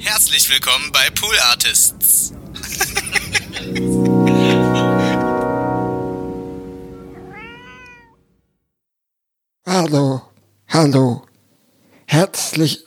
Herzlich 0.00 0.48
willkommen 0.48 0.92
bei 0.92 1.10
Pool 1.10 1.36
Artists. 1.50 2.32
Hallo, 9.66 10.22
hallo. 10.68 11.26
Herzlich, 12.06 12.84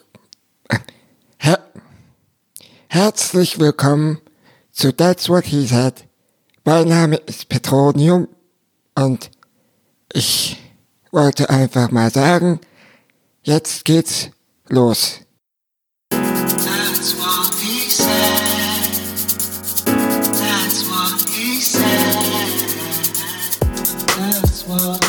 her, 1.38 1.60
herzlich 2.88 3.60
willkommen 3.60 4.22
zu 4.72 4.96
That's 4.96 5.28
What 5.28 5.46
He 5.46 5.68
Said. 5.68 6.06
Mein 6.64 6.88
Name 6.88 7.18
ist 7.18 7.50
Petronium 7.50 8.30
und 8.96 9.32
ich 10.14 10.58
wollte 11.12 11.50
einfach 11.50 11.92
mal 11.92 12.10
sagen, 12.10 12.62
jetzt 13.44 13.84
geht's 13.84 14.30
los. 14.70 15.21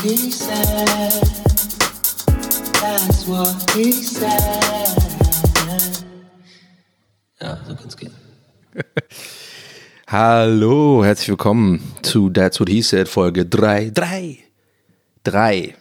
He 0.02 0.30
said. 0.30 1.22
That's 2.80 3.26
what 3.28 3.54
he 3.74 3.92
said. 3.92 4.30
Ja, 7.40 7.58
so 7.66 7.74
kann's 7.76 7.96
gehen. 7.96 8.12
Hallo, 10.08 11.04
herzlich 11.04 11.28
willkommen 11.28 11.80
zu 12.02 12.30
That's 12.30 12.58
What 12.58 12.68
He 12.68 12.82
Said 12.82 13.08
Folge 13.08 13.46
3. 13.46 13.90
3. 13.94 14.38
3. 15.24 15.74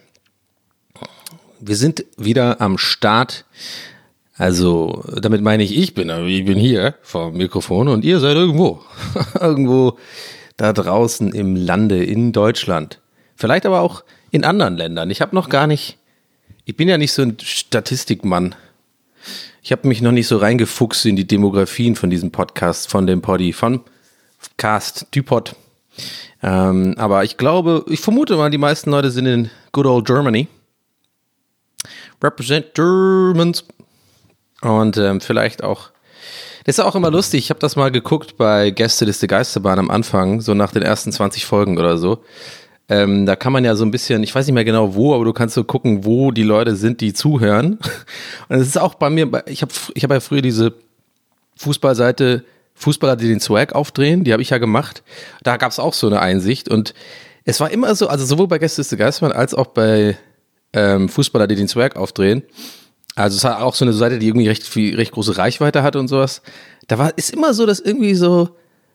Wir 1.60 1.76
sind 1.76 2.04
wieder 2.16 2.60
am 2.60 2.78
Start. 2.78 3.44
Also, 4.36 5.04
damit 5.20 5.42
meine 5.42 5.64
ich, 5.64 5.76
ich 5.76 5.94
bin, 5.94 6.10
ich 6.26 6.44
bin 6.44 6.58
hier 6.58 6.94
vor 7.02 7.30
dem 7.30 7.38
Mikrofon 7.38 7.88
und 7.88 8.04
ihr 8.04 8.20
seid 8.20 8.36
irgendwo. 8.36 8.82
irgendwo 9.40 9.98
da 10.56 10.72
draußen 10.72 11.32
im 11.32 11.56
Lande 11.56 12.04
in 12.04 12.32
Deutschland. 12.32 13.01
Vielleicht 13.42 13.66
aber 13.66 13.80
auch 13.80 14.04
in 14.30 14.44
anderen 14.44 14.76
Ländern. 14.76 15.10
Ich 15.10 15.20
habe 15.20 15.34
noch 15.34 15.48
gar 15.48 15.66
nicht, 15.66 15.98
ich 16.64 16.76
bin 16.76 16.88
ja 16.88 16.96
nicht 16.96 17.10
so 17.10 17.22
ein 17.22 17.36
Statistikmann. 17.42 18.54
Ich 19.64 19.72
habe 19.72 19.88
mich 19.88 20.00
noch 20.00 20.12
nicht 20.12 20.28
so 20.28 20.36
reingefuchst 20.36 21.06
in 21.06 21.16
die 21.16 21.26
Demografien 21.26 21.96
von 21.96 22.08
diesem 22.08 22.30
Podcast, 22.30 22.88
von 22.88 23.04
dem 23.04 23.20
Poddy, 23.20 23.52
von 23.52 23.80
Cast, 24.58 25.08
Dupod. 25.12 25.56
Ähm, 26.40 26.94
aber 26.98 27.24
ich 27.24 27.36
glaube, 27.36 27.84
ich 27.88 27.98
vermute 27.98 28.36
mal, 28.36 28.48
die 28.48 28.58
meisten 28.58 28.92
Leute 28.92 29.10
sind 29.10 29.26
in 29.26 29.50
good 29.72 29.86
old 29.86 30.06
Germany. 30.06 30.46
Represent 32.22 32.74
Germans. 32.74 33.64
Und 34.60 34.98
ähm, 34.98 35.20
vielleicht 35.20 35.64
auch. 35.64 35.90
Das 36.64 36.78
ist 36.78 36.84
auch 36.84 36.94
immer 36.94 37.10
lustig. 37.10 37.40
Ich 37.40 37.50
habe 37.50 37.58
das 37.58 37.74
mal 37.74 37.90
geguckt 37.90 38.36
bei 38.36 38.70
Gästeliste 38.70 39.26
Geisterbahn 39.26 39.80
am 39.80 39.90
Anfang, 39.90 40.40
so 40.40 40.54
nach 40.54 40.70
den 40.70 40.82
ersten 40.82 41.10
20 41.10 41.44
Folgen 41.44 41.76
oder 41.76 41.98
so. 41.98 42.22
Ähm, 42.88 43.26
da 43.26 43.36
kann 43.36 43.52
man 43.52 43.64
ja 43.64 43.74
so 43.74 43.84
ein 43.84 43.90
bisschen, 43.90 44.22
ich 44.22 44.34
weiß 44.34 44.46
nicht 44.46 44.54
mehr 44.54 44.64
genau 44.64 44.94
wo, 44.94 45.14
aber 45.14 45.24
du 45.24 45.32
kannst 45.32 45.54
so 45.54 45.64
gucken, 45.64 46.04
wo 46.04 46.30
die 46.30 46.42
Leute 46.42 46.76
sind, 46.76 47.00
die 47.00 47.12
zuhören. 47.12 47.78
Und 48.48 48.56
es 48.56 48.68
ist 48.68 48.78
auch 48.78 48.94
bei 48.94 49.08
mir, 49.08 49.30
ich 49.46 49.62
habe 49.62 49.72
ich 49.94 50.04
hab 50.04 50.10
ja 50.10 50.20
früher 50.20 50.42
diese 50.42 50.74
Fußballseite, 51.56 52.44
Fußballer, 52.74 53.16
die 53.16 53.28
den 53.28 53.40
Swag 53.40 53.74
aufdrehen, 53.74 54.24
die 54.24 54.32
habe 54.32 54.42
ich 54.42 54.50
ja 54.50 54.58
gemacht. 54.58 55.02
Da 55.42 55.56
gab 55.56 55.70
es 55.70 55.78
auch 55.78 55.94
so 55.94 56.06
eine 56.06 56.20
Einsicht. 56.20 56.68
Und 56.68 56.94
es 57.44 57.60
war 57.60 57.70
immer 57.70 57.94
so, 57.94 58.08
also 58.08 58.24
sowohl 58.24 58.48
bei 58.48 58.58
Gästeliste 58.58 58.96
Geisterbahn 58.96 59.36
als 59.36 59.54
auch 59.54 59.68
bei 59.68 60.16
ähm, 60.72 61.08
Fußballer, 61.08 61.46
die 61.46 61.56
den 61.56 61.68
Swag 61.68 61.96
aufdrehen. 61.96 62.42
Also 63.14 63.36
es 63.36 63.44
hat 63.44 63.60
auch 63.60 63.74
so 63.74 63.84
eine 63.84 63.92
Seite, 63.92 64.18
die 64.18 64.26
irgendwie 64.26 64.48
recht 64.48 64.66
viel, 64.66 64.96
recht 64.96 65.12
große 65.12 65.36
Reichweite 65.36 65.82
hat 65.82 65.96
und 65.96 66.08
sowas. 66.08 66.42
Da 66.88 66.98
war, 66.98 67.16
ist 67.16 67.32
immer 67.32 67.52
so, 67.52 67.66
dass 67.66 67.78
irgendwie 67.78 68.14
so, 68.14 68.50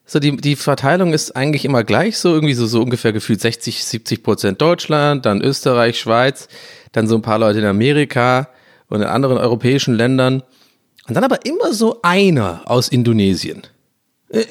so 0.07 0.19
die, 0.19 0.37
die 0.37 0.55
Verteilung 0.55 1.13
ist 1.13 1.35
eigentlich 1.35 1.65
immer 1.65 1.83
gleich 1.83 2.17
so, 2.17 2.33
irgendwie 2.33 2.53
so, 2.53 2.65
so 2.65 2.81
ungefähr 2.81 3.11
gefühlt 3.11 3.41
60, 3.41 3.83
70 3.83 4.23
Prozent 4.23 4.61
Deutschland, 4.61 5.25
dann 5.25 5.41
Österreich, 5.41 5.99
Schweiz, 5.99 6.47
dann 6.93 7.07
so 7.07 7.15
ein 7.15 7.21
paar 7.21 7.37
Leute 7.37 7.59
in 7.59 7.65
Amerika 7.65 8.49
und 8.87 9.01
in 9.01 9.07
anderen 9.07 9.37
europäischen 9.37 9.95
Ländern. 9.95 10.43
Und 11.07 11.15
dann 11.15 11.25
aber 11.25 11.45
immer 11.45 11.73
so 11.73 11.99
einer 12.01 12.61
aus 12.65 12.87
Indonesien. 12.87 13.63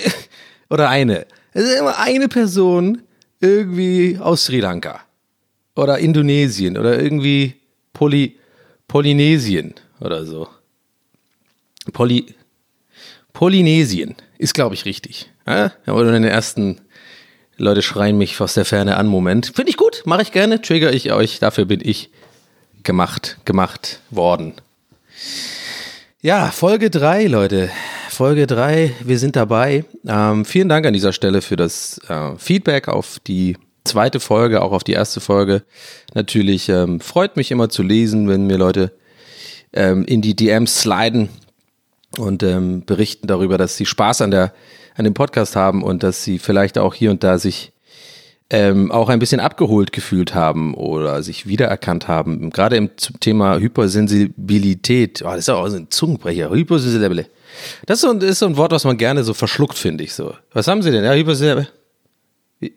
Oder 0.70 0.90
eine. 0.90 1.26
Es 1.54 1.64
ist 1.64 1.78
immer 1.78 1.98
eine 1.98 2.28
Person 2.28 3.02
irgendwie 3.40 4.18
aus 4.20 4.44
Sri 4.44 4.60
Lanka. 4.60 5.00
Oder 5.74 5.98
Indonesien. 5.98 6.76
Oder 6.76 7.00
irgendwie 7.00 7.54
Poly, 7.94 8.36
Polynesien 8.88 9.74
oder 10.00 10.26
so. 10.26 10.48
Poly, 11.92 12.34
Polynesien 13.32 14.16
ist, 14.38 14.52
glaube 14.52 14.74
ich, 14.74 14.84
richtig. 14.84 15.30
Ja? 15.46 15.72
Oder 15.86 16.14
in 16.14 16.22
den 16.22 16.30
ersten 16.30 16.80
Leute 17.56 17.82
schreien 17.82 18.18
mich 18.18 18.40
aus 18.40 18.54
der 18.54 18.64
Ferne 18.64 18.96
an. 18.96 19.06
Moment. 19.06 19.52
Finde 19.54 19.70
ich 19.70 19.76
gut, 19.76 20.02
mache 20.04 20.22
ich 20.22 20.32
gerne, 20.32 20.60
trigger 20.60 20.92
ich 20.92 21.12
euch. 21.12 21.38
Dafür 21.38 21.64
bin 21.64 21.80
ich 21.82 22.10
gemacht, 22.82 23.38
gemacht 23.44 24.00
worden. 24.10 24.54
Ja, 26.20 26.50
Folge 26.50 26.90
3, 26.90 27.26
Leute. 27.26 27.70
Folge 28.08 28.46
3, 28.46 28.94
wir 29.00 29.18
sind 29.18 29.36
dabei. 29.36 29.84
Ähm, 30.06 30.44
vielen 30.44 30.68
Dank 30.68 30.86
an 30.86 30.92
dieser 30.92 31.12
Stelle 31.12 31.42
für 31.42 31.56
das 31.56 32.00
äh, 32.08 32.36
Feedback 32.38 32.88
auf 32.88 33.18
die 33.26 33.56
zweite 33.84 34.20
Folge, 34.20 34.62
auch 34.62 34.72
auf 34.72 34.84
die 34.84 34.92
erste 34.92 35.20
Folge. 35.20 35.62
Natürlich 36.14 36.68
ähm, 36.68 37.00
freut 37.00 37.36
mich 37.36 37.50
immer 37.50 37.68
zu 37.68 37.82
lesen, 37.82 38.28
wenn 38.28 38.46
mir 38.46 38.56
Leute 38.56 38.92
ähm, 39.72 40.04
in 40.04 40.22
die 40.22 40.34
DMs 40.34 40.80
sliden 40.80 41.28
und 42.18 42.42
ähm, 42.42 42.84
berichten 42.84 43.26
darüber, 43.26 43.58
dass 43.58 43.76
sie 43.76 43.86
Spaß 43.86 44.22
an 44.22 44.30
der 44.30 44.52
an 44.96 45.04
dem 45.04 45.14
Podcast 45.14 45.56
haben 45.56 45.82
und 45.82 46.02
dass 46.02 46.24
sie 46.24 46.38
vielleicht 46.38 46.78
auch 46.78 46.94
hier 46.94 47.10
und 47.10 47.22
da 47.22 47.38
sich 47.38 47.72
ähm, 48.48 48.92
auch 48.92 49.08
ein 49.08 49.18
bisschen 49.18 49.40
abgeholt 49.40 49.92
gefühlt 49.92 50.34
haben 50.34 50.74
oder 50.74 51.22
sich 51.22 51.46
wiedererkannt 51.46 52.06
haben. 52.06 52.50
Gerade 52.50 52.76
im 52.76 52.90
Thema 52.96 53.58
Hypersensibilität. 53.58 55.22
Oh, 55.22 55.30
das 55.30 55.38
ist 55.38 55.48
auch 55.48 55.66
so 55.68 55.76
ein 55.76 55.90
Zungenbrecher. 55.90 56.50
Hypersensibilität. 56.50 57.32
Das 57.86 57.98
ist 57.98 58.02
so, 58.02 58.10
ein, 58.10 58.20
ist 58.20 58.38
so 58.38 58.46
ein 58.46 58.56
Wort, 58.56 58.72
was 58.72 58.84
man 58.84 58.96
gerne 58.98 59.24
so 59.24 59.34
verschluckt, 59.34 59.76
finde 59.76 60.04
ich 60.04 60.14
so. 60.14 60.34
Was 60.52 60.68
haben 60.68 60.82
Sie 60.82 60.92
denn? 60.92 61.04
Ja, 61.04 61.12
Hypersensibilität. 61.12 61.72
Wie, 62.60 62.74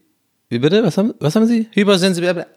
wie 0.50 0.60
bitte? 0.60 0.84
Was 0.84 0.98
haben, 0.98 1.14
was 1.20 1.36
haben 1.36 1.46
Sie? 1.46 1.68
Hypersensibilität. 1.72 2.48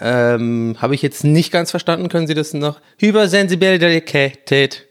Ähm, 0.00 0.76
habe 0.78 0.94
ich 0.94 1.02
jetzt 1.02 1.24
nicht 1.24 1.52
ganz 1.52 1.70
verstanden. 1.70 2.08
Können 2.08 2.26
Sie 2.26 2.32
das 2.34 2.54
noch? 2.54 2.80
Hypersensibilität. 2.96 4.86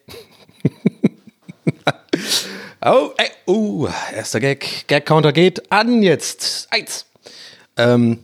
Oh, 2.81 3.11
ey, 3.17 3.29
oh, 3.45 3.87
erster 4.15 4.39
Gag. 4.39 4.85
Gag-Counter 4.87 5.31
geht 5.33 5.71
an 5.71 6.01
jetzt. 6.03 6.67
Eins. 6.71 7.05
Ähm, 7.77 8.19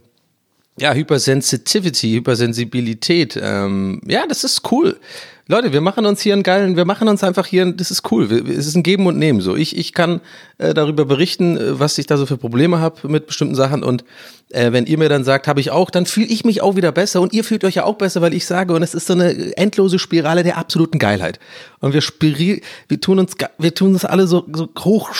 ja, 0.78 0.94
Hypersensitivity, 0.94 2.12
Hypersensibilität. 2.12 3.40
Ähm, 3.42 4.02
ja, 4.06 4.28
das 4.28 4.44
ist 4.44 4.72
cool. 4.72 5.00
Leute, 5.48 5.72
wir 5.74 5.82
machen 5.82 6.08
uns 6.08 6.22
hier 6.22 6.34
einen 6.34 6.42
geilen, 6.42 6.76
wir 6.76 6.86
machen 6.86 7.08
uns 7.08 7.24
einfach 7.24 7.46
hier, 7.46 7.72
das 7.72 7.92
ist 7.92 8.12
cool. 8.12 8.32
Es 8.32 8.66
ist 8.66 8.76
ein 8.76 8.82
Geben 8.82 9.06
und 9.06 9.20
Nehmen. 9.20 9.42
So, 9.42 9.56
ich, 9.56 9.78
ich 9.78 9.94
kann 9.94 10.22
äh, 10.58 10.74
darüber 10.74 11.06
berichten, 11.06 11.56
äh, 11.56 11.80
was 11.80 12.00
ich 12.00 12.08
da 12.08 12.18
so 12.18 12.26
für 12.26 12.38
Probleme 12.38 12.80
habe 12.80 13.08
mit 13.08 13.28
bestimmten 13.28 13.54
Sachen. 13.54 13.84
Und 13.84 14.04
äh, 14.50 14.72
wenn 14.72 14.88
ihr 14.88 14.98
mir 14.98 15.08
dann 15.08 15.24
sagt, 15.24 15.48
habe 15.48 15.60
ich 15.60 15.70
auch, 15.70 15.92
dann 15.92 16.08
fühle 16.08 16.26
ich 16.26 16.46
mich 16.46 16.64
auch 16.64 16.76
wieder 16.76 16.92
besser 16.92 17.22
und 17.22 17.32
ihr 17.32 17.44
fühlt 17.44 17.64
euch 17.64 17.76
ja 17.76 17.84
auch 17.84 17.94
besser, 17.94 18.22
weil 18.22 18.34
ich 18.34 18.48
sage, 18.48 18.74
und 18.74 18.82
es 18.82 18.96
ist 18.96 19.06
so 19.06 19.14
eine 19.14 19.56
endlose 19.56 20.00
Spirale 20.00 20.42
der 20.42 20.58
absoluten 20.58 20.98
Geilheit. 20.98 21.40
Und 21.80 21.94
wir 21.94 22.02
spiri 22.02 22.64
wir 22.88 23.00
tun 23.00 23.20
uns, 23.20 23.34
wir 23.60 23.76
tun 23.76 23.94
uns 23.94 24.04
alle 24.04 24.26
so, 24.26 24.48
so 24.52 24.68
hoch, 24.80 25.12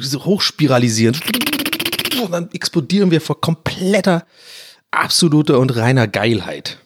so 0.00 0.24
hochspiralisieren. 0.24 1.18
Und 2.22 2.32
dann 2.32 2.48
explodieren 2.54 3.10
wir 3.10 3.20
vor 3.20 3.42
kompletter, 3.42 4.24
absoluter 4.90 5.58
und 5.58 5.76
reiner 5.76 6.08
Geilheit. 6.08 6.78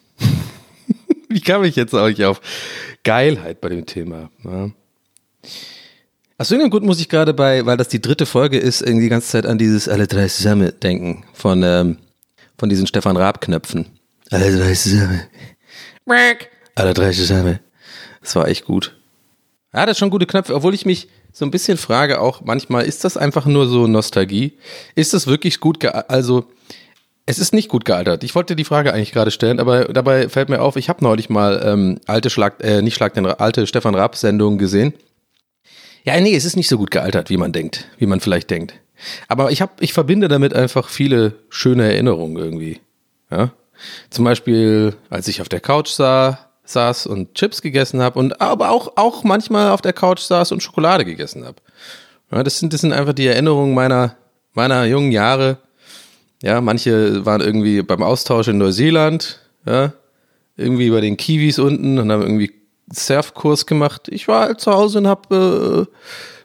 Wie 1.33 1.41
kam 1.41 1.63
ich 1.63 1.75
jetzt 1.75 1.93
eigentlich 1.93 2.25
auf 2.25 2.41
Geilheit 3.03 3.61
bei 3.61 3.69
dem 3.69 3.85
Thema? 3.85 4.29
Ja. 4.43 4.71
Aus 6.37 6.49
irgendeinem 6.49 6.71
Grund 6.71 6.85
muss 6.85 6.99
ich 6.99 7.07
gerade 7.07 7.33
bei, 7.33 7.65
weil 7.65 7.77
das 7.77 7.87
die 7.87 8.01
dritte 8.01 8.25
Folge 8.25 8.57
ist, 8.57 8.81
irgendwie 8.81 9.03
die 9.03 9.09
ganze 9.09 9.29
Zeit 9.29 9.45
an 9.45 9.57
dieses 9.57 9.87
Alle 9.87 10.07
drei 10.07 10.27
zusammen 10.27 10.73
denken 10.81 11.23
von, 11.33 11.61
ähm, 11.63 11.97
von 12.57 12.69
diesen 12.69 12.87
Stefan 12.87 13.15
Raab-Knöpfen. 13.15 13.87
Alle 14.31 14.57
drei 14.57 14.73
zusammen. 14.73 15.21
Alle 16.75 16.93
drei 16.93 17.11
zusammen. 17.11 17.59
Das 18.21 18.35
war 18.35 18.47
echt 18.47 18.65
gut. 18.65 18.97
Ja, 19.73 19.85
das 19.85 19.93
ist 19.93 19.99
schon 19.99 20.09
gute 20.09 20.25
Knöpfe, 20.25 20.55
obwohl 20.55 20.73
ich 20.73 20.85
mich 20.85 21.07
so 21.31 21.45
ein 21.45 21.51
bisschen 21.51 21.77
frage 21.77 22.19
auch 22.19 22.41
manchmal, 22.41 22.85
ist 22.85 23.03
das 23.03 23.17
einfach 23.17 23.45
nur 23.45 23.67
so 23.67 23.87
Nostalgie? 23.87 24.57
Ist 24.95 25.13
das 25.13 25.27
wirklich 25.27 25.59
gut, 25.59 25.79
ge 25.79 25.89
also 25.91 26.47
es 27.25 27.39
ist 27.39 27.53
nicht 27.53 27.69
gut 27.69 27.85
gealtert. 27.85 28.23
Ich 28.23 28.35
wollte 28.35 28.55
die 28.55 28.63
Frage 28.63 28.93
eigentlich 28.93 29.11
gerade 29.11 29.31
stellen, 29.31 29.59
aber 29.59 29.85
dabei 29.85 30.27
fällt 30.29 30.49
mir 30.49 30.61
auf, 30.61 30.75
ich 30.75 30.89
habe 30.89 31.03
neulich 31.03 31.29
mal 31.29 31.61
ähm, 31.63 31.99
alte 32.07 32.29
Schlag, 32.29 32.63
äh, 32.63 32.81
nicht 32.81 32.95
Schlag 32.95 33.13
den 33.13 33.25
alte 33.25 33.67
Stefan 33.67 33.95
Raab 33.95 34.15
Sendungen 34.15 34.57
gesehen. 34.57 34.93
Ja, 36.03 36.19
nee, 36.19 36.35
es 36.35 36.45
ist 36.45 36.55
nicht 36.55 36.67
so 36.67 36.77
gut 36.77 36.91
gealtert, 36.91 37.29
wie 37.29 37.37
man 37.37 37.51
denkt, 37.51 37.87
wie 37.99 38.07
man 38.07 38.19
vielleicht 38.19 38.49
denkt. 38.49 38.73
Aber 39.27 39.51
ich 39.51 39.61
habe, 39.61 39.71
ich 39.79 39.93
verbinde 39.93 40.27
damit 40.27 40.53
einfach 40.53 40.89
viele 40.89 41.33
schöne 41.49 41.83
Erinnerungen 41.85 42.37
irgendwie. 42.37 42.79
Ja? 43.29 43.51
Zum 44.09 44.25
Beispiel, 44.25 44.95
als 45.09 45.27
ich 45.27 45.41
auf 45.41 45.49
der 45.49 45.59
Couch 45.59 45.89
sah, 45.89 46.39
saß 46.63 47.07
und 47.07 47.35
Chips 47.35 47.61
gegessen 47.61 48.01
habe 48.01 48.17
und 48.19 48.41
aber 48.41 48.71
auch, 48.71 48.93
auch 48.95 49.23
manchmal 49.23 49.69
auf 49.69 49.81
der 49.81 49.93
Couch 49.93 50.21
saß 50.21 50.51
und 50.51 50.63
Schokolade 50.63 51.05
gegessen 51.05 51.45
habe. 51.45 51.57
Ja, 52.31 52.43
das, 52.43 52.59
sind, 52.59 52.73
das 52.73 52.81
sind 52.81 52.93
einfach 52.93 53.13
die 53.13 53.27
Erinnerungen 53.27 53.73
meiner, 53.73 54.15
meiner 54.53 54.85
jungen 54.85 55.11
Jahre. 55.11 55.57
Ja, 56.41 56.59
manche 56.61 57.25
waren 57.25 57.41
irgendwie 57.41 57.81
beim 57.81 58.01
Austausch 58.01 58.47
in 58.47 58.57
Neuseeland, 58.57 59.39
ja, 59.65 59.93
irgendwie 60.57 60.89
bei 60.89 61.01
den 61.01 61.17
Kiwis 61.17 61.59
unten 61.59 61.99
und 61.99 62.11
haben 62.11 62.21
irgendwie 62.21 62.51
Surfkurs 62.91 63.65
gemacht. 63.65 64.07
Ich 64.09 64.27
war 64.27 64.41
halt 64.41 64.59
zu 64.59 64.71
Hause 64.71 64.99
und 64.99 65.07
habe 65.07 65.87
äh, 65.87 65.95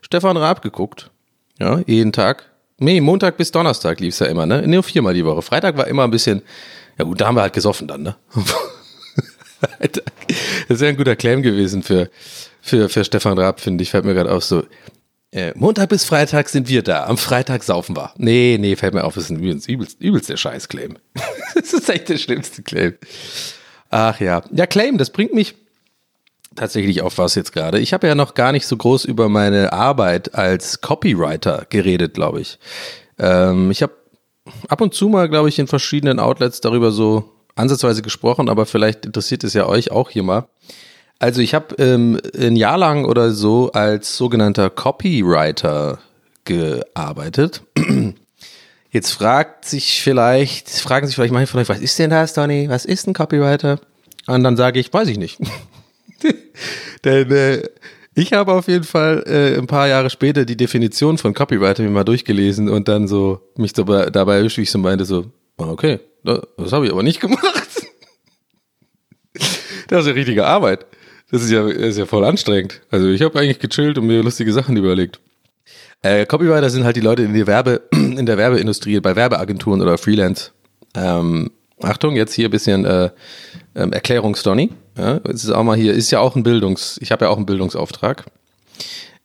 Stefan 0.02 0.36
Raab 0.36 0.62
geguckt. 0.62 1.10
Ja, 1.58 1.80
jeden 1.86 2.12
Tag. 2.12 2.44
Nee, 2.78 3.00
Montag 3.00 3.38
bis 3.38 3.50
Donnerstag 3.50 4.00
lief's 4.00 4.18
ja 4.18 4.26
immer, 4.26 4.44
ne? 4.44 4.66
Nur 4.66 4.82
viermal 4.82 5.14
die 5.14 5.24
Woche. 5.24 5.40
Freitag 5.40 5.78
war 5.78 5.86
immer 5.86 6.04
ein 6.04 6.10
bisschen, 6.10 6.42
ja 6.98 7.04
gut, 7.04 7.20
da 7.20 7.26
haben 7.26 7.36
wir 7.36 7.42
halt 7.42 7.54
gesoffen 7.54 7.88
dann, 7.88 8.02
ne? 8.02 8.16
das 9.80 10.02
ist 10.68 10.82
ja 10.82 10.88
ein 10.88 10.96
guter 10.96 11.16
Claim 11.16 11.42
gewesen 11.42 11.82
für, 11.82 12.10
für, 12.60 12.90
für 12.90 13.04
Stefan 13.04 13.38
Raab, 13.38 13.60
finde 13.60 13.82
ich. 13.82 13.90
Fällt 13.90 14.04
mir 14.04 14.14
gerade 14.14 14.30
auf 14.30 14.44
so. 14.44 14.64
Äh, 15.36 15.52
Montag 15.54 15.90
bis 15.90 16.06
Freitag 16.06 16.48
sind 16.48 16.66
wir 16.70 16.82
da. 16.82 17.04
Am 17.04 17.18
Freitag 17.18 17.62
saufen 17.62 17.94
wir. 17.94 18.10
Nee, 18.16 18.56
nee, 18.58 18.74
fällt 18.74 18.94
mir 18.94 19.04
auf, 19.04 19.16
das 19.16 19.24
ist 19.24 19.30
ein 19.30 19.42
übelst, 19.42 20.00
übelst, 20.00 20.30
der 20.30 20.38
Scheiß-Claim. 20.38 20.96
das 21.54 21.74
ist 21.74 21.90
echt 21.90 22.08
der 22.08 22.16
schlimmste 22.16 22.62
Claim. 22.62 22.94
Ach 23.90 24.18
ja. 24.18 24.42
Ja, 24.50 24.66
Claim, 24.66 24.96
das 24.96 25.10
bringt 25.10 25.34
mich 25.34 25.54
tatsächlich 26.54 27.02
auf 27.02 27.18
was 27.18 27.34
jetzt 27.34 27.52
gerade. 27.52 27.80
Ich 27.80 27.92
habe 27.92 28.06
ja 28.06 28.14
noch 28.14 28.32
gar 28.32 28.50
nicht 28.50 28.66
so 28.66 28.78
groß 28.78 29.04
über 29.04 29.28
meine 29.28 29.74
Arbeit 29.74 30.34
als 30.34 30.80
Copywriter 30.80 31.66
geredet, 31.68 32.14
glaube 32.14 32.40
ich. 32.40 32.58
Ähm, 33.18 33.70
ich 33.70 33.82
habe 33.82 33.92
ab 34.68 34.80
und 34.80 34.94
zu 34.94 35.10
mal, 35.10 35.28
glaube 35.28 35.50
ich, 35.50 35.58
in 35.58 35.66
verschiedenen 35.66 36.18
Outlets 36.18 36.62
darüber 36.62 36.92
so 36.92 37.30
ansatzweise 37.56 38.00
gesprochen, 38.00 38.48
aber 38.48 38.64
vielleicht 38.64 39.04
interessiert 39.04 39.44
es 39.44 39.52
ja 39.52 39.66
euch 39.66 39.90
auch 39.90 40.08
hier 40.08 40.22
mal. 40.22 40.48
Also 41.18 41.40
ich 41.40 41.54
habe 41.54 41.74
ähm, 41.78 42.20
ein 42.38 42.56
Jahr 42.56 42.76
lang 42.76 43.04
oder 43.06 43.32
so 43.32 43.72
als 43.72 44.16
sogenannter 44.16 44.68
Copywriter 44.70 45.98
gearbeitet. 46.44 47.62
Jetzt 48.90 49.12
fragt 49.12 49.64
sich 49.64 50.02
vielleicht, 50.02 50.68
fragen 50.70 51.06
sich 51.06 51.16
vielleicht 51.16 51.32
manche 51.32 51.50
von 51.50 51.60
euch, 51.60 51.68
was 51.68 51.80
ist 51.80 51.98
denn 51.98 52.10
das, 52.10 52.34
Donny? 52.34 52.68
Was 52.68 52.84
ist 52.84 53.06
ein 53.06 53.14
Copywriter? 53.14 53.80
Und 54.26 54.44
dann 54.44 54.56
sage 54.56 54.78
ich, 54.78 54.92
weiß 54.92 55.08
ich 55.08 55.18
nicht. 55.18 55.38
Denn 57.04 57.30
äh, 57.30 57.62
ich 58.14 58.32
habe 58.32 58.52
auf 58.52 58.68
jeden 58.68 58.84
Fall 58.84 59.22
äh, 59.26 59.58
ein 59.58 59.66
paar 59.66 59.88
Jahre 59.88 60.08
später 60.10 60.44
die 60.44 60.56
Definition 60.56 61.18
von 61.18 61.34
Copywriter 61.34 61.82
mir 61.82 61.90
mal 61.90 62.04
durchgelesen 62.04 62.68
und 62.68 62.88
dann 62.88 63.08
so 63.08 63.40
mich 63.56 63.72
dabei, 63.72 64.10
dabei 64.10 64.36
erwischt, 64.38 64.58
wie 64.58 64.62
ich 64.62 64.70
so 64.70 64.78
meinte, 64.78 65.04
so, 65.04 65.26
ah, 65.58 65.68
okay, 65.68 66.00
das, 66.24 66.40
das 66.56 66.72
habe 66.72 66.86
ich 66.86 66.92
aber 66.92 67.02
nicht 67.02 67.20
gemacht. 67.20 67.42
Das 69.88 70.00
ist 70.00 70.06
ja 70.06 70.12
richtige 70.14 70.46
Arbeit. 70.46 70.86
Das 71.30 71.42
ist 71.42 71.50
ja, 71.50 71.66
ist 71.66 71.98
ja 71.98 72.06
voll 72.06 72.24
anstrengend. 72.24 72.82
Also 72.90 73.08
ich 73.08 73.22
habe 73.22 73.38
eigentlich 73.38 73.58
gechillt 73.58 73.98
und 73.98 74.06
mir 74.06 74.22
lustige 74.22 74.52
Sachen 74.52 74.76
überlegt. 74.76 75.20
Äh, 76.02 76.26
Copywriter 76.26 76.70
sind 76.70 76.84
halt 76.84 76.96
die 76.96 77.00
Leute 77.00 77.22
in 77.22 77.34
der 77.34 77.46
Werbe, 77.46 77.82
in 77.92 78.26
der 78.26 78.38
Werbeindustrie, 78.38 79.00
bei 79.00 79.16
Werbeagenturen 79.16 79.82
oder 79.82 79.98
Freelance. 79.98 80.52
Ähm, 80.94 81.50
Achtung, 81.82 82.16
jetzt 82.16 82.32
hier 82.32 82.48
ein 82.48 82.50
bisschen 82.50 82.84
äh, 82.84 83.10
ähm, 83.74 83.92
Erklärungsdonny. 83.92 84.70
Ja, 84.96 85.20
es 85.24 85.44
ist 85.44 85.50
auch 85.50 85.64
mal 85.64 85.76
hier, 85.76 85.92
ist 85.92 86.10
ja 86.10 86.20
auch 86.20 86.36
ein 86.36 86.42
Bildungs, 86.42 86.98
ich 87.02 87.12
habe 87.12 87.26
ja 87.26 87.30
auch 87.30 87.36
einen 87.36 87.46
Bildungsauftrag. 87.46 88.24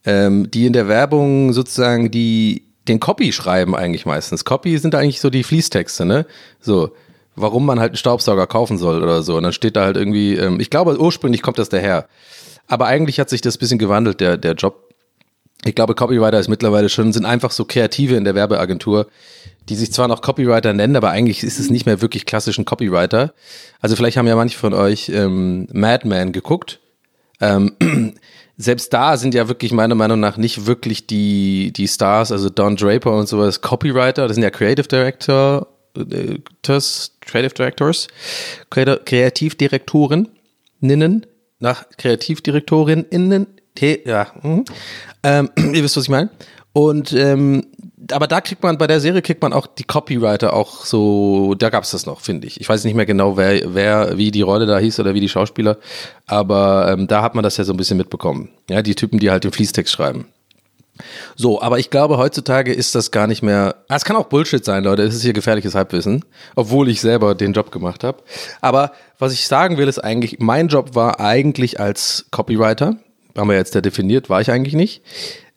Ähm, 0.04 0.50
die 0.50 0.66
in 0.66 0.74
der 0.74 0.88
Werbung 0.88 1.54
sozusagen 1.54 2.10
die 2.10 2.66
den 2.88 3.00
Copy 3.00 3.32
schreiben 3.32 3.76
eigentlich 3.76 4.08
meistens. 4.08 4.44
Copy 4.44 4.78
sind 4.80 4.96
eigentlich 4.96 5.22
so 5.22 5.30
die 5.30 5.44
Fließtexte, 5.44 6.04
ne? 6.04 6.26
So, 6.60 6.96
warum 7.36 7.66
man 7.66 7.80
halt 7.80 7.92
einen 7.92 7.98
Staubsauger 7.98 8.48
kaufen 8.48 8.78
soll 8.78 9.02
oder 9.02 9.24
so. 9.24 9.38
Und 9.38 9.44
dann 9.44 9.54
steht 9.54 9.76
da 9.76 9.84
halt 9.84 9.98
irgendwie, 9.98 10.36
ähm, 10.36 10.60
ich 10.60 10.70
glaube, 10.70 11.00
ursprünglich 11.00 11.42
kommt 11.42 11.60
das 11.60 11.70
daher. 11.70 12.08
Aber 12.68 12.88
eigentlich 12.88 13.20
hat 13.20 13.30
sich 13.30 13.42
das 13.42 13.58
bisschen 13.58 13.80
gewandelt, 13.80 14.20
der, 14.22 14.38
der 14.38 14.54
Job. 14.54 14.94
Ich 15.64 15.76
glaube, 15.76 15.94
Copywriter 15.94 16.40
ist 16.40 16.48
mittlerweile 16.48 16.90
schon, 16.90 17.14
sind 17.14 17.26
einfach 17.26 17.52
so 17.52 17.66
Kreative 17.66 18.16
in 18.16 18.24
der 18.24 18.34
Werbeagentur, 18.34 19.08
die 19.70 19.76
sich 19.76 19.94
zwar 19.94 20.08
noch 20.08 20.22
Copywriter 20.22 20.74
nennen, 20.74 20.96
aber 20.96 21.12
eigentlich 21.12 21.44
ist 21.44 21.60
es 21.60 21.70
nicht 21.70 21.86
mehr 21.86 22.02
wirklich 22.02 22.26
klassisch 22.26 22.58
ein 22.58 22.66
Copywriter. 22.66 23.34
Also 23.80 23.96
vielleicht 23.96 24.18
haben 24.18 24.28
ja 24.28 24.36
manche 24.36 24.58
von 24.58 24.74
euch 24.74 25.10
ähm, 25.10 25.68
Madman 25.72 26.32
geguckt. 26.32 26.80
Ähm, 27.40 27.76
selbst 28.58 28.92
da 28.94 29.18
sind 29.18 29.34
ja 29.36 29.48
wirklich 29.48 29.72
meiner 29.72 29.96
Meinung 29.96 30.20
nach 30.20 30.38
nicht 30.38 30.66
wirklich 30.66 31.06
die, 31.08 31.72
die 31.76 31.88
Stars, 31.88 32.32
also 32.32 32.50
Don 32.50 32.76
Draper 32.76 33.16
und 33.16 33.28
sowas, 33.28 33.62
Copywriter, 33.62 34.28
das 34.28 34.36
sind 34.36 34.44
ja 34.44 34.50
Creative 34.50 34.88
Director, 34.88 35.68
äh, 35.98 36.40
Creative 37.22 37.54
Directors, 37.54 38.08
Kreativdirektoren, 38.70 40.30
Ninnen, 40.80 41.26
nach 41.60 41.86
Kreativdirektorinnen, 41.98 43.06
innen, 43.10 43.48
ja, 44.06 44.34
hm. 44.42 44.66
ähm, 45.24 45.50
ihr 45.74 45.84
wisst, 45.84 45.98
was 45.98 46.04
ich 46.04 46.10
meine. 46.10 46.30
Und 46.74 47.12
ähm, 47.14 47.66
aber 48.12 48.28
da 48.28 48.42
kriegt 48.42 48.64
man, 48.64 48.78
bei 48.78 48.88
der 48.88 49.00
Serie 49.00 49.22
kriegt 49.22 49.42
man 49.42 49.54
auch 49.54 49.68
die 49.68 49.84
Copywriter 49.84 50.54
auch 50.54 50.86
so, 50.86 51.54
da 51.56 51.70
gab's 51.70 51.92
das 51.92 52.06
noch, 52.06 52.22
finde 52.22 52.48
ich. 52.48 52.60
Ich 52.60 52.68
weiß 52.68 52.84
nicht 52.84 52.96
mehr 52.96 53.06
genau, 53.06 53.38
wer, 53.38 53.74
wer, 53.74 54.18
wie 54.18 54.32
die 54.32 54.42
Rolle 54.42 54.66
da 54.66 54.80
hieß 54.80 55.00
oder 55.00 55.14
wie 55.14 55.20
die 55.20 55.30
Schauspieler, 55.30 55.78
aber 56.26 56.92
ähm, 56.92 57.08
da 57.08 57.22
hat 57.22 57.36
man 57.36 57.44
das 57.44 57.58
ja 57.58 57.64
so 57.64 57.74
ein 57.74 57.78
bisschen 57.78 57.98
mitbekommen. 57.98 58.50
Ja, 58.70 58.82
die 58.82 58.96
Typen, 58.96 59.20
die 59.20 59.30
halt 59.30 59.44
den 59.44 59.52
Fließtext 59.52 59.94
schreiben. 59.94 60.28
So, 61.36 61.62
aber 61.62 61.80
ich 61.80 61.90
glaube, 61.90 62.18
heutzutage 62.18 62.74
ist 62.74 62.96
das 62.96 63.12
gar 63.12 63.28
nicht 63.28 63.42
mehr. 63.42 63.76
Ah, 63.88 63.96
es 63.96 64.06
kann 64.06 64.16
auch 64.16 64.26
Bullshit 64.26 64.64
sein, 64.64 64.84
Leute. 64.84 65.04
Es 65.04 65.16
ist 65.16 65.24
hier 65.24 65.34
gefährliches 65.34 65.74
Halbwissen, 65.74 66.24
obwohl 66.56 66.90
ich 66.90 67.02
selber 67.02 67.34
den 67.34 67.54
Job 67.54 67.72
gemacht 67.72 68.04
habe. 68.04 68.22
Aber 68.60 68.92
was 69.18 69.34
ich 69.34 69.48
sagen 69.48 69.78
will, 69.78 69.88
ist 69.88 70.00
eigentlich, 70.00 70.40
mein 70.40 70.68
Job 70.68 70.96
war 70.96 71.20
eigentlich 71.20 71.80
als 71.80 72.26
Copywriter. 72.32 72.98
Haben 73.38 73.50
wir 73.50 73.56
jetzt 73.56 73.74
ja 73.74 73.82
definiert, 73.82 74.30
war 74.30 74.42
ich 74.42 74.52
eigentlich 74.52 74.74
nicht 74.74 75.02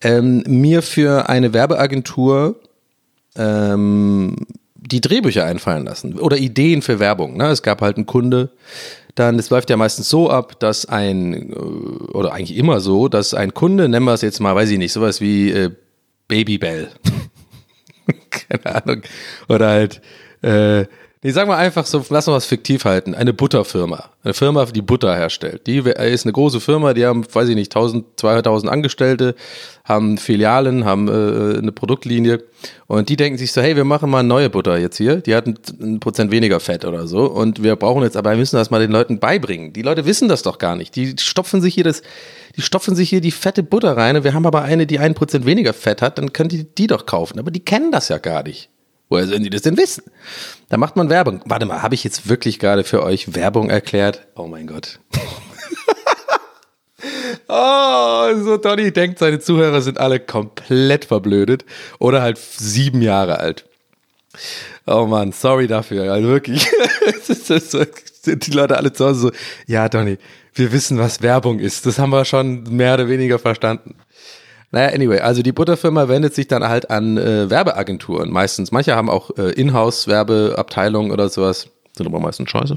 ähm, 0.04 0.44
mir 0.46 0.82
für 0.82 1.28
eine 1.28 1.52
Werbeagentur 1.52 2.60
ähm, 3.36 4.36
die 4.76 5.00
Drehbücher 5.00 5.44
einfallen 5.44 5.86
lassen 5.86 6.18
oder 6.18 6.36
Ideen 6.36 6.82
für 6.82 7.00
Werbung. 7.00 7.36
Ne? 7.38 7.48
Es 7.48 7.62
gab 7.62 7.80
halt 7.80 7.96
einen 7.96 8.06
Kunde, 8.06 8.50
dann, 9.14 9.38
es 9.38 9.50
läuft 9.50 9.70
ja 9.70 9.76
meistens 9.76 10.08
so 10.08 10.30
ab, 10.30 10.58
dass 10.60 10.86
ein, 10.86 11.52
äh, 11.52 11.54
oder 11.54 12.32
eigentlich 12.32 12.56
immer 12.56 12.80
so, 12.80 13.08
dass 13.08 13.34
ein 13.34 13.54
Kunde, 13.54 13.88
nennen 13.88 14.06
wir 14.06 14.14
es 14.14 14.22
jetzt 14.22 14.40
mal, 14.40 14.54
weiß 14.54 14.70
ich 14.70 14.78
nicht, 14.78 14.92
sowas 14.92 15.20
wie 15.20 15.50
äh, 15.50 15.70
Babybell. 16.28 16.88
Keine 18.30 18.82
Ahnung. 18.82 19.02
Oder 19.48 19.68
halt, 19.68 20.00
äh, 20.42 20.86
Nee, 21.26 21.30
sagen 21.30 21.48
wir 21.48 21.56
einfach 21.56 21.86
so, 21.86 22.04
lass 22.10 22.28
uns 22.28 22.36
was 22.36 22.44
fiktiv 22.44 22.84
halten. 22.84 23.14
Eine 23.14 23.32
Butterfirma. 23.32 24.10
Eine 24.22 24.34
Firma, 24.34 24.66
die 24.66 24.82
Butter 24.82 25.16
herstellt. 25.16 25.66
Die 25.66 25.78
ist 25.78 26.26
eine 26.26 26.34
große 26.34 26.60
Firma, 26.60 26.92
die 26.92 27.06
haben, 27.06 27.24
weiß 27.32 27.48
ich 27.48 27.54
nicht, 27.54 27.74
1000, 27.74 28.20
2000 28.20 28.70
Angestellte, 28.70 29.34
haben 29.84 30.18
Filialen, 30.18 30.84
haben 30.84 31.08
äh, 31.08 31.56
eine 31.56 31.72
Produktlinie 31.72 32.44
und 32.88 33.08
die 33.08 33.16
denken 33.16 33.38
sich 33.38 33.52
so, 33.52 33.62
hey, 33.62 33.74
wir 33.74 33.84
machen 33.84 34.10
mal 34.10 34.22
neue 34.22 34.50
Butter 34.50 34.76
jetzt 34.76 34.98
hier. 34.98 35.16
Die 35.16 35.34
hat 35.34 35.46
ein 35.46 35.98
Prozent 35.98 36.30
weniger 36.30 36.60
Fett 36.60 36.84
oder 36.84 37.06
so 37.06 37.24
und 37.24 37.62
wir 37.62 37.74
brauchen 37.76 38.02
jetzt, 38.02 38.18
aber 38.18 38.32
wir 38.32 38.36
müssen 38.36 38.56
das 38.56 38.70
mal 38.70 38.80
den 38.80 38.92
Leuten 38.92 39.18
beibringen. 39.18 39.72
Die 39.72 39.80
Leute 39.80 40.04
wissen 40.04 40.28
das 40.28 40.42
doch 40.42 40.58
gar 40.58 40.76
nicht. 40.76 40.94
Die 40.94 41.16
stopfen 41.18 41.62
sich 41.62 41.72
hier 41.72 41.84
das, 41.84 42.02
die 42.54 42.60
stopfen 42.60 42.94
sich 42.94 43.08
hier 43.08 43.22
die 43.22 43.30
fette 43.30 43.62
Butter 43.62 43.96
rein 43.96 44.18
und 44.18 44.24
wir 44.24 44.34
haben 44.34 44.44
aber 44.44 44.60
eine, 44.60 44.86
die 44.86 44.98
ein 44.98 45.14
Prozent 45.14 45.46
weniger 45.46 45.72
Fett 45.72 46.02
hat, 46.02 46.18
dann 46.18 46.34
könnt 46.34 46.52
ihr 46.52 46.64
die 46.64 46.86
doch 46.86 47.06
kaufen. 47.06 47.38
Aber 47.38 47.50
die 47.50 47.64
kennen 47.64 47.92
das 47.92 48.10
ja 48.10 48.18
gar 48.18 48.42
nicht. 48.42 48.68
Woher 49.14 49.28
sollen 49.28 49.44
die 49.44 49.50
das 49.50 49.62
denn 49.62 49.76
wissen? 49.76 50.02
Da 50.70 50.76
macht 50.76 50.96
man 50.96 51.08
Werbung. 51.08 51.40
Warte 51.44 51.66
mal, 51.66 51.82
habe 51.82 51.94
ich 51.94 52.02
jetzt 52.02 52.28
wirklich 52.28 52.58
gerade 52.58 52.82
für 52.82 53.04
euch 53.04 53.36
Werbung 53.36 53.70
erklärt? 53.70 54.26
Oh 54.34 54.48
mein 54.48 54.66
Gott. 54.66 54.98
oh, 57.48 58.34
so 58.42 58.56
Donny 58.56 58.92
denkt, 58.92 59.20
seine 59.20 59.38
Zuhörer 59.38 59.82
sind 59.82 59.98
alle 59.98 60.18
komplett 60.18 61.04
verblödet 61.04 61.64
oder 62.00 62.22
halt 62.22 62.38
sieben 62.38 63.02
Jahre 63.02 63.38
alt. 63.38 63.66
Oh 64.84 65.06
Mann, 65.06 65.30
sorry 65.30 65.68
dafür. 65.68 66.12
Also 66.12 66.26
wirklich. 66.26 66.66
die 68.26 68.50
Leute 68.50 68.76
alle 68.76 68.92
zu 68.92 69.04
Hause 69.04 69.20
so, 69.20 69.30
ja, 69.68 69.88
Donny, 69.88 70.18
wir 70.54 70.72
wissen, 70.72 70.98
was 70.98 71.22
Werbung 71.22 71.60
ist. 71.60 71.86
Das 71.86 72.00
haben 72.00 72.10
wir 72.10 72.24
schon 72.24 72.64
mehr 72.64 72.94
oder 72.94 73.08
weniger 73.08 73.38
verstanden. 73.38 73.94
Naja, 74.74 74.88
anyway, 74.88 75.20
also 75.20 75.40
die 75.42 75.52
Butterfirma 75.52 76.08
wendet 76.08 76.34
sich 76.34 76.48
dann 76.48 76.64
halt 76.64 76.90
an 76.90 77.16
äh, 77.16 77.48
Werbeagenturen 77.48 78.32
meistens. 78.32 78.72
Manche 78.72 78.96
haben 78.96 79.08
auch 79.08 79.30
äh, 79.38 79.52
Inhouse-Werbeabteilungen 79.52 81.12
oder 81.12 81.28
sowas. 81.28 81.68
Sind 81.96 82.08
aber 82.08 82.18
meistens 82.18 82.50
scheiße. 82.50 82.76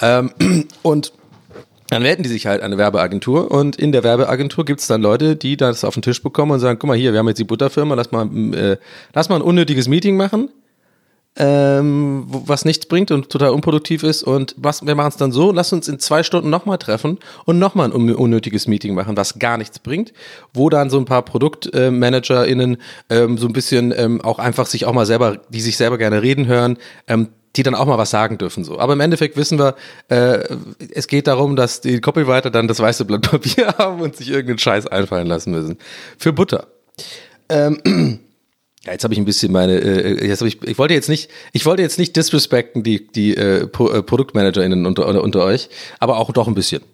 Ähm, 0.00 0.30
und 0.82 1.12
dann 1.90 2.04
wenden 2.04 2.22
die 2.22 2.28
sich 2.28 2.46
halt 2.46 2.60
an 2.60 2.66
eine 2.66 2.78
Werbeagentur 2.78 3.50
und 3.50 3.74
in 3.74 3.90
der 3.90 4.04
Werbeagentur 4.04 4.64
gibt's 4.64 4.86
dann 4.86 5.02
Leute, 5.02 5.34
die 5.34 5.56
das 5.56 5.82
auf 5.82 5.94
den 5.94 6.02
Tisch 6.02 6.22
bekommen 6.22 6.52
und 6.52 6.60
sagen, 6.60 6.78
guck 6.78 6.86
mal 6.86 6.96
hier, 6.96 7.12
wir 7.12 7.18
haben 7.18 7.26
jetzt 7.26 7.38
die 7.38 7.44
Butterfirma, 7.44 7.96
lass 7.96 8.12
mal, 8.12 8.28
äh, 8.54 8.76
lass 9.12 9.28
mal 9.28 9.34
ein 9.34 9.42
unnötiges 9.42 9.88
Meeting 9.88 10.16
machen 10.16 10.50
ähm, 11.36 12.24
was 12.28 12.64
nichts 12.64 12.86
bringt 12.86 13.10
und 13.10 13.28
total 13.28 13.50
unproduktiv 13.50 14.02
ist. 14.02 14.22
Und 14.22 14.54
was, 14.56 14.86
wir 14.86 14.94
machen 14.94 15.08
es 15.08 15.16
dann 15.16 15.32
so, 15.32 15.52
lass 15.52 15.72
uns 15.72 15.88
in 15.88 15.98
zwei 15.98 16.22
Stunden 16.22 16.50
nochmal 16.50 16.78
treffen 16.78 17.18
und 17.44 17.58
nochmal 17.58 17.90
ein 17.90 18.14
unnötiges 18.14 18.66
Meeting 18.66 18.94
machen, 18.94 19.16
was 19.16 19.38
gar 19.38 19.58
nichts 19.58 19.78
bringt, 19.78 20.12
wo 20.52 20.70
dann 20.70 20.90
so 20.90 20.98
ein 20.98 21.04
paar 21.04 21.22
ProduktmanagerInnen 21.22 22.76
ähm, 23.10 23.38
so 23.38 23.46
ein 23.46 23.52
bisschen 23.52 23.92
ähm, 23.96 24.20
auch 24.20 24.38
einfach 24.38 24.66
sich 24.66 24.86
auch 24.86 24.92
mal 24.92 25.06
selber, 25.06 25.38
die 25.48 25.60
sich 25.60 25.76
selber 25.76 25.98
gerne 25.98 26.22
reden 26.22 26.46
hören, 26.46 26.78
ähm, 27.08 27.28
die 27.56 27.62
dann 27.62 27.74
auch 27.74 27.86
mal 27.86 27.98
was 27.98 28.10
sagen 28.10 28.38
dürfen. 28.38 28.64
so. 28.64 28.78
Aber 28.78 28.94
im 28.94 29.00
Endeffekt 29.00 29.36
wissen 29.36 29.58
wir, 29.58 29.76
äh, 30.08 30.44
es 30.92 31.06
geht 31.06 31.26
darum, 31.26 31.56
dass 31.56 31.80
die 31.80 32.00
Copywriter 32.00 32.50
dann 32.50 32.68
das 32.68 32.80
weiße 32.80 33.04
Blatt 33.04 33.30
Papier 33.30 33.74
haben 33.78 34.00
und 34.00 34.16
sich 34.16 34.30
irgendeinen 34.30 34.58
Scheiß 34.58 34.86
einfallen 34.86 35.26
lassen 35.26 35.52
müssen. 35.52 35.78
Für 36.18 36.32
Butter. 36.32 36.66
Ähm, 37.48 38.20
ja, 38.86 38.92
jetzt 38.92 39.04
habe 39.04 39.14
ich 39.14 39.20
ein 39.20 39.24
bisschen 39.24 39.50
meine, 39.50 39.78
äh, 39.78 40.26
jetzt 40.26 40.40
hab 40.40 40.48
ich, 40.48 40.62
ich 40.62 40.78
wollte 40.78 40.94
jetzt 40.94 41.08
nicht, 41.08 41.30
ich 41.52 41.64
wollte 41.64 41.82
jetzt 41.82 41.98
nicht 41.98 42.16
disrespekten 42.16 42.82
die 42.82 43.06
die 43.06 43.34
äh, 43.34 43.62
äh, 43.62 43.66
ProduktmanagerInnen 43.66 44.84
unter, 44.84 45.06
unter, 45.06 45.22
unter 45.22 45.44
euch, 45.44 45.68
aber 46.00 46.18
auch 46.18 46.32
doch 46.32 46.48
ein 46.48 46.54
bisschen. 46.54 46.82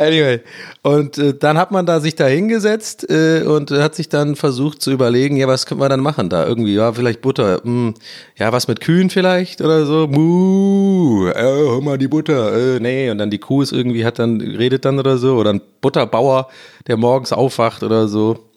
Anyway, 0.00 0.38
und 0.82 1.18
äh, 1.18 1.34
dann 1.34 1.58
hat 1.58 1.72
man 1.72 1.84
da 1.84 1.98
sich 1.98 2.14
da 2.14 2.24
hingesetzt 2.28 3.10
äh, 3.10 3.42
und 3.42 3.72
hat 3.72 3.96
sich 3.96 4.08
dann 4.08 4.36
versucht 4.36 4.80
zu 4.80 4.92
überlegen, 4.92 5.36
ja, 5.36 5.48
was 5.48 5.66
können 5.66 5.80
wir 5.80 5.88
dann 5.88 5.98
machen 5.98 6.28
da? 6.28 6.46
Irgendwie, 6.46 6.74
ja, 6.76 6.92
vielleicht 6.92 7.20
Butter. 7.20 7.62
Hm, 7.64 7.94
ja, 8.36 8.52
was 8.52 8.68
mit 8.68 8.80
Kühen 8.80 9.10
vielleicht 9.10 9.60
oder 9.60 9.86
so? 9.86 10.06
Muh, 10.06 11.30
äh, 11.30 11.42
hör 11.42 11.80
mal 11.80 11.98
die 11.98 12.06
Butter. 12.06 12.76
Äh, 12.76 12.78
nee, 12.78 13.10
und 13.10 13.18
dann 13.18 13.30
die 13.30 13.38
Kuh 13.38 13.60
ist 13.60 13.72
irgendwie, 13.72 14.04
hat 14.04 14.20
dann, 14.20 14.40
redet 14.40 14.84
dann 14.84 15.00
oder 15.00 15.18
so. 15.18 15.34
Oder 15.34 15.54
ein 15.54 15.60
Butterbauer, 15.80 16.46
der 16.86 16.96
morgens 16.96 17.32
aufwacht 17.32 17.82
oder 17.82 18.06
so 18.06 18.48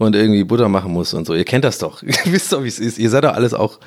und 0.00 0.16
irgendwie 0.16 0.44
Butter 0.44 0.70
machen 0.70 0.92
muss 0.92 1.12
und 1.12 1.26
so. 1.26 1.34
Ihr 1.34 1.44
kennt 1.44 1.62
das 1.62 1.78
doch. 1.78 2.02
Ihr 2.02 2.14
wisst 2.24 2.52
doch, 2.52 2.64
wie 2.64 2.68
es 2.68 2.78
ist. 2.78 2.98
Ihr 2.98 3.10
seid 3.10 3.24
doch 3.24 3.34
alles 3.34 3.52
auch. 3.52 3.78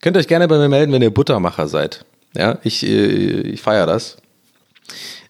Könnt 0.00 0.16
euch 0.16 0.26
gerne 0.26 0.48
bei 0.48 0.58
mir 0.58 0.68
melden, 0.68 0.92
wenn 0.92 1.02
ihr 1.02 1.10
Buttermacher 1.12 1.68
seid. 1.68 2.04
Ja, 2.36 2.58
ich, 2.64 2.84
äh, 2.84 3.42
ich 3.42 3.62
feiere 3.62 3.86
das. 3.86 4.16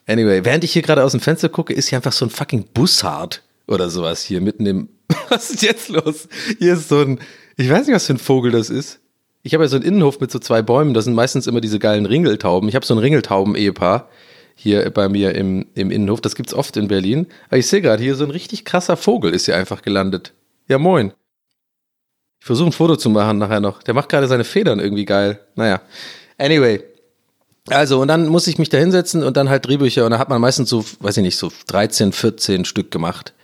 Anyway, 0.07 0.45
während 0.45 0.65
ich 0.65 0.73
hier 0.73 0.81
gerade 0.81 1.05
aus 1.05 1.13
dem 1.13 1.21
Fenster 1.21 1.51
gucke, 1.51 1.75
ist 1.75 1.89
hier 1.89 1.99
einfach 1.99 2.13
so 2.13 2.25
ein 2.25 2.31
fucking 2.31 2.65
Bussard 2.73 3.43
oder 3.67 3.91
sowas 3.91 4.23
hier 4.23 4.41
mitten 4.41 4.65
im. 4.65 4.89
Was 5.29 5.51
ist 5.51 5.63
jetzt 5.63 5.91
los? 5.91 6.27
Hier 6.59 6.73
ist 6.73 6.89
so 6.89 7.01
ein. 7.01 7.21
Ich 7.57 7.69
weiß 7.69 7.87
nicht, 7.87 7.95
was 7.95 8.07
für 8.07 8.15
ein 8.15 8.19
Vogel 8.19 8.53
das 8.53 8.71
ist. 8.71 9.01
Ich 9.43 9.53
habe 9.53 9.65
ja 9.65 9.69
so 9.69 9.77
einen 9.77 9.85
Innenhof 9.85 10.21
mit 10.21 10.31
so 10.31 10.39
zwei 10.39 10.63
Bäumen. 10.63 10.95
Das 10.95 11.05
sind 11.05 11.15
meistens 11.15 11.47
immer 11.47 11.61
diese 11.61 11.81
geilen 11.81 12.07
Ringeltauben. 12.07 12.69
Ich 12.69 12.77
habe 12.77 12.87
so 12.87 12.95
ein 12.95 12.99
Ringeltauben-Ehepaar 12.99 14.09
hier 14.61 14.91
bei 14.91 15.09
mir 15.09 15.37
im, 15.37 15.67
im 15.75 15.93
Innenhof. 15.93 16.21
Das 16.21 16.35
gibt's 16.35 16.53
oft 16.53 16.77
in 16.77 16.89
Berlin. 16.89 17.29
Aber 17.47 17.59
ich 17.59 17.69
sehe 17.69 17.81
gerade 17.81 18.03
hier 18.03 18.17
so 18.17 18.25
ein 18.25 18.33
richtig 18.33 18.65
krasser 18.65 18.97
Vogel 18.97 19.33
ist 19.33 19.47
hier 19.47 19.57
einfach 19.57 19.83
gelandet. 19.83 20.33
Ja, 20.67 20.79
moin. 20.79 21.13
Ich 22.41 22.47
versuche 22.47 22.71
ein 22.71 22.73
Foto 22.73 22.97
zu 22.97 23.09
machen 23.09 23.39
nachher 23.39 23.61
noch. 23.61 23.83
Der 23.85 23.95
macht 23.95 24.09
gerade 24.09 24.27
seine 24.27 24.45
Federn 24.45 24.81
irgendwie 24.81 25.05
geil. 25.05 25.39
Naja. 25.55 25.81
Anyway, 26.39 26.83
also, 27.71 28.01
und 28.01 28.09
dann 28.09 28.27
muss 28.27 28.47
ich 28.47 28.59
mich 28.59 28.69
da 28.69 28.79
hinsetzen 28.79 29.23
und 29.23 29.37
dann 29.37 29.49
halt 29.49 29.67
Drehbücher 29.67 30.05
und 30.05 30.13
da 30.13 30.19
hat 30.19 30.29
man 30.29 30.41
meistens 30.41 30.71
so, 30.71 30.85
weiß 31.01 31.19
ich 31.19 31.23
nicht, 31.23 31.37
so 31.37 31.53
13, 31.67 32.13
14 32.13 32.65
Stück 32.65 32.91
gemacht. 32.91 33.35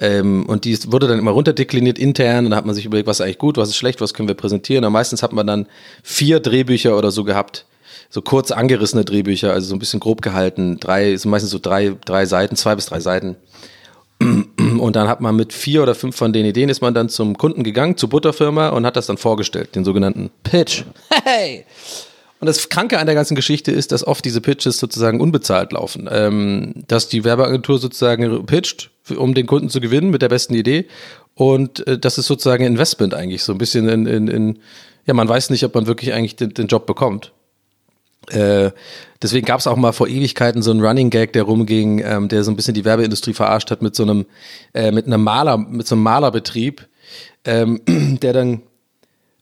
Ähm, 0.00 0.46
und 0.46 0.64
die 0.64 0.76
wurde 0.90 1.06
dann 1.06 1.18
immer 1.18 1.32
runterdekliniert 1.32 1.98
intern 1.98 2.46
und 2.46 2.50
dann 2.50 2.58
hat 2.58 2.66
man 2.66 2.74
sich 2.74 2.86
überlegt, 2.86 3.06
was 3.06 3.20
ist 3.20 3.24
eigentlich 3.24 3.38
gut, 3.38 3.58
was 3.58 3.68
ist 3.68 3.76
schlecht, 3.76 4.00
was 4.00 4.14
können 4.14 4.28
wir 4.28 4.34
präsentieren. 4.34 4.84
Und 4.84 4.92
meistens 4.92 5.22
hat 5.22 5.32
man 5.32 5.46
dann 5.46 5.66
vier 6.02 6.40
Drehbücher 6.40 6.96
oder 6.96 7.10
so 7.10 7.24
gehabt. 7.24 7.66
So 8.08 8.22
kurz 8.22 8.50
angerissene 8.50 9.04
Drehbücher, 9.04 9.52
also 9.52 9.68
so 9.68 9.76
ein 9.76 9.78
bisschen 9.78 10.00
grob 10.00 10.22
gehalten. 10.22 10.80
Drei, 10.80 11.16
so 11.16 11.28
meistens 11.28 11.50
so 11.50 11.58
drei, 11.60 11.96
drei 12.04 12.24
Seiten, 12.26 12.56
zwei 12.56 12.74
bis 12.74 12.86
drei 12.86 12.98
Seiten. 12.98 13.36
Und 14.20 14.96
dann 14.96 15.06
hat 15.06 15.20
man 15.20 15.36
mit 15.36 15.52
vier 15.52 15.82
oder 15.82 15.94
fünf 15.94 16.16
von 16.16 16.32
den 16.32 16.46
Ideen 16.46 16.70
ist 16.70 16.80
man 16.80 16.94
dann 16.94 17.08
zum 17.08 17.36
Kunden 17.36 17.62
gegangen, 17.62 17.96
zur 17.96 18.08
Butterfirma 18.08 18.68
und 18.70 18.84
hat 18.84 18.96
das 18.96 19.06
dann 19.06 19.16
vorgestellt, 19.16 19.74
den 19.74 19.84
sogenannten 19.84 20.30
Pitch. 20.42 20.84
Hey! 21.24 21.64
Und 22.40 22.46
das 22.46 22.68
Kranke 22.70 22.98
an 22.98 23.06
der 23.06 23.14
ganzen 23.14 23.34
Geschichte 23.34 23.70
ist, 23.70 23.92
dass 23.92 24.06
oft 24.06 24.24
diese 24.24 24.40
Pitches 24.40 24.78
sozusagen 24.78 25.20
unbezahlt 25.20 25.72
laufen. 25.72 26.08
Ähm, 26.10 26.72
dass 26.88 27.08
die 27.08 27.24
Werbeagentur 27.24 27.78
sozusagen 27.78 28.46
pitcht, 28.46 28.90
um 29.10 29.34
den 29.34 29.46
Kunden 29.46 29.68
zu 29.68 29.80
gewinnen 29.80 30.10
mit 30.10 30.22
der 30.22 30.28
besten 30.28 30.54
Idee. 30.54 30.86
Und 31.34 31.86
äh, 31.86 31.98
das 31.98 32.18
ist 32.18 32.26
sozusagen 32.26 32.64
Investment 32.64 33.14
eigentlich, 33.14 33.42
so 33.42 33.52
ein 33.52 33.58
bisschen 33.58 33.88
in, 33.88 34.06
in, 34.06 34.28
in 34.28 34.58
ja, 35.06 35.14
man 35.14 35.28
weiß 35.28 35.50
nicht, 35.50 35.64
ob 35.64 35.74
man 35.74 35.86
wirklich 35.86 36.12
eigentlich 36.12 36.36
den, 36.36 36.54
den 36.54 36.66
Job 36.66 36.86
bekommt. 36.86 37.32
Äh, 38.28 38.70
deswegen 39.22 39.46
gab 39.46 39.60
es 39.60 39.66
auch 39.66 39.76
mal 39.76 39.92
vor 39.92 40.08
Ewigkeiten 40.08 40.62
so 40.62 40.70
einen 40.70 40.84
Running 40.84 41.10
Gag, 41.10 41.32
der 41.32 41.44
rumging, 41.44 42.02
ähm, 42.04 42.28
der 42.28 42.44
so 42.44 42.50
ein 42.50 42.56
bisschen 42.56 42.74
die 42.74 42.84
Werbeindustrie 42.84 43.32
verarscht 43.32 43.70
hat 43.70 43.82
mit 43.82 43.96
so 43.96 44.02
einem, 44.02 44.26
äh, 44.74 44.92
mit 44.92 45.06
einem 45.06 45.22
Maler, 45.22 45.56
mit 45.56 45.86
so 45.86 45.94
einem 45.94 46.04
Malerbetrieb, 46.04 46.86
ähm, 47.44 47.80
der 48.22 48.32
dann 48.32 48.62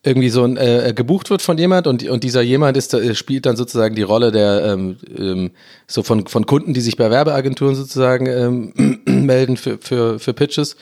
irgendwie 0.04 0.30
so 0.30 0.44
ein, 0.44 0.56
äh, 0.56 0.92
gebucht 0.94 1.28
wird 1.28 1.42
von 1.42 1.58
jemand 1.58 1.86
und, 1.86 2.08
und 2.08 2.22
dieser 2.22 2.40
jemand 2.40 2.76
ist, 2.76 2.94
äh, 2.94 3.14
spielt 3.14 3.46
dann 3.46 3.56
sozusagen 3.56 3.96
die 3.96 4.02
Rolle 4.02 4.30
der 4.30 4.64
ähm, 4.64 4.96
ähm, 5.16 5.50
so 5.86 6.02
von, 6.02 6.26
von 6.26 6.46
Kunden, 6.46 6.72
die 6.72 6.80
sich 6.80 6.96
bei 6.96 7.10
Werbeagenturen 7.10 7.74
sozusagen 7.74 8.26
ähm, 9.28 9.36
melden 9.36 9.56
für, 9.56 9.78
für, 9.78 10.18
für 10.18 10.32
Pitches. 10.32 10.76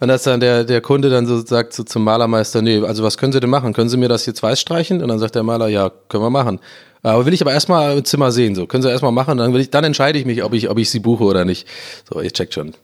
Und 0.00 0.08
dass 0.08 0.22
dann 0.22 0.40
der, 0.40 0.64
der 0.64 0.80
Kunde 0.80 1.10
dann 1.10 1.26
so 1.26 1.44
sagt 1.44 1.74
so 1.74 1.84
zum 1.84 2.04
Malermeister, 2.04 2.62
nee, 2.62 2.82
also 2.82 3.02
was 3.02 3.18
können 3.18 3.32
Sie 3.32 3.40
denn 3.40 3.50
machen? 3.50 3.74
Können 3.74 3.90
Sie 3.90 3.98
mir 3.98 4.08
das 4.08 4.24
jetzt 4.24 4.42
weiß 4.42 4.58
streichen? 4.58 5.02
Und 5.02 5.08
dann 5.08 5.18
sagt 5.18 5.34
der 5.34 5.42
Maler, 5.42 5.68
ja, 5.68 5.90
können 6.08 6.24
wir 6.24 6.30
machen. 6.30 6.58
Aber 7.02 7.26
will 7.26 7.34
ich 7.34 7.42
aber 7.42 7.52
erstmal 7.52 7.98
im 7.98 8.04
Zimmer 8.04 8.32
sehen, 8.32 8.54
so. 8.54 8.66
Können 8.66 8.82
Sie 8.82 8.90
erstmal 8.90 9.12
machen, 9.12 9.36
dann 9.36 9.52
will 9.52 9.60
ich, 9.60 9.70
dann 9.70 9.84
entscheide 9.84 10.18
ich 10.18 10.24
mich, 10.24 10.42
ob 10.42 10.54
ich, 10.54 10.70
ob 10.70 10.78
ich 10.78 10.90
sie 10.90 11.00
buche 11.00 11.24
oder 11.24 11.44
nicht. 11.44 11.66
So, 12.10 12.20
ihr 12.20 12.30
checkt 12.30 12.54
schon, 12.54 12.74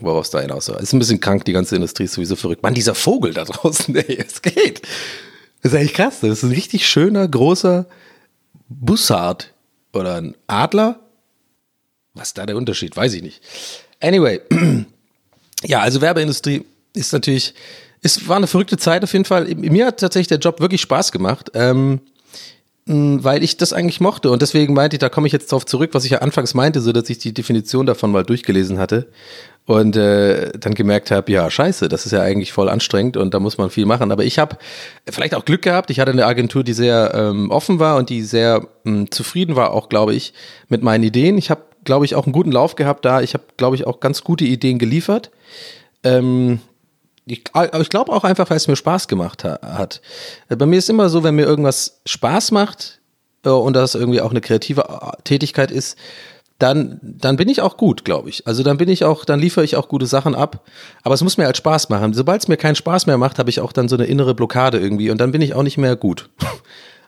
worauf 0.00 0.24
es 0.24 0.30
da 0.30 0.40
hinaus 0.40 0.68
war. 0.68 0.80
Ist 0.80 0.92
ein 0.92 0.98
bisschen 1.00 1.20
krank, 1.20 1.44
die 1.44 1.52
ganze 1.52 1.74
Industrie 1.74 2.04
ist 2.04 2.14
sowieso 2.14 2.36
verrückt. 2.36 2.62
Mann, 2.62 2.74
dieser 2.74 2.94
Vogel 2.94 3.32
da 3.34 3.44
draußen, 3.44 3.94
ey, 3.96 4.18
es 4.18 4.42
geht. 4.42 4.82
Das 5.62 5.72
ist 5.72 5.78
eigentlich 5.78 5.94
krass. 5.94 6.20
Das 6.20 6.30
ist 6.30 6.42
ein 6.44 6.52
richtig 6.52 6.88
schöner, 6.88 7.26
großer 7.26 7.86
Bussard 8.68 9.52
oder 9.92 10.16
ein 10.16 10.36
Adler. 10.46 11.00
Was 12.14 12.28
ist 12.28 12.38
da 12.38 12.46
der 12.46 12.56
Unterschied? 12.56 12.96
Weiß 12.96 13.14
ich 13.14 13.22
nicht. 13.22 13.40
Anyway. 14.00 14.40
Ja, 15.62 15.80
also 15.80 16.00
Werbeindustrie 16.00 16.64
ist 16.94 17.12
natürlich, 17.12 17.52
es 18.00 18.26
war 18.26 18.38
eine 18.38 18.46
verrückte 18.46 18.78
Zeit 18.78 19.04
auf 19.04 19.12
jeden 19.12 19.26
Fall. 19.26 19.44
Mir 19.56 19.84
hat 19.84 20.00
tatsächlich 20.00 20.28
der 20.28 20.38
Job 20.38 20.58
wirklich 20.58 20.80
Spaß 20.80 21.12
gemacht. 21.12 21.50
Ähm, 21.52 22.00
weil 22.86 23.44
ich 23.44 23.56
das 23.56 23.72
eigentlich 23.72 24.00
mochte. 24.00 24.30
Und 24.30 24.42
deswegen 24.42 24.74
meinte 24.74 24.96
ich, 24.96 24.98
da 24.98 25.08
komme 25.08 25.26
ich 25.26 25.32
jetzt 25.32 25.52
drauf 25.52 25.64
zurück, 25.64 25.90
was 25.92 26.04
ich 26.04 26.12
ja 26.12 26.18
anfangs 26.18 26.54
meinte, 26.54 26.80
so 26.80 26.92
dass 26.92 27.08
ich 27.08 27.18
die 27.18 27.32
Definition 27.32 27.86
davon 27.86 28.10
mal 28.10 28.24
durchgelesen 28.24 28.78
hatte 28.78 29.06
und 29.66 29.94
äh, 29.96 30.50
dann 30.58 30.74
gemerkt 30.74 31.12
habe, 31.12 31.30
ja, 31.30 31.48
scheiße, 31.48 31.88
das 31.88 32.06
ist 32.06 32.12
ja 32.12 32.22
eigentlich 32.22 32.52
voll 32.52 32.68
anstrengend 32.68 33.16
und 33.16 33.32
da 33.32 33.38
muss 33.38 33.58
man 33.58 33.70
viel 33.70 33.86
machen. 33.86 34.10
Aber 34.10 34.24
ich 34.24 34.40
habe 34.40 34.56
vielleicht 35.08 35.34
auch 35.34 35.44
Glück 35.44 35.62
gehabt. 35.62 35.90
Ich 35.90 36.00
hatte 36.00 36.10
eine 36.10 36.26
Agentur, 36.26 36.64
die 36.64 36.72
sehr 36.72 37.12
ähm, 37.14 37.50
offen 37.50 37.78
war 37.78 37.96
und 37.96 38.08
die 38.08 38.22
sehr 38.22 38.66
ähm, 38.84 39.10
zufrieden 39.10 39.54
war, 39.54 39.72
auch 39.72 39.88
glaube 39.88 40.14
ich, 40.14 40.32
mit 40.68 40.82
meinen 40.82 41.04
Ideen. 41.04 41.38
Ich 41.38 41.50
habe, 41.50 41.62
glaube 41.84 42.04
ich, 42.04 42.14
auch 42.14 42.24
einen 42.24 42.32
guten 42.32 42.52
Lauf 42.52 42.76
gehabt 42.76 43.04
da. 43.04 43.20
Ich 43.20 43.34
habe, 43.34 43.44
glaube 43.56 43.76
ich, 43.76 43.86
auch 43.86 44.00
ganz 44.00 44.24
gute 44.24 44.44
Ideen 44.44 44.78
geliefert. 44.78 45.30
Ähm, 46.02 46.60
ich, 47.26 47.44
aber 47.52 47.80
ich 47.80 47.90
glaube 47.90 48.12
auch 48.12 48.24
einfach, 48.24 48.50
weil 48.50 48.56
es 48.56 48.68
mir 48.68 48.76
Spaß 48.76 49.08
gemacht 49.08 49.44
ha 49.44 49.58
hat. 49.62 50.00
Bei 50.48 50.66
mir 50.66 50.78
ist 50.78 50.90
immer 50.90 51.08
so, 51.08 51.22
wenn 51.22 51.34
mir 51.34 51.44
irgendwas 51.44 52.00
Spaß 52.06 52.50
macht 52.50 53.00
äh, 53.44 53.50
und 53.50 53.74
das 53.74 53.94
irgendwie 53.94 54.20
auch 54.20 54.30
eine 54.30 54.40
kreative 54.40 54.82
äh, 54.82 55.22
Tätigkeit 55.22 55.70
ist, 55.70 55.96
dann, 56.58 56.98
dann 57.02 57.36
bin 57.36 57.48
ich 57.48 57.62
auch 57.62 57.76
gut, 57.76 58.04
glaube 58.04 58.28
ich. 58.28 58.46
Also 58.46 58.62
dann 58.62 58.76
bin 58.76 58.88
ich 58.88 59.04
auch, 59.04 59.24
dann 59.24 59.40
liefere 59.40 59.64
ich 59.64 59.76
auch 59.76 59.88
gute 59.88 60.06
Sachen 60.06 60.34
ab. 60.34 60.66
Aber 61.02 61.14
es 61.14 61.22
muss 61.22 61.38
mir 61.38 61.46
halt 61.46 61.56
Spaß 61.56 61.88
machen. 61.88 62.12
Sobald 62.12 62.42
es 62.42 62.48
mir 62.48 62.58
keinen 62.58 62.74
Spaß 62.74 63.06
mehr 63.06 63.16
macht, 63.16 63.38
habe 63.38 63.48
ich 63.48 63.60
auch 63.60 63.72
dann 63.72 63.88
so 63.88 63.96
eine 63.96 64.04
innere 64.04 64.34
Blockade 64.34 64.78
irgendwie 64.78 65.10
und 65.10 65.18
dann 65.18 65.32
bin 65.32 65.40
ich 65.40 65.54
auch 65.54 65.62
nicht 65.62 65.78
mehr 65.78 65.96
gut. 65.96 66.28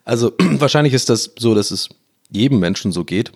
Also 0.04 0.32
wahrscheinlich 0.38 0.94
ist 0.94 1.10
das 1.10 1.30
so, 1.38 1.54
dass 1.54 1.70
es 1.70 1.88
jedem 2.28 2.58
Menschen 2.58 2.90
so 2.90 3.04
geht. 3.04 3.30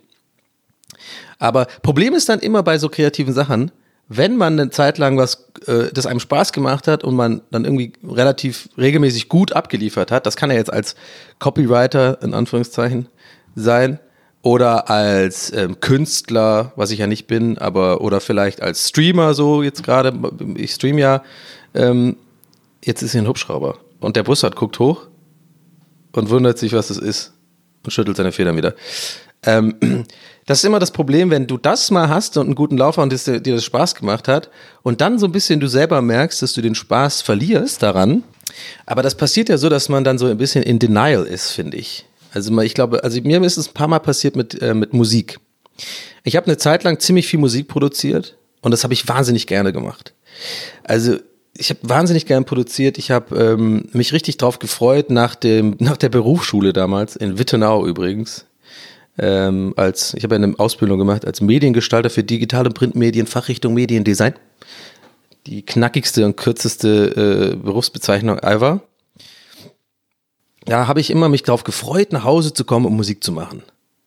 Aber 1.38 1.66
Problem 1.82 2.14
ist 2.14 2.28
dann 2.28 2.40
immer 2.40 2.62
bei 2.62 2.78
so 2.78 2.88
kreativen 2.88 3.34
Sachen, 3.34 3.70
wenn 4.08 4.36
man 4.36 4.58
eine 4.58 4.70
Zeit 4.70 4.98
lang 4.98 5.18
was, 5.18 5.48
äh, 5.66 5.90
das 5.92 6.06
einem 6.06 6.20
Spaß 6.20 6.52
gemacht 6.52 6.86
hat 6.86 7.02
und 7.02 7.16
man 7.16 7.42
dann 7.50 7.64
irgendwie 7.64 7.92
relativ 8.06 8.68
regelmäßig 8.78 9.28
gut 9.28 9.52
abgeliefert 9.52 10.10
hat, 10.12 10.26
das 10.26 10.36
kann 10.36 10.50
ja 10.50 10.56
jetzt 10.56 10.72
als 10.72 10.94
Copywriter 11.38 12.22
in 12.22 12.32
Anführungszeichen 12.32 13.08
sein, 13.56 13.98
oder 14.46 14.88
als 14.88 15.52
ähm, 15.52 15.80
Künstler, 15.80 16.72
was 16.76 16.92
ich 16.92 17.00
ja 17.00 17.08
nicht 17.08 17.26
bin, 17.26 17.58
aber 17.58 18.00
oder 18.00 18.20
vielleicht 18.20 18.62
als 18.62 18.88
Streamer 18.88 19.34
so 19.34 19.64
jetzt 19.64 19.82
gerade, 19.82 20.12
ich 20.54 20.70
stream 20.70 20.98
ja, 20.98 21.24
ähm, 21.74 22.14
jetzt 22.84 23.02
ist 23.02 23.10
hier 23.10 23.22
ein 23.22 23.26
Hubschrauber 23.26 23.78
und 23.98 24.14
der 24.14 24.22
Bussard 24.22 24.54
guckt 24.54 24.78
hoch 24.78 25.08
und 26.12 26.30
wundert 26.30 26.58
sich, 26.58 26.72
was 26.74 26.86
das 26.86 26.98
ist 26.98 27.32
und 27.82 27.90
schüttelt 27.90 28.16
seine 28.16 28.30
Federn 28.30 28.56
wieder. 28.56 28.76
Ähm, 29.42 30.04
das 30.46 30.58
ist 30.58 30.64
immer 30.64 30.78
das 30.78 30.92
Problem, 30.92 31.30
wenn 31.30 31.46
du 31.46 31.58
das 31.58 31.90
mal 31.90 32.08
hast 32.08 32.36
und 32.36 32.46
einen 32.46 32.54
guten 32.54 32.78
Laufer 32.78 33.02
und 33.02 33.12
das, 33.12 33.24
dir 33.24 33.40
das 33.40 33.64
Spaß 33.64 33.96
gemacht 33.96 34.28
hat 34.28 34.48
und 34.82 35.00
dann 35.00 35.18
so 35.18 35.26
ein 35.26 35.32
bisschen 35.32 35.58
du 35.58 35.66
selber 35.66 36.00
merkst, 36.00 36.40
dass 36.40 36.52
du 36.52 36.62
den 36.62 36.74
Spaß 36.74 37.22
verlierst 37.22 37.82
daran. 37.82 38.22
Aber 38.86 39.02
das 39.02 39.16
passiert 39.16 39.48
ja 39.48 39.58
so, 39.58 39.68
dass 39.68 39.88
man 39.88 40.04
dann 40.04 40.18
so 40.18 40.26
ein 40.26 40.38
bisschen 40.38 40.62
in 40.62 40.78
Denial 40.78 41.24
ist, 41.24 41.50
finde 41.50 41.76
ich. 41.76 42.06
Also 42.32 42.56
ich 42.60 42.74
glaube, 42.74 43.02
also 43.02 43.20
mir 43.22 43.42
ist 43.42 43.56
es 43.56 43.68
ein 43.68 43.74
paar 43.74 43.88
Mal 43.88 43.98
passiert 43.98 44.36
mit, 44.36 44.60
äh, 44.62 44.74
mit 44.74 44.92
Musik. 44.92 45.40
Ich 46.22 46.36
habe 46.36 46.46
eine 46.46 46.56
Zeit 46.56 46.84
lang 46.84 47.00
ziemlich 47.00 47.26
viel 47.26 47.40
Musik 47.40 47.66
produziert 47.66 48.36
und 48.60 48.70
das 48.70 48.84
habe 48.84 48.94
ich 48.94 49.08
wahnsinnig 49.08 49.46
gerne 49.46 49.72
gemacht. 49.72 50.14
Also 50.84 51.16
ich 51.56 51.70
habe 51.70 51.80
wahnsinnig 51.82 52.26
gern 52.26 52.44
produziert. 52.44 52.98
Ich 52.98 53.10
habe 53.10 53.36
ähm, 53.36 53.88
mich 53.92 54.12
richtig 54.12 54.36
drauf 54.36 54.58
gefreut 54.58 55.10
nach 55.10 55.34
dem 55.34 55.76
nach 55.80 55.96
der 55.96 56.08
Berufsschule 56.08 56.72
damals 56.72 57.16
in 57.16 57.38
Wittenau 57.38 57.86
übrigens. 57.86 58.46
Ähm, 59.18 59.72
als 59.76 60.14
ich 60.14 60.24
habe 60.24 60.34
eine 60.34 60.54
Ausbildung 60.58 60.98
gemacht 60.98 61.26
als 61.26 61.40
Mediengestalter 61.40 62.10
für 62.10 62.22
digitale 62.22 62.70
Printmedien, 62.70 63.26
Fachrichtung 63.26 63.74
Mediendesign. 63.74 64.34
Die 65.46 65.64
knackigste 65.64 66.24
und 66.24 66.36
kürzeste 66.36 67.52
äh, 67.52 67.56
Berufsbezeichnung 67.56 68.38
ever. 68.38 68.82
da 70.64 70.88
habe 70.88 71.00
ich 71.00 71.10
immer 71.10 71.28
mich 71.28 71.44
drauf 71.44 71.64
gefreut, 71.64 72.12
nach 72.12 72.24
Hause 72.24 72.52
zu 72.52 72.64
kommen 72.64 72.86
und 72.86 72.96
Musik 72.96 73.22
zu 73.22 73.32
machen. 73.32 73.62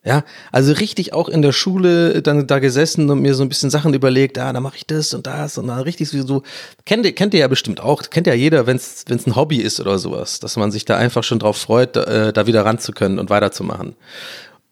Ja, 0.05 0.23
also 0.53 0.71
richtig 0.71 1.11
auch 1.11 1.27
in 1.27 1.41
der 1.41 1.51
Schule 1.51 2.21
dann 2.21 2.47
da 2.47 2.59
gesessen 2.59 3.09
und 3.09 3.21
mir 3.21 3.35
so 3.35 3.43
ein 3.43 3.49
bisschen 3.49 3.69
Sachen 3.69 3.93
überlegt, 3.93 4.37
ah, 4.37 4.53
da 4.53 4.61
mache 4.61 4.77
ich 4.77 4.87
das 4.87 5.13
und 5.13 5.27
das 5.27 5.57
und 5.57 5.67
dann 5.67 5.81
richtig 5.81 6.09
so, 6.09 6.41
kennt 6.85 7.05
ihr, 7.05 7.13
kennt 7.13 7.33
ihr 7.33 7.41
ja 7.41 7.49
bestimmt 7.49 7.81
auch, 7.81 8.01
kennt 8.09 8.25
ja 8.25 8.33
jeder, 8.33 8.65
wenn 8.65 8.77
es 8.77 9.05
ein 9.09 9.35
Hobby 9.35 9.57
ist 9.57 9.81
oder 9.81 9.99
sowas, 9.99 10.39
dass 10.39 10.55
man 10.55 10.71
sich 10.71 10.85
da 10.85 10.95
einfach 10.95 11.23
schon 11.23 11.39
drauf 11.39 11.57
freut, 11.57 11.97
da, 11.97 12.03
äh, 12.05 12.33
da 12.33 12.47
wieder 12.47 12.63
ranzukönnen 12.63 13.19
und 13.19 13.29
weiterzumachen. 13.29 13.95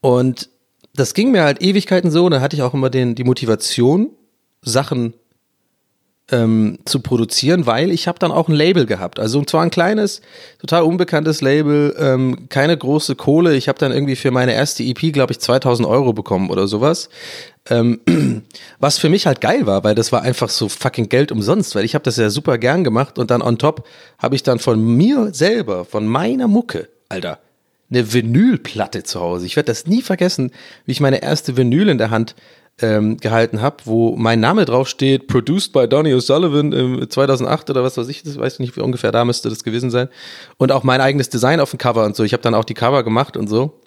Und 0.01 0.50
das 0.96 1.13
ging 1.13 1.32
mir 1.32 1.44
halt 1.44 1.62
Ewigkeiten 1.62 2.12
so, 2.12 2.27
da 2.30 2.42
hatte 2.42 2.56
ich 2.56 2.63
auch 2.63 2.74
immer 2.74 2.89
den, 2.89 3.16
die 3.16 3.24
Motivation, 3.24 4.10
Sachen 4.62 5.13
ähm, 6.30 6.80
zu 6.86 7.00
produzieren, 7.00 7.66
weil 7.66 7.92
ich 7.92 8.08
habe 8.08 8.20
dann 8.20 8.32
auch 8.32 8.50
ein 8.50 8.54
Label 8.56 8.86
gehabt. 8.86 9.20
Also 9.20 9.44
zwar 9.44 9.63
ein 9.63 9.70
kleines, 9.70 10.22
total 10.60 10.84
unbekanntes 10.84 11.42
Label, 11.42 11.96
ähm, 11.98 12.50
keine 12.50 12.77
große 12.77 13.16
Kohle. 13.16 13.56
Ich 13.56 13.70
habe 13.70 13.80
dann 13.80 13.92
irgendwie 13.92 14.16
für 14.16 14.32
meine 14.32 14.54
erste 14.54 14.84
EP, 14.84 15.13
glaube 15.13 15.32
ich, 15.32 15.39
2000 15.39 15.88
Euro 15.88 16.13
bekommen 16.13 16.50
oder 16.50 16.68
sowas. 16.68 17.10
Ähm, 17.70 18.01
was 18.80 18.98
für 18.98 19.10
mich 19.10 19.25
halt 19.25 19.39
geil 19.39 19.66
war, 19.66 19.84
weil 19.84 19.96
das 19.96 20.12
war 20.12 20.22
einfach 20.22 20.50
so 20.50 20.68
fucking 20.68 21.10
Geld 21.10 21.32
umsonst, 21.32 21.75
weil 21.75 21.86
ich 21.86 21.96
habe 21.96 22.04
das 22.04 22.18
ja 22.18 22.30
super 22.30 22.58
gern 22.58 22.84
gemacht 22.84 23.18
und 23.18 23.32
dann 23.32 23.42
on 23.42 23.58
top 23.58 23.88
habe 24.18 24.36
ich 24.36 24.44
dann 24.44 24.60
von 24.60 24.84
mir 24.84 25.34
selber, 25.34 25.86
von 25.86 26.08
meiner 26.08 26.48
Mucke, 26.48 26.89
Alter, 27.08 27.39
eine 27.89 28.13
Vinylplatte 28.13 29.03
zu 29.03 29.20
Hause. 29.22 29.46
Ich 29.46 29.56
werde 29.56 29.67
das 29.67 29.88
nie 29.88 30.01
vergessen, 30.01 30.51
wie 30.86 30.91
ich 30.91 31.00
meine 31.00 31.22
erste 31.22 31.58
Vinyl 31.58 31.89
in 31.89 31.98
der 31.98 32.10
Hand 32.10 32.36
ähm, 32.79 33.17
gehalten 33.17 33.62
habe, 33.62 33.77
wo 33.86 34.15
mein 34.15 34.39
Name 34.39 34.65
draufsteht, 34.65 35.27
produced 35.27 35.74
by 35.74 35.88
Donny 35.88 36.13
O'Sullivan 36.13 36.74
im 36.74 37.10
2008 37.10 37.70
oder 37.72 37.84
was 37.84 37.98
weiß 37.98 38.08
ich, 38.08 38.24
das 38.24 38.38
weiß 38.38 38.53
ich 38.53 38.60
nicht, 38.60 38.75
wie 38.75 38.82
ungefähr 38.82 39.12
da 39.12 39.25
müsste 39.25 39.50
das 39.50 39.63
gewesen 39.63 39.89
sein. 39.89 40.10
Und 40.58 40.72
auch 40.72 40.84
mein 40.84 41.01
eigenes 41.01 41.29
Design 41.29 41.60
auf 41.60 41.72
dem 41.72 41.79
Cover 41.79 42.06
und 42.06 42.15
so. 42.15 42.24
Ich 42.24 42.34
habe 42.34 42.44
dann 42.44 42.53
auch 42.53 42.65
die 42.65 42.75
Cover 42.75 43.03
gemacht 43.03 43.36
und 43.36 43.48
so. 43.48 43.82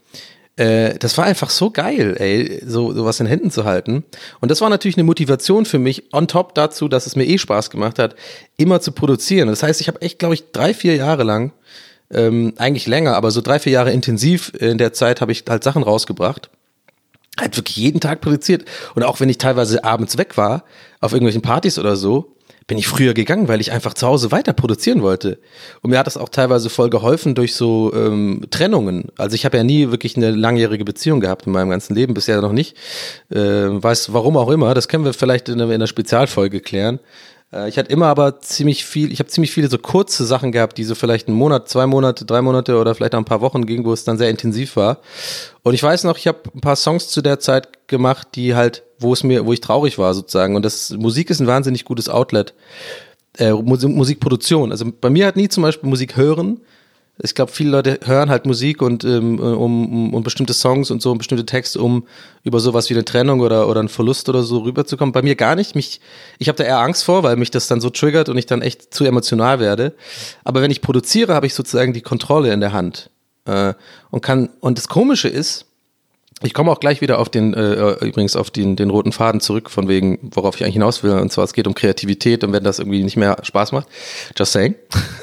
Äh, 0.57 0.99
das 0.99 1.17
war 1.17 1.25
einfach 1.25 1.51
so 1.51 1.71
geil, 1.71 2.17
ey, 2.19 2.61
so, 2.67 2.93
so 2.93 3.05
was 3.05 3.21
in 3.21 3.27
Händen 3.27 3.53
zu 3.53 3.65
halten. 3.65 4.05
Und 4.41 4.51
das 4.51 4.61
war 4.61 4.69
natürlich 4.69 4.97
eine 4.97 5.05
Motivation 5.05 5.65
für 5.65 5.79
mich, 5.79 6.13
on 6.13 6.27
top 6.27 6.55
dazu, 6.55 6.89
dass 6.89 7.07
es 7.07 7.15
mir 7.15 7.27
eh 7.27 7.39
Spaß 7.39 7.71
gemacht 7.71 7.99
hat, 7.99 8.17
immer 8.57 8.81
zu 8.81 8.91
produzieren. 8.91 9.49
Das 9.49 9.63
heißt, 9.63 9.81
ich 9.81 9.89
habe 9.89 10.03
echt, 10.03 10.19
glaube 10.19 10.35
ich, 10.35 10.51
drei, 10.51 10.75
vier 10.75 10.97
Jahre 10.97 11.23
lang, 11.23 11.53
ähm, 12.13 12.55
eigentlich 12.57 12.87
länger, 12.87 13.15
aber 13.17 13.31
so 13.31 13.41
drei, 13.41 13.59
vier 13.59 13.73
Jahre 13.73 13.93
intensiv 13.93 14.53
in 14.59 14.79
der 14.79 14.93
Zeit 14.93 15.21
habe 15.21 15.33
ich 15.33 15.45
halt 15.49 15.65
Sachen 15.65 15.83
rausgebracht 15.83 16.51
halt 17.39 17.57
wirklich 17.57 17.77
jeden 17.77 18.01
Tag 18.01 18.21
produziert. 18.21 18.65
Und 18.95 19.03
auch 19.03 19.21
wenn 19.21 19.29
ich 19.29 19.39
teilweise 19.39 19.85
abends 19.85 20.19
weg 20.19 20.37
war, 20.37 20.65
auf 21.01 21.13
irgendwelchen 21.13 21.43
Partys 21.43 21.79
oder 21.79 21.97
so, 21.97 22.37
bin 22.67 22.79
ich 22.79 22.87
früher 22.87 23.15
gegangen, 23.15 23.49
weil 23.49 23.61
ich 23.61 23.73
einfach 23.73 23.95
zu 23.95 24.07
Hause 24.07 24.31
weiter 24.31 24.53
produzieren 24.53 25.03
wollte. 25.03 25.41
Und 25.83 25.91
mir 25.91 25.99
hat 25.99 26.07
das 26.07 26.17
auch 26.17 26.29
teilweise 26.29 26.71
voll 26.71 26.89
geholfen 26.89 27.35
durch 27.35 27.57
so 27.57 27.93
ähm, 27.93 28.43
Trennungen. 28.51 29.07
Also 29.17 29.35
ich 29.35 29.45
habe 29.45 29.57
ja 29.57 29.65
nie 29.65 29.91
wirklich 29.91 30.17
eine 30.17 30.31
langjährige 30.31 30.85
Beziehung 30.85 31.19
gehabt 31.19 31.47
in 31.47 31.53
meinem 31.53 31.71
ganzen 31.71 31.97
Leben, 31.97 32.15
bisher 32.15 32.41
noch 32.41 32.53
nicht. 32.53 32.77
Äh, 33.29 33.37
weiß 33.39 34.13
warum 34.13 34.37
auch 34.37 34.51
immer, 34.51 34.73
das 34.75 34.87
können 34.87 35.05
wir 35.05 35.15
vielleicht 35.15 35.49
in 35.49 35.61
einer 35.61 35.87
Spezialfolge 35.89 36.61
klären. 36.61 37.01
Äh, 37.53 37.69
ich 37.69 37.79
hatte 37.79 37.91
immer 37.91 38.07
aber 38.07 38.41
ziemlich 38.41 38.85
viel, 38.85 39.13
ich 39.13 39.19
habe 39.19 39.29
ziemlich 39.29 39.53
viele 39.53 39.69
so 39.69 39.79
kurze 39.79 40.25
Sachen 40.25 40.53
gehabt, 40.53 40.79
die 40.79 40.85
so 40.85 40.95
vielleicht 40.95 41.29
einen 41.29 41.37
Monat, 41.37 41.69
zwei 41.69 41.87
Monate, 41.87 42.25
drei 42.25 42.43
Monate 42.43 42.79
oder 42.79 42.95
vielleicht 42.95 43.15
auch 43.15 43.19
ein 43.19 43.25
paar 43.25 43.41
Wochen 43.41 43.67
gingen, 43.67 43.85
wo 43.85 43.93
es 43.93 44.05
dann 44.05 44.19
sehr 44.19 44.31
intensiv 44.31 44.77
war. 44.77 44.99
Und 45.63 45.75
ich 45.75 45.83
weiß 45.83 46.05
noch, 46.05 46.17
ich 46.19 46.27
habe 46.27 46.39
ein 46.55 46.61
paar 46.61 46.77
Songs 46.77 47.09
zu 47.09 47.23
der 47.23 47.39
Zeit 47.41 47.89
gemacht, 47.89 48.29
die 48.35 48.55
halt, 48.55 48.83
wo 48.99 49.13
es 49.13 49.23
mir, 49.25 49.47
wo 49.47 49.53
ich 49.53 49.61
traurig 49.61 49.99
war 49.99 50.15
sozusagen. 50.15 50.57
Und 50.57 50.65
das 50.65 50.91
Musik 50.91 51.31
ist 51.31 51.41
ein 51.41 51.47
wahnsinnig 51.47 51.85
gutes 51.85 52.09
Outlet. 52.09 52.55
Äh, 53.39 53.53
Musikproduktion. 53.53 54.73
Also 54.73 54.87
bei 55.01 55.11
mir 55.11 55.27
hat 55.27 55.37
nie 55.37 55.49
zum 55.49 55.63
Beispiel 55.63 55.89
Musik 55.89 56.17
hören 56.17 56.61
ich 57.23 57.35
glaube, 57.35 57.53
viele 57.53 57.71
Leute 57.71 58.01
hören 58.05 58.31
halt 58.31 58.47
Musik 58.47 58.83
und 58.83 59.05
ähm, 59.05 59.39
um, 59.39 59.93
um, 59.93 60.15
um 60.15 60.23
bestimmte 60.23 60.55
Songs 60.55 60.91
und 60.91 61.03
so, 61.03 61.13
um 61.13 61.19
bestimmte 61.19 61.45
Texte, 61.45 61.81
um 61.81 62.07
über 62.43 62.61
sowas 62.61 62.89
wie 62.89 62.95
eine 62.95 63.05
Trennung 63.05 63.41
oder, 63.41 63.69
oder 63.69 63.81
einen 63.81 63.89
Verlust 63.89 64.29
oder 64.29 64.43
so 64.43 64.59
rüberzukommen. 64.59 65.13
Bei 65.13 65.23
mir 65.23 65.35
gar 65.35 65.55
nicht. 65.55 65.75
Mich, 65.75 66.01
ich 66.39 66.49
habe 66.49 66.57
da 66.57 66.65
eher 66.65 66.79
Angst 66.79 67.05
vor, 67.05 67.23
weil 67.23 67.37
mich 67.37 67.51
das 67.51 67.69
dann 67.69 67.81
so 67.81 67.91
triggert 67.91 68.29
und 68.29 68.39
ich 68.39 68.47
dann 68.47 68.63
echt 68.63 68.95
zu 68.95 69.05
emotional 69.05 69.61
werde. 69.61 69.95
Aber 70.45 70.63
wenn 70.63 70.71
ich 70.71 70.81
produziere, 70.81 71.35
habe 71.35 71.47
ich 71.47 71.55
sozusagen 71.55 71.93
die 71.93 72.01
Kontrolle 72.01 72.53
in 72.53 72.61
der 72.61 72.73
Hand. 72.73 73.11
Äh, 73.45 73.75
und 74.11 74.23
kann, 74.23 74.51
und 74.61 74.79
das 74.79 74.89
Komische 74.89 75.29
ist, 75.29 75.67
ich 76.43 76.55
komme 76.55 76.71
auch 76.71 76.81
gleich 76.81 77.01
wieder 77.01 77.19
auf 77.19 77.29
den, 77.29 77.53
äh, 77.53 77.93
übrigens 78.05 78.35
auf 78.35 78.51
den, 78.51 78.75
den 78.75 78.89
roten 78.89 79.13
Faden 79.13 79.41
zurück, 79.41 79.71
von 79.71 79.89
wegen, 79.89 80.19
worauf 80.35 80.57
ich 80.57 80.63
eigentlich 80.63 80.75
hinaus 80.75 81.03
will. 81.03 81.13
Und 81.13 81.31
zwar, 81.31 81.45
es 81.45 81.53
geht 81.53 81.67
um 81.67 81.75
Kreativität 81.75 82.45
und 82.45 82.53
wenn 82.53 82.65
das 82.65 82.79
irgendwie 82.79 83.03
nicht 83.03 83.17
mehr 83.17 83.37
Spaß 83.43 83.73
macht. 83.73 83.89
Just 84.37 84.53
saying. 84.53 84.75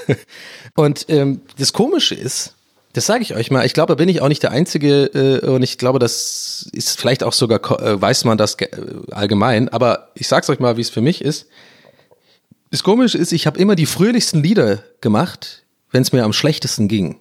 und 0.75 1.06
ähm, 1.10 1.41
das 1.58 1.73
Komische 1.73 2.13
ist, 2.13 2.53
das 2.93 3.08
sage 3.08 3.23
ich 3.23 3.36
euch 3.36 3.49
mal, 3.49 3.65
ich 3.65 3.73
glaube, 3.73 3.91
da 3.91 3.95
bin 3.95 4.10
ich 4.10 4.21
auch 4.21 4.27
nicht 4.27 4.43
der 4.43 4.51
Einzige 4.51 5.06
äh, 5.06 5.45
und 5.47 5.63
ich 5.63 5.80
glaube, 5.80 5.97
das 5.97 6.69
ist 6.71 6.99
vielleicht 6.99 7.23
auch 7.23 7.34
sogar, 7.34 7.82
äh, 7.82 7.99
weiß 7.99 8.25
man 8.25 8.38
das 8.38 8.56
äh, 8.56 8.67
allgemein, 9.12 9.69
aber 9.69 10.10
ich 10.13 10.27
sag's 10.27 10.49
euch 10.49 10.60
mal, 10.60 10.77
wie 10.77 10.82
es 10.82 10.89
für 10.89 11.01
mich 11.01 11.21
ist. 11.21 11.47
Das 12.69 12.84
Komische 12.84 13.17
ist, 13.17 13.32
ich 13.32 13.47
habe 13.47 13.60
immer 13.60 13.75
die 13.75 13.86
fröhlichsten 13.86 14.43
Lieder 14.43 14.84
gemacht, 15.01 15.63
wenn 15.91 16.03
es 16.03 16.12
mir 16.12 16.23
am 16.23 16.34
schlechtesten 16.34 16.88
ging 16.88 17.17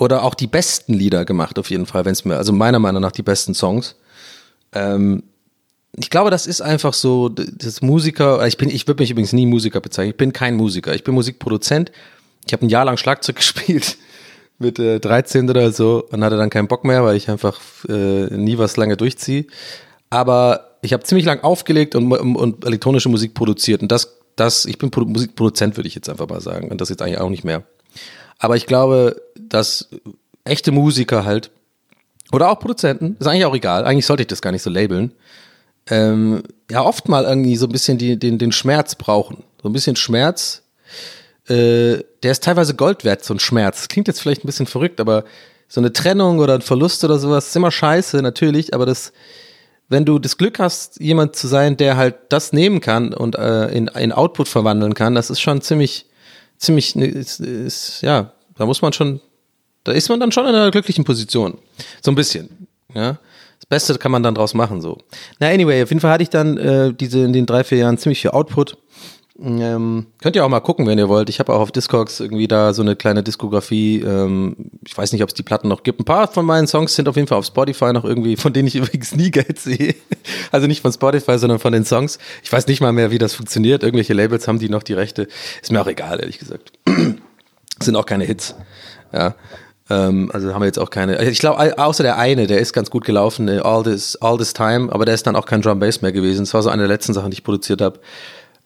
oder 0.00 0.24
auch 0.24 0.34
die 0.34 0.46
besten 0.46 0.94
Lieder 0.94 1.26
gemacht, 1.26 1.58
auf 1.58 1.70
jeden 1.70 1.84
Fall, 1.84 2.06
wenn 2.06 2.12
es 2.12 2.24
mir, 2.24 2.38
also 2.38 2.54
meiner 2.54 2.78
Meinung 2.78 3.02
nach 3.02 3.12
die 3.12 3.22
besten 3.22 3.52
Songs. 3.52 3.96
Ähm, 4.72 5.24
ich 5.94 6.08
glaube, 6.08 6.30
das 6.30 6.46
ist 6.46 6.62
einfach 6.62 6.94
so, 6.94 7.28
das 7.28 7.82
Musiker, 7.82 8.46
ich 8.46 8.56
bin, 8.56 8.70
ich 8.70 8.86
würde 8.86 9.02
mich 9.02 9.10
übrigens 9.10 9.34
nie 9.34 9.44
Musiker 9.44 9.80
bezeichnen, 9.80 10.12
ich 10.12 10.16
bin 10.16 10.32
kein 10.32 10.56
Musiker, 10.56 10.94
ich 10.94 11.04
bin 11.04 11.14
Musikproduzent. 11.14 11.92
Ich 12.46 12.54
habe 12.54 12.64
ein 12.64 12.70
Jahr 12.70 12.86
lang 12.86 12.96
Schlagzeug 12.96 13.36
gespielt 13.36 13.98
mit 14.58 14.78
äh, 14.78 15.00
13 15.00 15.50
oder 15.50 15.70
so 15.70 16.06
und 16.10 16.24
hatte 16.24 16.38
dann 16.38 16.48
keinen 16.48 16.68
Bock 16.68 16.84
mehr, 16.84 17.04
weil 17.04 17.16
ich 17.16 17.28
einfach 17.28 17.60
äh, 17.86 18.34
nie 18.34 18.56
was 18.56 18.78
lange 18.78 18.96
durchziehe. 18.96 19.44
Aber 20.08 20.78
ich 20.80 20.94
habe 20.94 21.02
ziemlich 21.02 21.26
lang 21.26 21.40
aufgelegt 21.40 21.94
und, 21.94 22.10
und, 22.10 22.64
elektronische 22.64 23.10
Musik 23.10 23.34
produziert 23.34 23.82
und 23.82 23.92
das, 23.92 24.16
das, 24.34 24.64
ich 24.64 24.78
bin 24.78 24.90
Pro 24.90 25.02
Musikproduzent, 25.02 25.76
würde 25.76 25.88
ich 25.88 25.94
jetzt 25.94 26.08
einfach 26.08 26.28
mal 26.28 26.40
sagen 26.40 26.70
und 26.70 26.80
das 26.80 26.88
jetzt 26.88 27.02
eigentlich 27.02 27.18
auch 27.18 27.28
nicht 27.28 27.44
mehr. 27.44 27.64
Aber 28.40 28.56
ich 28.56 28.66
glaube, 28.66 29.22
dass 29.38 29.88
echte 30.42 30.72
Musiker 30.72 31.24
halt, 31.24 31.50
oder 32.32 32.50
auch 32.50 32.58
Produzenten, 32.58 33.16
ist 33.20 33.26
eigentlich 33.26 33.44
auch 33.44 33.54
egal, 33.54 33.84
eigentlich 33.84 34.06
sollte 34.06 34.22
ich 34.22 34.28
das 34.28 34.42
gar 34.42 34.50
nicht 34.50 34.62
so 34.62 34.70
labeln, 34.70 35.12
ähm, 35.88 36.42
ja 36.70 36.82
oft 36.82 37.08
mal 37.08 37.24
irgendwie 37.24 37.56
so 37.56 37.66
ein 37.66 37.72
bisschen 37.72 37.98
die, 37.98 38.18
den, 38.18 38.38
den 38.38 38.52
Schmerz 38.52 38.94
brauchen. 38.94 39.44
So 39.62 39.68
ein 39.68 39.72
bisschen 39.72 39.96
Schmerz, 39.96 40.62
äh, 41.48 41.98
der 42.22 42.32
ist 42.32 42.44
teilweise 42.44 42.74
Gold 42.74 43.04
wert, 43.04 43.24
so 43.24 43.34
ein 43.34 43.40
Schmerz. 43.40 43.88
Klingt 43.88 44.08
jetzt 44.08 44.20
vielleicht 44.20 44.44
ein 44.44 44.46
bisschen 44.46 44.66
verrückt, 44.66 45.00
aber 45.00 45.24
so 45.68 45.80
eine 45.80 45.92
Trennung 45.92 46.38
oder 46.38 46.54
ein 46.54 46.62
Verlust 46.62 47.04
oder 47.04 47.18
sowas 47.18 47.48
ist 47.48 47.56
immer 47.56 47.70
scheiße, 47.70 48.22
natürlich, 48.22 48.74
aber 48.74 48.86
das, 48.86 49.12
wenn 49.88 50.04
du 50.04 50.18
das 50.18 50.38
Glück 50.38 50.58
hast, 50.58 51.00
jemand 51.00 51.36
zu 51.36 51.46
sein, 51.46 51.76
der 51.76 51.96
halt 51.96 52.16
das 52.28 52.52
nehmen 52.52 52.80
kann 52.80 53.12
und 53.12 53.36
äh, 53.36 53.66
in, 53.68 53.88
in 53.88 54.12
Output 54.12 54.48
verwandeln 54.48 54.94
kann, 54.94 55.14
das 55.14 55.30
ist 55.30 55.40
schon 55.40 55.60
ziemlich, 55.60 56.06
ziemlich, 56.60 56.94
ne, 56.94 57.06
ist, 57.06 57.40
ist, 57.40 58.02
ja, 58.02 58.32
da 58.56 58.66
muss 58.66 58.82
man 58.82 58.92
schon, 58.92 59.20
da 59.82 59.92
ist 59.92 60.08
man 60.08 60.20
dann 60.20 60.30
schon 60.30 60.46
in 60.46 60.54
einer 60.54 60.70
glücklichen 60.70 61.04
Position. 61.04 61.58
So 62.02 62.12
ein 62.12 62.14
bisschen, 62.14 62.68
ja. 62.94 63.18
Das 63.58 63.66
Beste 63.66 63.98
kann 63.98 64.10
man 64.10 64.22
dann 64.22 64.34
draus 64.34 64.54
machen, 64.54 64.80
so. 64.80 64.98
Na, 65.38 65.48
anyway, 65.48 65.82
auf 65.82 65.90
jeden 65.90 66.00
Fall 66.00 66.12
hatte 66.12 66.22
ich 66.22 66.30
dann 66.30 66.56
äh, 66.56 66.94
diese 66.94 67.24
in 67.24 67.32
den 67.32 67.44
drei, 67.44 67.62
vier 67.64 67.78
Jahren 67.78 67.98
ziemlich 67.98 68.20
viel 68.20 68.30
Output. 68.30 68.78
Ähm, 69.42 70.06
könnt 70.20 70.36
ihr 70.36 70.44
auch 70.44 70.48
mal 70.50 70.60
gucken, 70.60 70.86
wenn 70.86 70.98
ihr 70.98 71.08
wollt. 71.08 71.30
Ich 71.30 71.38
habe 71.38 71.54
auch 71.54 71.60
auf 71.60 71.72
Discogs 71.72 72.20
irgendwie 72.20 72.46
da 72.46 72.74
so 72.74 72.82
eine 72.82 72.94
kleine 72.94 73.22
Diskografie. 73.22 74.00
Ähm, 74.00 74.54
ich 74.86 74.96
weiß 74.96 75.12
nicht, 75.12 75.22
ob 75.22 75.30
es 75.30 75.34
die 75.34 75.42
Platten 75.42 75.68
noch 75.68 75.82
gibt. 75.82 76.00
Ein 76.00 76.04
paar 76.04 76.28
von 76.28 76.44
meinen 76.44 76.66
Songs 76.66 76.94
sind 76.94 77.08
auf 77.08 77.16
jeden 77.16 77.26
Fall 77.26 77.38
auf 77.38 77.46
Spotify 77.46 77.92
noch 77.92 78.04
irgendwie, 78.04 78.36
von 78.36 78.52
denen 78.52 78.68
ich 78.68 78.76
übrigens 78.76 79.14
nie 79.14 79.30
Geld 79.30 79.58
sehe. 79.58 79.94
Also 80.52 80.66
nicht 80.66 80.82
von 80.82 80.92
Spotify, 80.92 81.38
sondern 81.38 81.58
von 81.58 81.72
den 81.72 81.86
Songs. 81.86 82.18
Ich 82.42 82.52
weiß 82.52 82.66
nicht 82.66 82.82
mal 82.82 82.92
mehr, 82.92 83.10
wie 83.10 83.18
das 83.18 83.32
funktioniert. 83.32 83.82
Irgendwelche 83.82 84.12
Labels 84.12 84.46
haben 84.46 84.58
die 84.58 84.68
noch 84.68 84.82
die 84.82 84.94
Rechte. 84.94 85.26
Ist 85.62 85.72
mir 85.72 85.80
auch 85.80 85.86
egal, 85.86 86.20
ehrlich 86.20 86.38
gesagt. 86.38 86.72
sind 87.80 87.96
auch 87.96 88.06
keine 88.06 88.24
Hits. 88.24 88.54
Ja. 89.12 89.34
Ähm, 89.88 90.30
also 90.34 90.52
haben 90.52 90.60
wir 90.60 90.66
jetzt 90.66 90.78
auch 90.78 90.90
keine. 90.90 91.22
Ich 91.28 91.38
glaube, 91.38 91.78
außer 91.78 92.02
der 92.02 92.18
eine, 92.18 92.46
der 92.46 92.58
ist 92.58 92.74
ganz 92.74 92.90
gut 92.90 93.04
gelaufen, 93.04 93.48
äh, 93.48 93.58
All 93.58 93.82
This, 93.82 94.16
All 94.16 94.36
This 94.36 94.52
Time, 94.52 94.92
aber 94.92 95.06
der 95.06 95.14
ist 95.14 95.26
dann 95.26 95.34
auch 95.34 95.46
kein 95.46 95.62
Drum 95.62 95.80
Bass 95.80 96.02
mehr 96.02 96.12
gewesen. 96.12 96.42
Das 96.42 96.52
war 96.52 96.62
so 96.62 96.68
eine 96.68 96.82
der 96.82 96.88
letzten 96.88 97.14
Sachen, 97.14 97.30
die 97.30 97.36
ich 97.36 97.44
produziert 97.44 97.80
habe. 97.80 98.00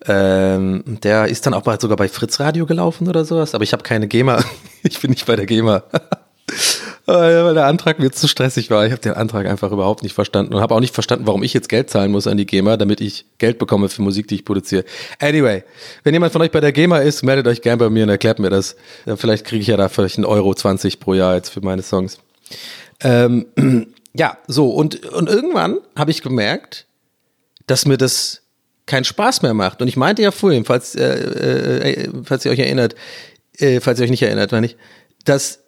Ähm, 0.07 0.83
der 1.03 1.27
ist 1.27 1.47
dann 1.47 1.55
auch 1.55 1.62
bald 1.62 1.81
sogar 1.81 1.97
bei 1.97 2.09
Fritz 2.09 2.38
Radio 2.40 2.67
gelaufen 2.67 3.09
oder 3.09 3.25
sowas, 3.25 3.55
aber 3.55 3.64
ich 3.64 3.73
habe 3.73 3.83
keine 3.83 4.07
GEMA. 4.07 4.45
ich 4.83 5.01
bin 5.01 5.11
nicht 5.11 5.27
bei 5.27 5.37
der 5.37 5.47
GEMA. 5.47 5.83
weil 7.07 7.55
der 7.55 7.67
Antrag 7.67 7.99
mir 7.99 8.11
zu 8.11 8.29
stressig 8.29 8.71
war. 8.71 8.87
Ich 8.87 8.93
habe 8.93 9.03
den 9.03 9.12
Antrag 9.12 9.47
einfach 9.47 9.73
überhaupt 9.73 10.03
nicht 10.03 10.14
verstanden 10.14 10.55
und 10.55 10.61
habe 10.61 10.75
auch 10.75 10.81
nicht 10.81 10.95
verstanden, 10.95 11.27
warum 11.27 11.43
ich 11.43 11.53
jetzt 11.53 11.69
Geld 11.69 11.90
zahlen 11.90 12.11
muss 12.11 12.27
an 12.27 12.37
die 12.37 12.47
GEMA, 12.47 12.77
damit 12.77 13.01
ich 13.01 13.27
Geld 13.38 13.59
bekomme 13.59 13.88
für 13.88 14.03
Musik, 14.03 14.29
die 14.29 14.37
ich 14.37 14.45
produziere. 14.45 14.85
Anyway, 15.19 15.64
wenn 16.03 16.14
jemand 16.14 16.33
von 16.33 16.40
euch 16.43 16.51
bei 16.51 16.61
der 16.61 16.73
GEMA 16.73 16.99
ist, 16.99 17.23
meldet 17.23 17.47
euch 17.47 17.61
gern 17.61 17.79
bei 17.79 17.90
mir 17.90 18.05
und 18.05 18.09
erklärt 18.09 18.38
mir 18.38 18.51
das. 18.51 18.77
Vielleicht 19.17 19.45
kriege 19.45 19.61
ich 19.61 19.69
ja 19.69 19.77
da 19.77 19.88
vielleicht 19.88 20.17
einen 20.17 20.25
Euro 20.25 20.55
20 20.55 21.01
pro 21.01 21.14
Jahr 21.14 21.35
jetzt 21.35 21.51
für 21.51 21.61
meine 21.61 21.83
Songs. 21.83 22.19
Ähm, 23.01 23.47
ja, 24.14 24.38
so 24.47 24.71
und, 24.71 25.05
und 25.12 25.29
irgendwann 25.29 25.79
habe 25.97 26.11
ich 26.11 26.23
gemerkt, 26.23 26.87
dass 27.67 27.87
mir 27.87 27.99
das 27.99 28.43
keinen 28.87 29.05
Spaß 29.05 29.42
mehr 29.42 29.55
macht. 29.55 29.81
Und 29.81 29.88
ich 29.88 29.97
meinte 29.97 30.23
ja 30.23 30.31
vorhin, 30.31 30.64
falls, 30.64 30.94
äh, 30.94 31.05
äh, 31.05 31.92
äh 31.92 32.11
falls 32.25 32.44
ihr 32.44 32.53
euch 32.53 32.59
erinnert, 32.59 32.94
äh, 33.59 33.81
falls 33.81 33.99
ihr 33.99 34.05
euch 34.05 34.11
nicht 34.11 34.23
erinnert, 34.23 34.53
meine 34.53 34.66
ich, 34.66 34.77
dass 35.25 35.61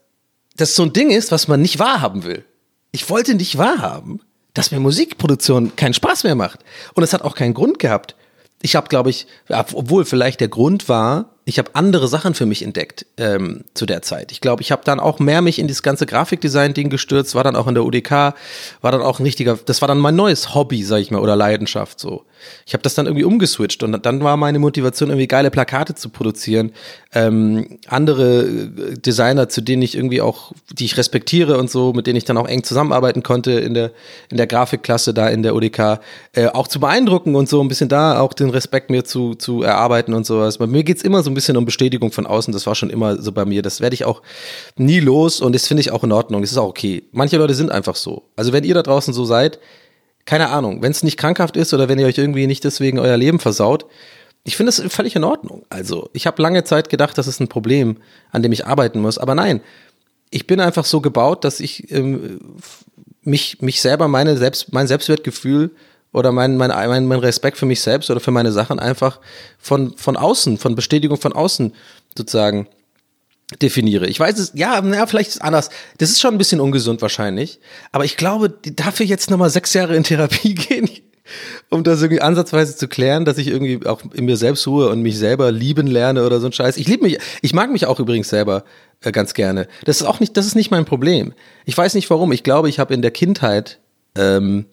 das 0.56 0.74
so 0.74 0.82
ein 0.82 0.92
Ding 0.92 1.10
ist, 1.10 1.32
was 1.32 1.48
man 1.48 1.60
nicht 1.62 1.78
wahrhaben 1.78 2.24
will. 2.24 2.44
Ich 2.92 3.08
wollte 3.10 3.34
nicht 3.34 3.58
wahrhaben, 3.58 4.20
dass 4.54 4.70
mir 4.70 4.80
Musikproduktion 4.80 5.76
keinen 5.76 5.94
Spaß 5.94 6.24
mehr 6.24 6.34
macht. 6.34 6.60
Und 6.94 7.02
es 7.02 7.12
hat 7.12 7.22
auch 7.22 7.34
keinen 7.34 7.54
Grund 7.54 7.78
gehabt. 7.78 8.16
Ich 8.62 8.74
habe, 8.74 8.88
glaube 8.88 9.10
ich, 9.10 9.26
obwohl 9.48 10.04
vielleicht 10.04 10.40
der 10.40 10.48
Grund 10.48 10.88
war, 10.88 11.35
ich 11.48 11.60
habe 11.60 11.70
andere 11.74 12.08
Sachen 12.08 12.34
für 12.34 12.44
mich 12.44 12.62
entdeckt 12.62 13.06
ähm, 13.18 13.62
zu 13.72 13.86
der 13.86 14.02
Zeit. 14.02 14.32
Ich 14.32 14.40
glaube, 14.40 14.62
ich 14.62 14.72
habe 14.72 14.82
dann 14.84 14.98
auch 14.98 15.20
mehr 15.20 15.42
mich 15.42 15.60
in 15.60 15.68
dieses 15.68 15.84
ganze 15.84 16.04
Grafikdesign-Ding 16.04 16.90
gestürzt, 16.90 17.36
war 17.36 17.44
dann 17.44 17.54
auch 17.54 17.68
in 17.68 17.74
der 17.74 17.84
UDK, 17.84 18.34
war 18.80 18.90
dann 18.90 19.00
auch 19.00 19.20
ein 19.20 19.22
richtiger, 19.22 19.56
das 19.64 19.80
war 19.80 19.86
dann 19.86 19.98
mein 19.98 20.16
neues 20.16 20.56
Hobby, 20.56 20.82
sag 20.82 20.98
ich 20.98 21.12
mal, 21.12 21.20
oder 21.20 21.36
Leidenschaft 21.36 22.00
so. 22.00 22.24
Ich 22.66 22.74
habe 22.74 22.82
das 22.82 22.94
dann 22.94 23.06
irgendwie 23.06 23.24
umgeswitcht 23.24 23.84
und 23.84 24.04
dann 24.04 24.24
war 24.24 24.36
meine 24.36 24.58
Motivation, 24.58 25.10
irgendwie 25.10 25.28
geile 25.28 25.52
Plakate 25.52 25.94
zu 25.94 26.08
produzieren, 26.08 26.72
ähm, 27.14 27.78
andere 27.86 28.42
äh, 28.42 28.98
Designer, 28.98 29.48
zu 29.48 29.60
denen 29.60 29.82
ich 29.82 29.94
irgendwie 29.94 30.20
auch, 30.20 30.52
die 30.72 30.84
ich 30.84 30.96
respektiere 30.96 31.58
und 31.58 31.70
so, 31.70 31.92
mit 31.92 32.08
denen 32.08 32.16
ich 32.16 32.24
dann 32.24 32.38
auch 32.38 32.48
eng 32.48 32.64
zusammenarbeiten 32.64 33.22
konnte 33.22 33.52
in 33.52 33.74
der 33.74 33.92
in 34.30 34.36
der 34.36 34.48
Grafikklasse 34.48 35.14
da 35.14 35.28
in 35.28 35.42
der 35.44 35.54
UDK, 35.54 36.00
äh, 36.32 36.46
auch 36.48 36.66
zu 36.66 36.80
beeindrucken 36.80 37.36
und 37.36 37.48
so 37.48 37.60
ein 37.60 37.68
bisschen 37.68 37.88
da 37.88 38.18
auch 38.18 38.32
den 38.32 38.50
Respekt 38.50 38.90
mir 38.90 39.04
zu 39.04 39.34
zu 39.34 39.62
erarbeiten 39.62 40.12
und 40.12 40.26
sowas. 40.26 40.58
Bei 40.58 40.66
mir 40.66 40.82
geht's 40.82 41.02
immer 41.02 41.22
so 41.22 41.30
ein 41.30 41.34
bisschen 41.36 41.56
um 41.56 41.64
Bestätigung 41.64 42.10
von 42.10 42.26
außen. 42.26 42.52
Das 42.52 42.66
war 42.66 42.74
schon 42.74 42.90
immer 42.90 43.22
so 43.22 43.30
bei 43.30 43.44
mir. 43.44 43.62
Das 43.62 43.80
werde 43.80 43.94
ich 43.94 44.04
auch 44.04 44.22
nie 44.76 44.98
los 44.98 45.40
und 45.40 45.54
das 45.54 45.68
finde 45.68 45.82
ich 45.82 45.92
auch 45.92 46.02
in 46.02 46.10
Ordnung. 46.10 46.40
Das 46.42 46.50
ist 46.50 46.58
auch 46.58 46.68
okay. 46.68 47.04
Manche 47.12 47.36
Leute 47.36 47.54
sind 47.54 47.70
einfach 47.70 47.94
so. 47.94 48.24
Also 48.34 48.52
wenn 48.52 48.64
ihr 48.64 48.74
da 48.74 48.82
draußen 48.82 49.14
so 49.14 49.24
seid, 49.24 49.60
keine 50.24 50.48
Ahnung, 50.48 50.82
wenn 50.82 50.90
es 50.90 51.04
nicht 51.04 51.16
krankhaft 51.16 51.56
ist 51.56 51.72
oder 51.72 51.88
wenn 51.88 52.00
ihr 52.00 52.06
euch 52.06 52.18
irgendwie 52.18 52.48
nicht 52.48 52.64
deswegen 52.64 52.98
euer 52.98 53.16
Leben 53.16 53.38
versaut, 53.38 53.86
ich 54.42 54.56
finde 54.56 54.70
es 54.70 54.82
völlig 54.92 55.16
in 55.16 55.24
Ordnung. 55.24 55.64
Also 55.70 56.10
ich 56.12 56.26
habe 56.26 56.42
lange 56.42 56.64
Zeit 56.64 56.88
gedacht, 56.88 57.16
das 57.18 57.26
ist 57.26 57.40
ein 57.40 57.48
Problem, 57.48 57.98
an 58.32 58.42
dem 58.42 58.52
ich 58.52 58.66
arbeiten 58.66 59.00
muss. 59.00 59.18
Aber 59.18 59.34
nein, 59.34 59.60
ich 60.30 60.46
bin 60.46 60.60
einfach 60.60 60.84
so 60.84 61.00
gebaut, 61.00 61.44
dass 61.44 61.60
ich 61.60 61.90
ähm, 61.90 62.40
mich, 63.22 63.60
mich 63.60 63.80
selber, 63.80 64.08
meine 64.08 64.36
Selbst, 64.36 64.72
mein 64.72 64.86
Selbstwertgefühl 64.86 65.72
oder 66.12 66.32
mein, 66.32 66.56
mein, 66.56 66.70
mein, 66.70 67.06
mein 67.06 67.18
Respekt 67.18 67.58
für 67.58 67.66
mich 67.66 67.80
selbst 67.80 68.10
oder 68.10 68.20
für 68.20 68.30
meine 68.30 68.52
Sachen 68.52 68.78
einfach 68.78 69.20
von, 69.58 69.96
von 69.96 70.16
außen, 70.16 70.58
von 70.58 70.74
Bestätigung 70.74 71.18
von 71.18 71.32
außen 71.32 71.74
sozusagen 72.16 72.68
definiere. 73.62 74.06
Ich 74.08 74.18
weiß 74.18 74.38
es, 74.38 74.52
ja, 74.54 74.80
naja, 74.80 75.06
vielleicht 75.06 75.28
ist 75.30 75.36
es 75.36 75.40
anders. 75.40 75.70
Das 75.98 76.10
ist 76.10 76.20
schon 76.20 76.34
ein 76.34 76.38
bisschen 76.38 76.60
ungesund 76.60 77.00
wahrscheinlich. 77.00 77.60
Aber 77.92 78.04
ich 78.04 78.16
glaube, 78.16 78.50
dafür 78.50 79.06
jetzt 79.06 79.30
nochmal 79.30 79.50
sechs 79.50 79.72
Jahre 79.72 79.94
in 79.94 80.02
Therapie 80.02 80.54
gehen, 80.54 80.90
um 81.70 81.84
das 81.84 82.02
irgendwie 82.02 82.22
ansatzweise 82.22 82.76
zu 82.76 82.88
klären, 82.88 83.24
dass 83.24 83.38
ich 83.38 83.48
irgendwie 83.48 83.86
auch 83.86 84.00
in 84.12 84.24
mir 84.24 84.36
selbst 84.36 84.66
ruhe 84.66 84.88
und 84.88 85.02
mich 85.02 85.18
selber 85.18 85.52
lieben 85.52 85.86
lerne 85.86 86.24
oder 86.24 86.40
so 86.40 86.46
ein 86.46 86.52
Scheiß. 86.52 86.76
Ich 86.76 86.88
liebe 86.88 87.04
mich, 87.04 87.18
ich 87.42 87.54
mag 87.54 87.70
mich 87.70 87.86
auch 87.86 88.00
übrigens 88.00 88.28
selber 88.28 88.64
äh, 89.00 89.12
ganz 89.12 89.34
gerne. 89.34 89.68
Das 89.84 90.00
ist 90.00 90.06
auch 90.06 90.20
nicht, 90.20 90.36
das 90.36 90.46
ist 90.46 90.56
nicht 90.56 90.70
mein 90.70 90.84
Problem. 90.84 91.32
Ich 91.64 91.76
weiß 91.76 91.94
nicht 91.94 92.10
warum. 92.10 92.32
Ich 92.32 92.42
glaube, 92.42 92.68
ich 92.68 92.78
habe 92.78 92.94
in 92.94 93.02
der 93.02 93.10
Kindheit, 93.12 93.80
ähm, 94.16 94.66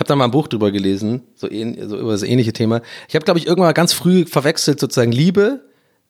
habe 0.00 0.08
da 0.08 0.16
mal 0.16 0.24
ein 0.24 0.30
Buch 0.30 0.48
drüber 0.48 0.72
gelesen, 0.72 1.22
so, 1.34 1.48
ähn, 1.48 1.88
so 1.88 1.96
über 1.96 2.12
das 2.12 2.22
ähnliche 2.22 2.52
Thema. 2.52 2.80
Ich 3.08 3.14
habe, 3.14 3.24
glaube 3.24 3.38
ich, 3.38 3.46
irgendwann 3.46 3.74
ganz 3.74 3.92
früh 3.92 4.24
verwechselt 4.26 4.80
sozusagen 4.80 5.12
Liebe 5.12 5.60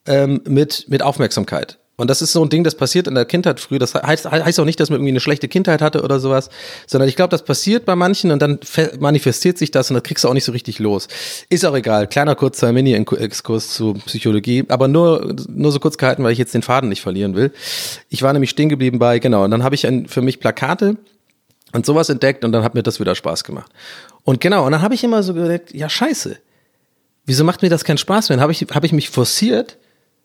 ähm, 0.07 0.41
mit, 0.47 0.85
mit 0.87 1.03
Aufmerksamkeit. 1.03 1.77
Und 1.97 2.09
das 2.09 2.23
ist 2.23 2.31
so 2.31 2.41
ein 2.41 2.49
Ding, 2.49 2.63
das 2.63 2.73
passiert 2.73 3.05
in 3.05 3.13
der 3.13 3.25
Kindheit 3.25 3.59
früh. 3.59 3.77
Das 3.77 3.93
heißt, 3.93 4.31
heißt 4.31 4.59
auch 4.59 4.65
nicht, 4.65 4.79
dass 4.79 4.89
man 4.89 4.97
irgendwie 4.97 5.11
eine 5.11 5.19
schlechte 5.19 5.47
Kindheit 5.47 5.83
hatte 5.83 6.01
oder 6.01 6.19
sowas, 6.19 6.49
sondern 6.87 7.07
ich 7.07 7.15
glaube, 7.15 7.29
das 7.29 7.43
passiert 7.43 7.85
bei 7.85 7.95
manchen 7.95 8.31
und 8.31 8.41
dann 8.41 8.59
manifestiert 8.99 9.59
sich 9.59 9.69
das 9.69 9.91
und 9.91 9.95
das 9.95 10.03
kriegst 10.03 10.23
du 10.23 10.29
auch 10.29 10.33
nicht 10.33 10.45
so 10.45 10.51
richtig 10.51 10.79
los. 10.79 11.07
Ist 11.49 11.63
auch 11.63 11.75
egal. 11.75 12.07
Kleiner 12.07 12.33
kurzer 12.33 12.71
Mini-Exkurs 12.71 13.75
zu 13.75 13.93
Psychologie, 14.05 14.63
aber 14.69 14.87
nur, 14.87 15.35
nur 15.47 15.71
so 15.71 15.79
kurz 15.79 15.97
gehalten, 15.97 16.23
weil 16.23 16.31
ich 16.31 16.39
jetzt 16.39 16.55
den 16.55 16.63
Faden 16.63 16.89
nicht 16.89 17.01
verlieren 17.01 17.35
will. 17.35 17.51
Ich 18.09 18.23
war 18.23 18.33
nämlich 18.33 18.49
stehen 18.49 18.69
geblieben 18.69 18.97
bei, 18.97 19.19
genau, 19.19 19.43
und 19.43 19.51
dann 19.51 19.63
habe 19.63 19.75
ich 19.75 19.85
ein, 19.85 20.07
für 20.07 20.23
mich 20.23 20.39
Plakate 20.39 20.97
und 21.73 21.85
sowas 21.85 22.09
entdeckt 22.09 22.43
und 22.43 22.51
dann 22.51 22.63
hat 22.63 22.75
mir 22.75 22.83
das 22.83 22.99
wieder 22.99 23.15
Spaß 23.15 23.43
gemacht. 23.43 23.71
Und 24.23 24.41
genau, 24.41 24.65
und 24.65 24.71
dann 24.71 24.81
habe 24.81 24.93
ich 24.93 25.03
immer 25.03 25.23
so 25.23 25.33
gedacht, 25.33 25.73
ja 25.73 25.89
scheiße, 25.89 26.37
wieso 27.25 27.43
macht 27.43 27.61
mir 27.61 27.69
das 27.69 27.83
keinen 27.83 27.97
Spaß 27.97 28.29
mehr? 28.29 28.37
Dann 28.37 28.43
habe 28.43 28.51
ich, 28.51 28.61
hab 28.61 28.83
ich 28.83 28.93
mich 28.93 29.09
forciert, 29.09 29.77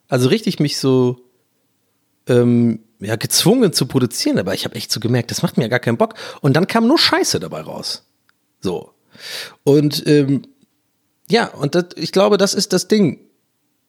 also 0.07 0.29
richtig 0.29 0.59
mich 0.59 0.77
so 0.77 1.21
ähm, 2.27 2.79
ja, 2.99 3.15
gezwungen 3.15 3.73
zu 3.73 3.85
produzieren, 3.85 4.39
aber 4.39 4.53
ich 4.53 4.65
habe 4.65 4.75
echt 4.75 4.91
so 4.91 4.99
gemerkt, 4.99 5.31
das 5.31 5.41
macht 5.41 5.57
mir 5.57 5.69
gar 5.69 5.79
keinen 5.79 5.97
Bock. 5.97 6.15
Und 6.41 6.53
dann 6.53 6.67
kam 6.67 6.87
nur 6.87 6.97
Scheiße 6.97 7.39
dabei 7.39 7.61
raus. 7.61 8.07
So. 8.59 8.93
Und 9.63 10.05
ähm, 10.07 10.43
ja, 11.29 11.47
und 11.47 11.75
das, 11.75 11.85
ich 11.95 12.11
glaube, 12.11 12.37
das 12.37 12.53
ist 12.53 12.73
das 12.73 12.87
Ding, 12.87 13.19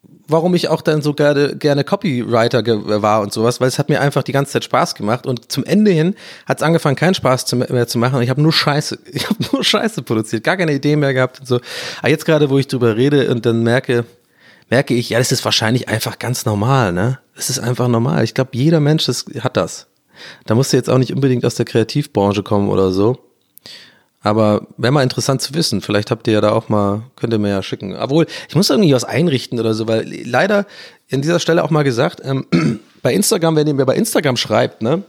warum 0.02 0.54
ich 0.54 0.68
auch 0.68 0.82
dann 0.82 1.02
so 1.02 1.14
gerne, 1.14 1.56
gerne 1.56 1.84
Copywriter 1.84 2.62
war 3.02 3.20
und 3.22 3.32
sowas, 3.32 3.60
weil 3.60 3.68
es 3.68 3.78
hat 3.78 3.88
mir 3.88 4.00
einfach 4.00 4.22
die 4.22 4.32
ganze 4.32 4.52
Zeit 4.52 4.64
Spaß 4.64 4.94
gemacht 4.94 5.26
und 5.26 5.50
zum 5.50 5.64
Ende 5.64 5.90
hin 5.90 6.14
hat 6.46 6.58
es 6.58 6.62
angefangen, 6.62 6.96
keinen 6.96 7.14
Spaß 7.14 7.46
zu, 7.46 7.56
mehr 7.56 7.88
zu 7.88 7.98
machen 7.98 8.16
und 8.16 8.22
ich 8.22 8.30
habe 8.30 8.42
nur 8.42 8.52
Scheiße, 8.52 8.98
ich 9.12 9.28
habe 9.28 9.36
nur 9.52 9.64
Scheiße 9.64 10.02
produziert, 10.02 10.44
gar 10.44 10.56
keine 10.56 10.72
Ideen 10.72 11.00
mehr 11.00 11.14
gehabt 11.14 11.40
und 11.40 11.46
so. 11.46 11.60
Aber 12.00 12.10
jetzt 12.10 12.26
gerade, 12.26 12.50
wo 12.50 12.58
ich 12.58 12.68
drüber 12.68 12.96
rede 12.96 13.30
und 13.30 13.46
dann 13.46 13.62
merke, 13.62 14.04
merke 14.70 14.94
ich, 14.94 15.10
ja, 15.10 15.18
das 15.18 15.32
ist 15.32 15.44
wahrscheinlich 15.44 15.88
einfach 15.88 16.18
ganz 16.18 16.44
normal, 16.44 16.92
ne? 16.92 17.18
Es 17.34 17.50
ist 17.50 17.58
einfach 17.58 17.88
normal. 17.88 18.24
Ich 18.24 18.34
glaube, 18.34 18.50
jeder 18.52 18.80
Mensch 18.80 19.06
das, 19.06 19.24
hat 19.40 19.56
das. 19.56 19.86
Da 20.44 20.54
musst 20.54 20.72
du 20.72 20.76
jetzt 20.76 20.90
auch 20.90 20.98
nicht 20.98 21.14
unbedingt 21.14 21.44
aus 21.44 21.54
der 21.54 21.64
Kreativbranche 21.64 22.42
kommen 22.42 22.68
oder 22.68 22.90
so. 22.90 23.27
Aber 24.28 24.66
wäre 24.76 24.92
mal 24.92 25.02
interessant 25.02 25.40
zu 25.40 25.54
wissen. 25.54 25.80
Vielleicht 25.80 26.10
habt 26.10 26.26
ihr 26.26 26.34
ja 26.34 26.40
da 26.42 26.52
auch 26.52 26.68
mal, 26.68 27.02
könnt 27.16 27.32
ihr 27.32 27.38
mir 27.38 27.48
ja 27.48 27.62
schicken. 27.62 27.96
Obwohl, 27.96 28.26
ich 28.46 28.54
muss 28.54 28.68
irgendwie 28.68 28.92
was 28.92 29.04
einrichten 29.04 29.58
oder 29.58 29.72
so, 29.72 29.88
weil 29.88 30.06
leider 30.24 30.66
in 31.08 31.22
dieser 31.22 31.40
Stelle 31.40 31.64
auch 31.64 31.70
mal 31.70 31.82
gesagt, 31.82 32.20
ähm, 32.22 32.46
bei 33.02 33.14
Instagram, 33.14 33.56
wenn 33.56 33.66
ihr 33.66 33.72
mir 33.72 33.86
bei 33.86 33.96
Instagram 33.96 34.36
schreibt, 34.36 34.82
ne, 34.82 35.02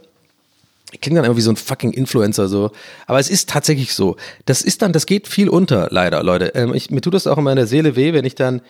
ich 0.94 1.02
klinge 1.02 1.18
dann 1.18 1.26
immer 1.26 1.36
wie 1.36 1.42
so 1.42 1.52
ein 1.52 1.58
fucking 1.58 1.92
Influencer 1.92 2.48
so. 2.48 2.72
Aber 3.08 3.20
es 3.20 3.30
ist 3.30 3.50
tatsächlich 3.50 3.94
so. 3.94 4.16
Das 4.46 4.62
ist 4.62 4.82
dann, 4.82 4.94
das 4.94 5.06
geht 5.06 5.28
viel 5.28 5.50
unter, 5.50 5.90
leider, 5.92 6.24
Leute. 6.24 6.54
Ähm, 6.56 6.74
ich, 6.74 6.90
mir 6.90 7.02
tut 7.02 7.14
das 7.14 7.28
auch 7.28 7.38
in 7.38 7.44
meiner 7.44 7.68
Seele 7.68 7.98
weh, 7.98 8.14
wenn 8.14 8.24
ich 8.24 8.36
dann 8.36 8.62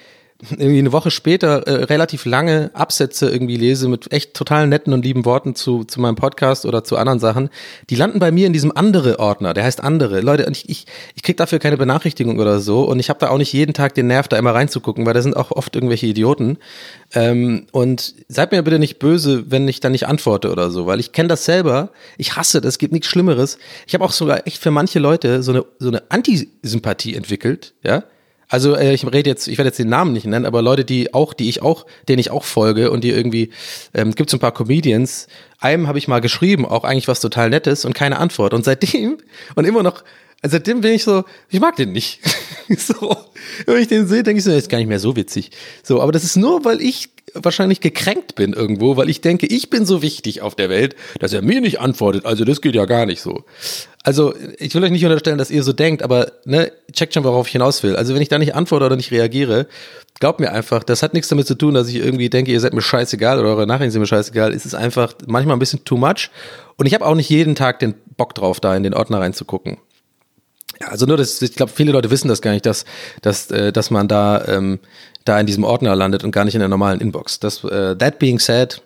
irgendwie 0.51 0.79
eine 0.79 0.93
Woche 0.93 1.11
später 1.11 1.67
äh, 1.67 1.83
relativ 1.85 2.25
lange 2.25 2.71
Absätze 2.73 3.29
irgendwie 3.29 3.57
lese 3.57 3.89
mit 3.89 4.11
echt 4.13 4.33
total 4.33 4.67
netten 4.67 4.93
und 4.93 5.03
lieben 5.03 5.25
Worten 5.25 5.53
zu, 5.53 5.83
zu 5.83 5.99
meinem 5.99 6.15
Podcast 6.15 6.65
oder 6.65 6.85
zu 6.85 6.95
anderen 6.95 7.19
Sachen, 7.19 7.49
die 7.89 7.95
landen 7.95 8.19
bei 8.19 8.31
mir 8.31 8.47
in 8.47 8.53
diesem 8.53 8.75
andere 8.75 9.19
Ordner, 9.19 9.53
der 9.53 9.65
heißt 9.65 9.83
andere. 9.83 10.21
Leute, 10.21 10.47
ich, 10.49 10.69
ich, 10.69 10.85
ich 11.15 11.23
krieg 11.23 11.35
dafür 11.35 11.59
keine 11.59 11.75
Benachrichtigung 11.75 12.39
oder 12.39 12.61
so 12.61 12.83
und 12.83 12.99
ich 12.99 13.09
habe 13.09 13.19
da 13.19 13.29
auch 13.29 13.37
nicht 13.37 13.51
jeden 13.51 13.73
Tag 13.73 13.95
den 13.95 14.07
Nerv, 14.07 14.29
da 14.29 14.37
immer 14.37 14.55
reinzugucken, 14.55 15.05
weil 15.05 15.13
da 15.13 15.21
sind 15.21 15.35
auch 15.35 15.51
oft 15.51 15.75
irgendwelche 15.75 16.07
Idioten. 16.07 16.57
Ähm, 17.13 17.67
und 17.71 18.15
seid 18.29 18.53
mir 18.53 18.63
bitte 18.63 18.79
nicht 18.79 18.97
böse, 18.97 19.51
wenn 19.51 19.67
ich 19.67 19.81
da 19.81 19.89
nicht 19.89 20.07
antworte 20.07 20.51
oder 20.51 20.71
so, 20.71 20.85
weil 20.85 21.01
ich 21.01 21.11
kenne 21.11 21.27
das 21.27 21.43
selber. 21.43 21.89
Ich 22.17 22.37
hasse 22.37 22.61
das, 22.61 22.77
gibt 22.77 22.93
nichts 22.93 23.07
Schlimmeres. 23.07 23.57
Ich 23.87 23.93
habe 23.93 24.05
auch 24.05 24.11
sogar 24.11 24.47
echt 24.47 24.61
für 24.61 24.71
manche 24.71 24.99
Leute 24.99 25.43
so 25.43 25.51
eine, 25.51 25.65
so 25.79 25.89
eine 25.89 26.03
Antisympathie 26.09 27.15
entwickelt, 27.15 27.73
ja 27.83 28.03
also 28.49 28.75
äh, 28.75 28.93
ich 28.93 29.05
rede 29.05 29.29
jetzt, 29.29 29.47
ich 29.47 29.57
werde 29.57 29.69
jetzt 29.69 29.77
den 29.77 29.89
Namen 29.89 30.11
nicht 30.11 30.25
nennen, 30.25 30.45
aber 30.45 30.61
Leute, 30.61 30.83
die 30.83 31.13
auch, 31.13 31.33
die 31.33 31.47
ich 31.47 31.61
auch, 31.61 31.85
denen 32.07 32.19
ich 32.19 32.31
auch 32.31 32.43
folge 32.43 32.91
und 32.91 33.03
die 33.03 33.11
irgendwie, 33.11 33.51
ähm, 33.93 34.15
gibt 34.15 34.29
es 34.29 34.33
ein 34.33 34.39
paar 34.39 34.53
Comedians. 34.53 35.27
Einem 35.59 35.87
habe 35.87 35.99
ich 35.99 36.07
mal 36.07 36.19
geschrieben, 36.19 36.65
auch 36.65 36.83
eigentlich 36.83 37.07
was 37.07 37.19
total 37.19 37.51
Nettes 37.51 37.85
und 37.85 37.93
keine 37.93 38.17
Antwort. 38.17 38.53
Und 38.53 38.65
seitdem 38.65 39.19
und 39.55 39.65
immer 39.65 39.83
noch, 39.83 40.03
also 40.41 40.55
seitdem 40.55 40.81
bin 40.81 40.93
ich 40.93 41.03
so, 41.03 41.23
ich 41.49 41.59
mag 41.59 41.75
den 41.75 41.91
nicht. 41.91 42.19
so, 42.77 43.17
wenn 43.65 43.81
ich 43.81 43.87
den 43.87 44.07
sehe, 44.07 44.23
denke 44.23 44.39
ich 44.39 44.43
so, 44.43 44.51
ist 44.51 44.69
gar 44.69 44.77
nicht 44.77 44.87
mehr 44.87 44.99
so 44.99 45.15
witzig. 45.15 45.51
So, 45.83 46.01
aber 46.01 46.11
das 46.11 46.23
ist 46.23 46.37
nur, 46.37 46.63
weil 46.65 46.81
ich 46.81 47.09
wahrscheinlich 47.33 47.81
gekränkt 47.81 48.35
bin 48.35 48.53
irgendwo, 48.53 48.97
weil 48.97 49.09
ich 49.09 49.21
denke, 49.21 49.45
ich 49.45 49.69
bin 49.69 49.85
so 49.85 50.01
wichtig 50.01 50.41
auf 50.41 50.55
der 50.55 50.69
Welt, 50.69 50.95
dass 51.19 51.33
er 51.33 51.41
mir 51.41 51.61
nicht 51.61 51.79
antwortet. 51.79 52.25
Also 52.25 52.45
das 52.45 52.61
geht 52.61 52.75
ja 52.75 52.85
gar 52.85 53.05
nicht 53.05 53.21
so. 53.21 53.43
Also 54.03 54.33
ich 54.57 54.73
will 54.73 54.83
euch 54.83 54.91
nicht 54.91 55.03
unterstellen, 55.05 55.37
dass 55.37 55.51
ihr 55.51 55.63
so 55.63 55.73
denkt, 55.73 56.03
aber 56.03 56.31
ne, 56.45 56.71
checkt 56.93 57.13
schon, 57.13 57.23
worauf 57.23 57.47
ich 57.47 57.51
hinaus 57.51 57.83
will. 57.83 57.95
Also 57.95 58.15
wenn 58.15 58.21
ich 58.21 58.29
da 58.29 58.39
nicht 58.39 58.55
antworte 58.55 58.85
oder 58.85 58.95
nicht 58.95 59.11
reagiere, 59.11 59.67
glaubt 60.19 60.39
mir 60.39 60.51
einfach, 60.51 60.83
das 60.83 61.03
hat 61.03 61.13
nichts 61.13 61.29
damit 61.29 61.47
zu 61.47 61.55
tun, 61.55 61.73
dass 61.73 61.89
ich 61.89 61.95
irgendwie 61.95 62.29
denke, 62.29 62.51
ihr 62.51 62.59
seid 62.59 62.73
mir 62.73 62.81
scheißegal 62.81 63.39
oder 63.39 63.49
eure 63.49 63.67
Nachrichten 63.67 63.91
sind 63.91 64.01
mir 64.01 64.07
scheißegal. 64.07 64.53
Es 64.53 64.65
ist 64.65 64.73
einfach 64.73 65.13
manchmal 65.27 65.55
ein 65.55 65.59
bisschen 65.59 65.83
too 65.83 65.97
much. 65.97 66.29
Und 66.77 66.85
ich 66.85 66.93
habe 66.93 67.05
auch 67.05 67.15
nicht 67.15 67.29
jeden 67.29 67.55
Tag 67.55 67.79
den 67.79 67.93
Bock 68.17 68.33
drauf, 68.35 68.59
da 68.59 68.75
in 68.75 68.83
den 68.83 68.93
Ordner 68.93 69.19
reinzugucken. 69.19 69.77
Also 70.85 71.05
nur 71.05 71.17
das, 71.17 71.41
ich 71.41 71.55
glaube, 71.55 71.71
viele 71.73 71.91
Leute 71.91 72.09
wissen 72.09 72.27
das 72.27 72.41
gar 72.41 72.51
nicht, 72.51 72.65
dass, 72.65 72.85
dass, 73.21 73.51
äh, 73.51 73.71
dass 73.71 73.91
man 73.91 74.07
da, 74.07 74.45
ähm, 74.47 74.79
da 75.25 75.39
in 75.39 75.45
diesem 75.45 75.63
Ordner 75.63 75.95
landet 75.95 76.23
und 76.23 76.31
gar 76.31 76.45
nicht 76.45 76.55
in 76.55 76.59
der 76.59 76.69
normalen 76.69 77.01
Inbox. 77.01 77.39
Das, 77.39 77.63
äh, 77.63 77.95
that 77.97 78.19
being 78.19 78.39
said, 78.39 78.81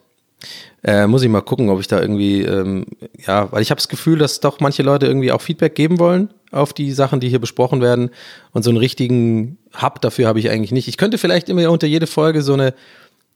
äh, 0.84 1.08
muss 1.08 1.24
ich 1.24 1.30
mal 1.30 1.42
gucken, 1.42 1.70
ob 1.70 1.80
ich 1.80 1.88
da 1.88 2.02
irgendwie, 2.02 2.42
ähm, 2.42 2.86
ja, 3.26 3.52
weil 3.52 3.62
ich 3.62 3.70
habe 3.70 3.80
das 3.80 3.88
Gefühl, 3.88 4.18
dass 4.18 4.42
doch 4.42 4.60
manche 4.60 4.84
Leute 4.84 5.06
irgendwie 5.06 5.32
auch 5.32 5.42
Feedback 5.42 5.76
geben 5.76 6.00
wollen 6.00 6.30
auf 6.52 6.74
die 6.74 6.92
Sachen, 6.92 7.20
die 7.20 7.30
hier 7.30 7.40
besprochen 7.40 7.82
werden. 7.82 8.10
Und 8.52 8.64
so 8.64 8.70
einen 8.70 8.78
richtigen 8.78 9.58
Hub 9.82 10.02
dafür 10.02 10.28
habe 10.28 10.40
ich 10.40 10.50
eigentlich 10.50 10.72
nicht. 10.72 10.88
Ich 10.88 10.98
könnte 10.98 11.18
vielleicht 11.18 11.50
immer 11.50 11.70
unter 11.72 11.88
jede 11.88 12.08
Folge 12.08 12.42
so 12.42 12.54
eine 12.54 12.74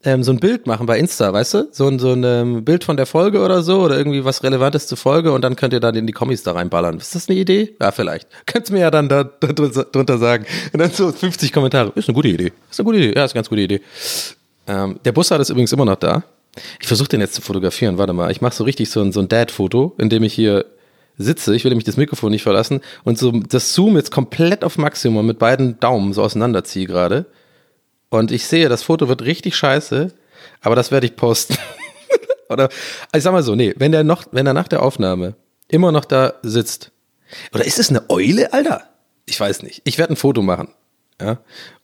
ähm, 0.04 0.24
so 0.24 0.32
ein 0.32 0.40
Bild 0.40 0.68
machen 0.68 0.86
bei 0.86 1.00
Insta, 1.00 1.34
weißt 1.34 1.54
du? 1.56 1.68
So 1.72 1.88
ein, 1.88 2.00
so 2.00 2.12
ein 2.12 2.24
ähm, 2.24 2.64
Bild 2.64 2.84
von 2.84 2.98
der 2.98 3.06
Folge 3.06 3.42
oder 3.42 3.64
so 3.64 3.82
oder 3.82 3.98
irgendwie 3.98 4.24
was 4.24 4.44
Relevantes 4.44 4.88
zur 4.88 4.98
Folge 4.98 5.32
und 5.32 5.42
dann 5.42 5.56
könnt 5.56 5.74
ihr 5.74 5.80
dann 5.80 5.96
in 5.96 6.06
die 6.06 6.14
Kommis 6.14 6.44
da 6.44 6.52
reinballern. 6.52 6.98
Ist 6.98 7.16
das 7.16 7.28
eine 7.28 7.38
Idee? 7.38 7.76
Ja, 7.82 7.92
vielleicht. 7.92 8.28
Könnt 8.46 8.70
ihr 8.70 8.74
mir 8.74 8.82
ja 8.82 8.92
dann 8.92 9.10
da, 9.10 9.24
drunter 9.24 10.18
sagen. 10.18 10.46
Und 10.72 10.80
dann 10.80 10.92
so 10.92 11.12
50 11.12 11.52
Kommentare. 11.52 11.92
Ist 11.96 12.08
eine 12.08 12.16
gute 12.16 12.28
Idee. 12.28 12.54
Ist 12.70 12.80
eine 12.80 12.86
gute 12.86 13.00
Idee. 13.00 13.14
Ja, 13.16 13.26
ist 13.26 13.32
eine 13.32 13.40
ganz 13.40 13.50
gute 13.50 13.62
Idee. 13.62 13.82
Ähm, 14.68 15.00
der 15.04 15.12
Bus 15.12 15.32
hat 15.32 15.42
ist 15.42 15.50
übrigens 15.50 15.72
immer 15.72 15.86
noch 15.86 15.96
da. 15.96 16.24
Ich 16.80 16.88
versuche 16.88 17.10
den 17.10 17.22
jetzt 17.22 17.34
zu 17.34 17.42
fotografieren. 17.42 17.98
Warte 17.98 18.14
mal, 18.14 18.32
ich 18.32 18.42
mache 18.42 18.54
so 18.54 18.64
richtig 18.64 18.90
so 18.90 19.02
ein, 19.02 19.12
so 19.12 19.20
ein 19.20 19.28
Dad-Foto, 19.28 19.96
in 19.98 20.10
dem 20.10 20.24
ich 20.24 20.34
hier 20.34 20.66
sitze. 21.18 21.56
Ich 21.56 21.64
will 21.64 21.70
nämlich 21.70 21.86
das 21.86 21.98
Mikrofon 21.98 22.32
nicht 22.32 22.44
verlassen 22.44 22.82
und 23.04 23.18
so 23.18 23.32
das 23.32 23.74
Zoom 23.74 23.96
jetzt 23.96 24.12
komplett 24.12 24.64
auf 24.64 24.78
Maximum 24.78 25.26
mit 25.26 25.40
beiden 25.40 25.80
Daumen 25.80 26.14
so 26.14 26.22
auseinanderziehe 26.22 26.86
gerade. 26.86 27.26
Und 28.10 28.32
ich 28.32 28.46
sehe, 28.46 28.70
das 28.70 28.84
Foto 28.84 29.08
wird 29.08 29.24
richtig 29.24 29.56
scheiße, 29.56 30.14
aber 30.62 30.76
das 30.76 30.92
werde 30.92 31.08
ich 31.08 31.16
posten. 31.16 31.58
Oder 32.50 32.70
ich 33.14 33.24
sag 33.24 33.34
mal 33.34 33.44
so, 33.44 33.56
nee, 33.56 33.74
wenn 33.78 33.92
der 33.92 34.04
noch, 34.04 34.26
wenn 34.32 34.48
er 34.48 34.54
nach 34.54 34.68
der 34.68 34.82
Aufnahme 34.82 35.36
immer 35.68 35.92
noch 35.92 36.06
da 36.06 36.36
sitzt. 36.44 36.92
Oder 37.54 37.66
ist 37.66 37.80
es 37.80 37.90
eine 37.90 38.10
Eule, 38.10 38.54
Alter? 38.54 38.84
Ich 39.26 39.40
weiß 39.40 39.64
nicht. 39.64 39.82
Ich 39.84 39.98
werde 39.98 40.14
ein 40.14 40.18
Foto 40.18 40.42
machen. 40.42 40.70
Ja. 41.22 41.40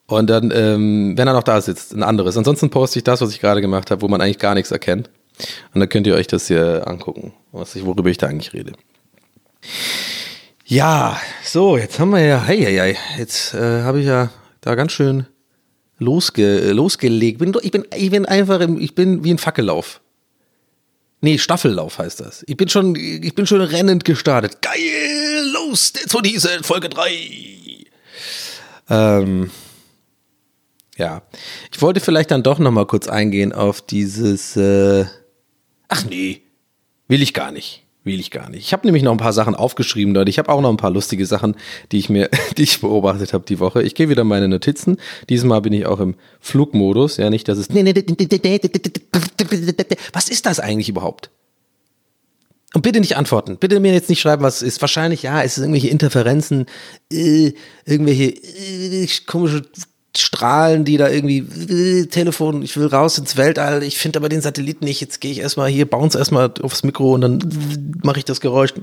Und 0.07 0.29
dann, 0.29 0.51
ähm, 0.55 1.17
wenn 1.17 1.27
er 1.27 1.33
noch 1.33 1.43
da 1.43 1.59
sitzt, 1.59 1.93
ein 1.93 2.03
anderes. 2.03 2.37
Ansonsten 2.37 2.69
poste 2.69 2.99
ich 2.99 3.03
das, 3.03 3.19
was 3.19 3.31
ich 3.31 3.41
gerade 3.41 3.61
gemacht 3.61 3.91
habe, 3.91 4.01
wo 4.01 4.07
man 4.07 4.21
eigentlich 4.21 4.39
gar 4.39 4.53
nichts 4.53 4.71
erkennt. 4.71 5.09
Und 5.73 5.79
dann 5.79 5.89
könnt 5.89 6.07
ihr 6.07 6.15
euch 6.15 6.27
das 6.27 6.47
hier 6.47 6.87
angucken, 6.87 7.33
was 7.51 7.75
ich, 7.75 7.85
worüber 7.85 8.09
ich 8.09 8.17
da 8.17 8.27
eigentlich 8.27 8.53
rede. 8.53 8.73
Ja, 10.65 11.19
so, 11.43 11.77
jetzt 11.77 11.99
haben 11.99 12.11
wir 12.11 12.19
ja, 12.19 12.41
hey, 12.43 12.61
hey, 12.61 12.77
hey 12.77 12.97
jetzt 13.17 13.53
äh, 13.53 13.81
habe 13.81 13.99
ich 13.99 14.05
ja 14.05 14.29
da 14.61 14.75
ganz 14.75 14.91
schön 14.91 15.25
losge, 16.03 16.71
losgelegt. 16.71 17.39
Bin, 17.39 17.53
ich, 17.61 17.71
bin, 17.71 17.85
ich 17.95 18.11
bin 18.11 18.25
einfach, 18.25 18.59
im, 18.59 18.79
ich 18.79 18.95
bin 18.95 19.23
wie 19.23 19.31
ein 19.31 19.37
Fackellauf. 19.37 20.01
Nee, 21.21 21.37
Staffellauf 21.37 21.99
heißt 21.99 22.19
das. 22.19 22.43
Ich 22.47 22.57
bin 22.57 22.67
schon, 22.67 22.95
ich 22.95 23.33
bin 23.33 23.47
schon 23.47 23.61
rennend 23.61 24.03
gestartet. 24.03 24.61
Geil, 24.61 25.51
los, 25.53 25.93
zu 25.93 26.21
dieser 26.21 26.61
Folge 26.63 26.89
3. 26.89 27.85
Ähm, 28.89 29.49
ja, 30.97 31.23
ich 31.71 31.81
wollte 31.81 32.01
vielleicht 32.01 32.31
dann 32.31 32.43
doch 32.43 32.59
noch 32.59 32.71
mal 32.71 32.85
kurz 32.85 33.07
eingehen 33.07 33.53
auf 33.53 33.81
dieses, 33.81 34.57
äh, 34.57 35.05
ach 35.87 36.03
nee, 36.05 36.41
will 37.07 37.21
ich 37.21 37.33
gar 37.33 37.51
nicht. 37.51 37.82
Will 38.05 38.19
ich 38.19 38.31
gar 38.31 38.49
nicht. 38.49 38.65
Ich 38.65 38.73
habe 38.73 38.85
nämlich 38.85 39.01
noch 39.01 39.13
ein 39.13 39.17
paar 39.17 39.31
Sachen 39.31 39.55
aufgeschrieben, 39.55 40.13
Leute. 40.13 40.29
Ich 40.29 40.37
habe 40.37 40.51
auch 40.51 40.59
noch 40.59 40.69
ein 40.69 40.77
paar 40.77 40.91
lustige 40.91 41.25
Sachen, 41.25 41.55
die 41.91 41.99
ich 41.99 42.09
mir, 42.09 42.29
die 42.57 42.63
ich 42.63 42.81
beobachtet 42.81 43.31
habe 43.33 43.45
die 43.45 43.59
Woche. 43.59 43.81
Ich 43.81 43.95
gehe 43.95 44.09
wieder 44.09 44.25
meine 44.25 44.49
Notizen. 44.49 44.97
Diesmal 45.29 45.61
bin 45.61 45.71
ich 45.71 45.85
auch 45.85 46.01
im 46.01 46.15
Flugmodus. 46.41 47.15
Ja, 47.15 47.29
nicht, 47.29 47.47
dass 47.47 47.57
es. 47.57 47.69
Was 50.11 50.27
ist 50.29 50.45
das 50.45 50.59
eigentlich 50.59 50.89
überhaupt? 50.89 51.29
Und 52.73 52.81
bitte 52.81 52.99
nicht 52.99 53.15
antworten. 53.15 53.57
Bitte 53.57 53.79
mir 53.79 53.93
jetzt 53.93 54.09
nicht 54.09 54.19
schreiben, 54.19 54.43
was 54.43 54.57
es 54.57 54.63
ist. 54.63 54.81
Wahrscheinlich, 54.81 55.23
ja, 55.23 55.41
es 55.43 55.57
ist 55.57 55.59
irgendwelche 55.59 55.89
Interferenzen, 55.89 56.65
äh, 57.11 57.53
irgendwelche 57.85 58.31
äh, 58.33 59.07
komische 59.27 59.61
Strahlen, 60.15 60.85
die 60.85 60.97
da 60.97 61.09
irgendwie 61.09 61.39
äh, 61.39 62.05
Telefon, 62.05 62.61
ich 62.61 62.77
will 62.77 62.87
raus 62.87 63.17
ins 63.17 63.35
Weltall, 63.37 63.83
ich 63.83 63.97
finde 63.97 64.19
aber 64.19 64.29
den 64.29 64.41
Satelliten 64.41 64.85
nicht, 64.85 65.01
jetzt 65.01 65.21
gehe 65.21 65.31
ich 65.31 65.39
erstmal 65.39 65.69
hier, 65.69 65.89
bounce 65.89 66.17
erstmal 66.17 66.53
aufs 66.61 66.83
Mikro 66.83 67.13
und 67.13 67.21
dann 67.21 67.39
mache 68.03 68.19
ich 68.19 68.25
das 68.25 68.39
Geräusch. 68.39 68.73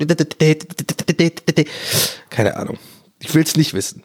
Keine 2.31 2.57
Ahnung. 2.57 2.79
Ich 3.21 3.35
will 3.35 3.43
es 3.43 3.57
nicht 3.57 3.75
wissen. 3.75 4.03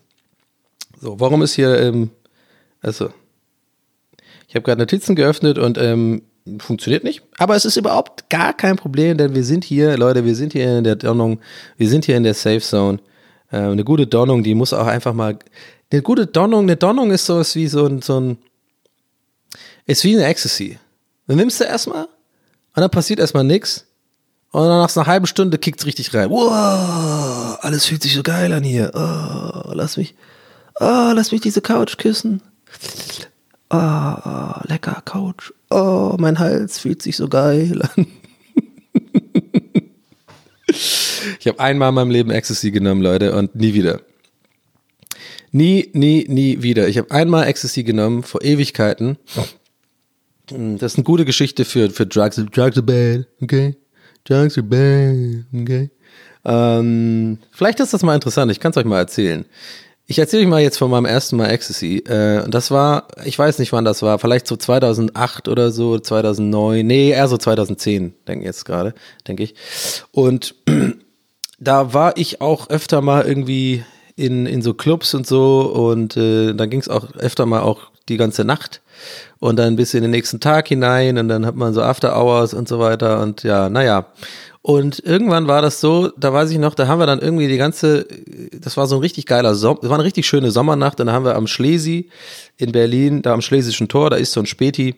So, 1.02 1.20
warum 1.20 1.42
ist 1.42 1.56
hier, 1.56 1.80
ähm, 1.80 2.12
also, 2.82 3.10
ich 4.48 4.56
habe 4.56 4.64
gerade 4.64 4.82
Notizen 4.82 5.16
geöffnet 5.16 5.58
und 5.58 5.78
ähm, 5.78 6.22
funktioniert 6.60 7.04
nicht. 7.04 7.24
Aber 7.38 7.56
es 7.56 7.66
ist 7.66 7.78
überhaupt 7.78 8.30
gar 8.30 8.54
kein 8.54 8.76
Problem, 8.76 9.18
denn 9.18 9.34
wir 9.34 9.44
sind 9.44 9.64
hier, 9.64 9.98
Leute, 9.98 10.26
wir 10.26 10.36
sind 10.36 10.54
hier 10.54 10.78
in 10.78 10.84
der 10.84 10.96
Donnung, 10.96 11.40
wir 11.78 11.90
sind 11.90 12.06
hier 12.06 12.18
in 12.18 12.24
der 12.24 12.34
Safe 12.34 12.60
Zone. 12.60 13.00
Äh, 13.52 13.58
eine 13.58 13.84
gute 13.84 14.08
Donnung, 14.08 14.44
die 14.44 14.56
muss 14.56 14.74
auch 14.74 14.88
einfach 14.88 15.14
mal 15.14 15.40
eine 15.96 16.04
gute 16.04 16.28
Donnung, 16.28 16.64
eine 16.64 16.76
Donnung 16.76 17.12
ist 17.12 17.26
sowas 17.26 17.56
wie 17.56 17.68
so 17.68 17.86
ein, 17.86 18.02
so 18.02 18.20
ein, 18.20 18.38
ist 19.86 20.04
wie 20.04 20.16
eine 20.16 20.26
Ecstasy. 20.26 20.78
Dann 21.28 21.38
nimmst 21.38 21.60
du 21.60 21.64
erstmal 21.64 22.04
und 22.04 22.82
dann 22.82 22.92
passiert 22.92 23.20
erstmal 23.20 23.46
nichts 23.46 23.86
und 24.52 24.62
dann 24.62 24.82
nach 24.82 24.96
einer 24.96 25.08
halben 25.08 25.26
Stunde 25.26 25.58
kickt's 25.58 25.86
richtig 25.86 26.14
rein. 26.14 26.30
Wow, 26.30 27.58
alles 27.62 27.86
fühlt 27.86 28.04
sich 28.04 28.14
so 28.14 28.24
geil 28.24 28.52
an 28.52 28.64
hier. 28.64 28.92
Oh, 28.94 29.72
lass 29.74 29.96
mich, 29.96 30.16
oh, 30.80 31.12
lass 31.16 31.32
mich 31.32 31.42
diese 31.42 31.62
Couch 31.62 31.98
küssen. 31.98 32.42
Oh, 33.70 34.52
lecker 34.64 35.02
Couch. 35.06 35.54
Oh, 35.70 36.16
mein 36.20 36.40
Hals 36.40 36.78
fühlt 36.80 37.02
sich 37.02 37.16
so 37.16 37.30
geil 37.30 37.82
an. 37.82 38.08
ich 40.68 41.48
habe 41.48 41.60
einmal 41.60 41.90
in 41.90 41.96
meinem 41.96 42.12
Leben 42.12 42.32
Ecstasy 42.32 42.72
genommen, 42.72 43.02
Leute, 43.02 43.34
und 43.36 43.56
nie 43.56 43.74
wieder. 43.74 44.02
Nie, 45.56 45.90
nie, 45.94 46.26
nie 46.28 46.64
wieder. 46.64 46.90
Ich 46.90 46.98
habe 46.98 47.12
einmal 47.12 47.48
Ecstasy 47.48 47.84
genommen 47.84 48.24
vor 48.24 48.44
Ewigkeiten. 48.44 49.18
Das 50.48 50.92
ist 50.92 50.98
eine 50.98 51.06
gute 51.06 51.24
Geschichte 51.24 51.64
für, 51.64 51.90
für 51.92 52.06
Drugs. 52.06 52.36
Drugs 52.36 52.76
are 52.76 52.82
bad, 52.82 53.26
okay? 53.42 53.78
Drugs 54.26 54.58
are 54.58 54.68
bad, 54.68 55.46
okay? 55.58 55.92
Ähm, 56.44 57.38
vielleicht 57.54 57.80
ist 57.80 57.94
das 57.94 58.04
mal 58.04 58.16
interessant. 58.16 58.52
Ich 58.52 58.60
kann 58.60 58.72
es 58.72 58.78
euch 58.78 58.84
mal 58.84 58.98
erzählen. 58.98 59.46
Ich 60.08 60.20
erzähle 60.20 60.44
euch 60.44 60.50
mal 60.50 60.62
jetzt 60.62 60.78
von 60.78 60.92
meinem 60.92 61.06
ersten 61.06 61.38
Mal 61.38 61.50
Ecstasy. 61.50 62.00
Äh, 62.00 62.50
das 62.50 62.70
war, 62.70 63.08
ich 63.24 63.40
weiß 63.40 63.60
nicht 63.60 63.72
wann 63.72 63.86
das 63.86 64.02
war, 64.02 64.20
vielleicht 64.20 64.48
so 64.48 64.58
2008 64.58 65.48
oder 65.48 65.72
so, 65.72 65.98
2009, 65.98 66.86
nee, 66.86 67.12
eher 67.12 67.30
so 67.30 67.38
2010, 67.38 68.14
denke 68.28 68.42
ich 68.42 68.46
jetzt 68.46 68.66
gerade, 68.66 68.94
denke 69.26 69.44
ich. 69.44 69.56
Und 70.12 70.54
da 71.62 71.94
war 71.94 72.18
ich 72.18 72.42
auch 72.42 72.70
öfter 72.70 73.00
mal 73.00 73.26
irgendwie 73.26 73.86
in, 74.16 74.46
in 74.46 74.62
so 74.62 74.74
Clubs 74.74 75.14
und 75.14 75.28
so. 75.28 75.62
Und 75.62 76.18
äh, 76.18 76.54
dann 76.54 76.70
ging 76.70 76.80
es 76.80 76.90
auch 76.90 77.14
öfter 77.16 77.46
mal 77.46 77.62
auch 77.62 77.92
die 78.10 78.18
ganze 78.18 78.46
Nacht. 78.46 78.82
Und 79.40 79.58
dann 79.58 79.76
bis 79.76 79.94
in 79.94 80.02
den 80.02 80.12
nächsten 80.12 80.40
Tag 80.40 80.68
hinein. 80.68 81.18
Und 81.18 81.28
dann 81.28 81.46
hat 81.46 81.56
man 81.56 81.74
so 81.74 81.82
After 81.82 82.16
Hours 82.18 82.54
und 82.54 82.68
so 82.68 82.80
weiter. 82.80 83.22
Und 83.22 83.44
ja, 83.44 83.70
naja. 83.70 84.08
Und 84.62 85.00
irgendwann 85.06 85.48
war 85.48 85.62
das 85.62 85.80
so, 85.80 86.08
da 86.18 86.34
weiß 86.34 86.50
ich 86.50 86.58
noch, 86.58 86.74
da 86.74 86.88
haben 86.88 86.98
wir 86.98 87.06
dann 87.06 87.20
irgendwie 87.20 87.48
die 87.48 87.58
ganze, 87.58 88.08
das 88.52 88.78
war 88.78 88.88
so 88.88 88.96
ein 88.96 89.02
richtig 89.02 89.28
geiler 89.28 89.54
Sommer, 89.54 89.78
das 89.82 89.92
war 89.92 89.98
eine 90.00 90.06
richtig 90.06 90.26
schöne 90.26 90.50
Sommernacht. 90.50 91.00
Und 91.00 91.06
da 91.06 91.14
haben 91.14 91.24
wir 91.24 91.36
am 91.36 91.46
Schlesi 91.46 92.10
in 92.58 92.72
Berlin, 92.72 93.22
da 93.22 93.34
am 93.34 93.42
Schlesischen 93.42 93.90
Tor, 93.90 94.10
da 94.10 94.16
ist 94.16 94.32
so 94.32 94.40
ein 94.40 94.48
Späti, 94.48 94.96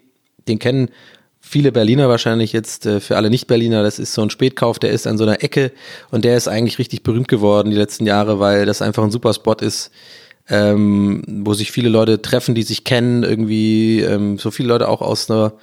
den 0.48 0.58
kennen 0.58 0.90
viele 1.48 1.72
Berliner 1.72 2.10
wahrscheinlich 2.10 2.54
jetzt, 2.54 2.86
äh, 2.86 3.00
für 3.00 3.18
alle 3.18 3.30
Nicht-Berliner, 3.30 3.84
das 3.84 4.00
ist 4.00 4.14
so 4.14 4.22
ein 4.22 4.30
Spätkauf, 4.30 4.80
der 4.80 4.92
ist 4.92 5.08
an 5.08 5.18
so 5.18 5.24
einer 5.24 5.44
Ecke 5.44 5.72
und 6.12 6.26
der 6.26 6.38
ist 6.38 6.48
eigentlich 6.48 6.80
richtig 6.80 7.04
berühmt 7.04 7.28
geworden 7.28 7.72
die 7.72 7.78
letzten 7.78 8.06
Jahre, 8.06 8.40
weil 8.40 8.66
das 8.66 8.82
einfach 8.82 9.04
ein 9.04 9.12
super 9.12 9.34
Spot 9.34 9.54
ist, 9.54 9.92
ähm, 10.50 11.24
wo 11.28 11.54
sich 11.54 11.72
viele 11.72 11.90
Leute 11.90 12.22
treffen, 12.22 12.56
die 12.56 12.64
sich 12.64 12.84
kennen, 12.84 13.24
irgendwie, 13.24 14.02
ähm, 14.02 14.38
so 14.38 14.52
viele 14.52 14.70
Leute 14.70 14.88
auch 14.88 15.02
aus 15.02 15.30
einer 15.30 15.54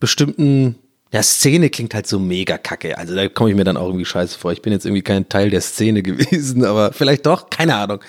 bestimmten 0.00 0.76
ja, 1.12 1.22
Szene 1.22 1.70
klingt 1.70 1.94
halt 1.94 2.06
so 2.06 2.18
mega 2.18 2.58
kacke. 2.58 2.98
Also 2.98 3.14
da 3.14 3.28
komme 3.28 3.50
ich 3.50 3.56
mir 3.56 3.64
dann 3.64 3.76
auch 3.76 3.86
irgendwie 3.86 4.04
scheiße 4.04 4.38
vor. 4.38 4.52
Ich 4.52 4.62
bin 4.62 4.72
jetzt 4.72 4.84
irgendwie 4.84 5.02
kein 5.02 5.28
Teil 5.28 5.50
der 5.50 5.60
Szene 5.60 6.02
gewesen, 6.04 6.64
aber 6.64 6.92
vielleicht 6.92 7.26
doch, 7.26 7.50
keine 7.50 7.76
Ahnung. 7.76 8.00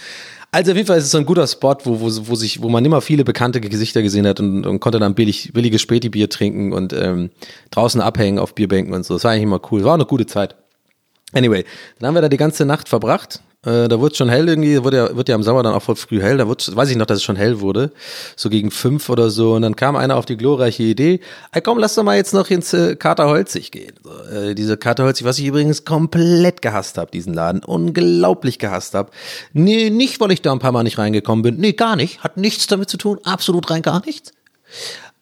Also 0.52 0.72
auf 0.72 0.78
jeden 0.78 0.88
Fall 0.88 0.98
ist 0.98 1.06
es 1.06 1.12
so 1.12 1.18
ein 1.18 1.26
guter 1.26 1.46
Spot, 1.46 1.76
wo, 1.84 2.00
wo, 2.00 2.06
wo, 2.06 2.36
sich, 2.36 2.62
wo 2.62 2.70
man 2.70 2.84
immer 2.86 3.02
viele 3.02 3.24
bekannte 3.24 3.60
Gesichter 3.60 4.02
gesehen 4.02 4.26
hat 4.26 4.40
und, 4.40 4.66
und 4.66 4.80
konnte 4.80 5.00
dann 5.00 5.14
billig, 5.14 5.52
billiges 5.54 5.82
Späti-Bier 5.82 6.30
trinken 6.30 6.72
und 6.74 6.94
ähm, 6.94 7.32
draußen 7.72 8.00
abhängen 8.00 8.40
auf 8.40 8.56
Bierbänken 8.56 8.94
und 8.94 9.06
so. 9.06 9.16
Das 9.16 9.24
war 9.24 9.32
eigentlich 9.32 9.44
immer 9.44 9.62
cool. 9.72 9.84
War 9.84 9.92
auch 9.92 9.96
eine 9.96 10.06
gute 10.06 10.26
Zeit. 10.26 10.56
Anyway, 11.34 11.66
dann 12.00 12.08
haben 12.08 12.16
wir 12.16 12.22
da 12.22 12.30
die 12.30 12.38
ganze 12.38 12.66
Nacht 12.66 12.88
verbracht 12.88 13.42
äh, 13.66 13.88
da 13.88 14.00
wurde 14.00 14.16
schon 14.16 14.30
hell 14.30 14.48
irgendwie, 14.48 14.84
wird 14.84 14.94
ja, 14.94 15.16
wird 15.16 15.30
ja 15.30 15.36
im 15.36 15.44
Sommer 15.44 15.64
dann 15.64 15.74
auch 15.74 15.82
voll 15.82 15.96
früh 15.96 16.22
hell. 16.22 16.38
Da 16.38 16.48
wird, 16.48 16.76
weiß 16.76 16.90
ich 16.90 16.96
noch, 16.96 17.08
dass 17.08 17.18
es 17.18 17.24
schon 17.24 17.36
hell 17.36 17.60
wurde. 17.60 17.92
So 18.36 18.50
gegen 18.50 18.72
fünf 18.72 19.10
oder 19.10 19.30
so. 19.30 19.54
Und 19.54 19.64
dann 19.64 19.76
kam 19.76 19.96
einer 19.96 20.16
auf 20.16 20.26
die 20.26 20.38
glorreiche 20.38 20.84
Idee, 20.84 21.20
ey 21.52 21.62
komm, 21.62 21.80
lass 21.80 21.96
doch 21.96 22.04
mal 22.04 22.16
jetzt 22.16 22.34
noch 22.34 22.50
ins 22.50 22.74
äh, 22.74 22.96
Katerholzig 22.96 23.72
gehen. 23.72 23.96
So, 24.04 24.12
äh, 24.36 24.56
diese 24.56 24.78
Katerholzig, 24.78 25.26
was 25.26 25.40
ich 25.40 25.46
übrigens 25.46 25.86
komplett 25.86 26.62
gehasst 26.62 26.98
habe, 26.98 27.10
diesen 27.12 27.34
Laden. 27.34 27.64
Unglaublich 27.64 28.60
gehasst 28.60 28.94
habe. 28.94 29.12
Nee, 29.54 29.90
nicht, 29.90 30.20
weil 30.20 30.32
ich 30.32 30.42
da 30.42 30.52
ein 30.52 30.60
paar 30.60 30.72
Mal 30.72 30.84
nicht 30.84 30.98
reingekommen 30.98 31.42
bin. 31.42 31.58
Nee, 31.58 31.74
gar 31.74 31.96
nicht. 31.96 32.24
Hat 32.24 32.38
nichts 32.38 32.68
damit 32.68 32.90
zu 32.90 32.98
tun. 32.98 33.20
Absolut 33.24 33.70
rein 33.70 33.82
gar 33.82 34.06
nichts. 34.06 34.34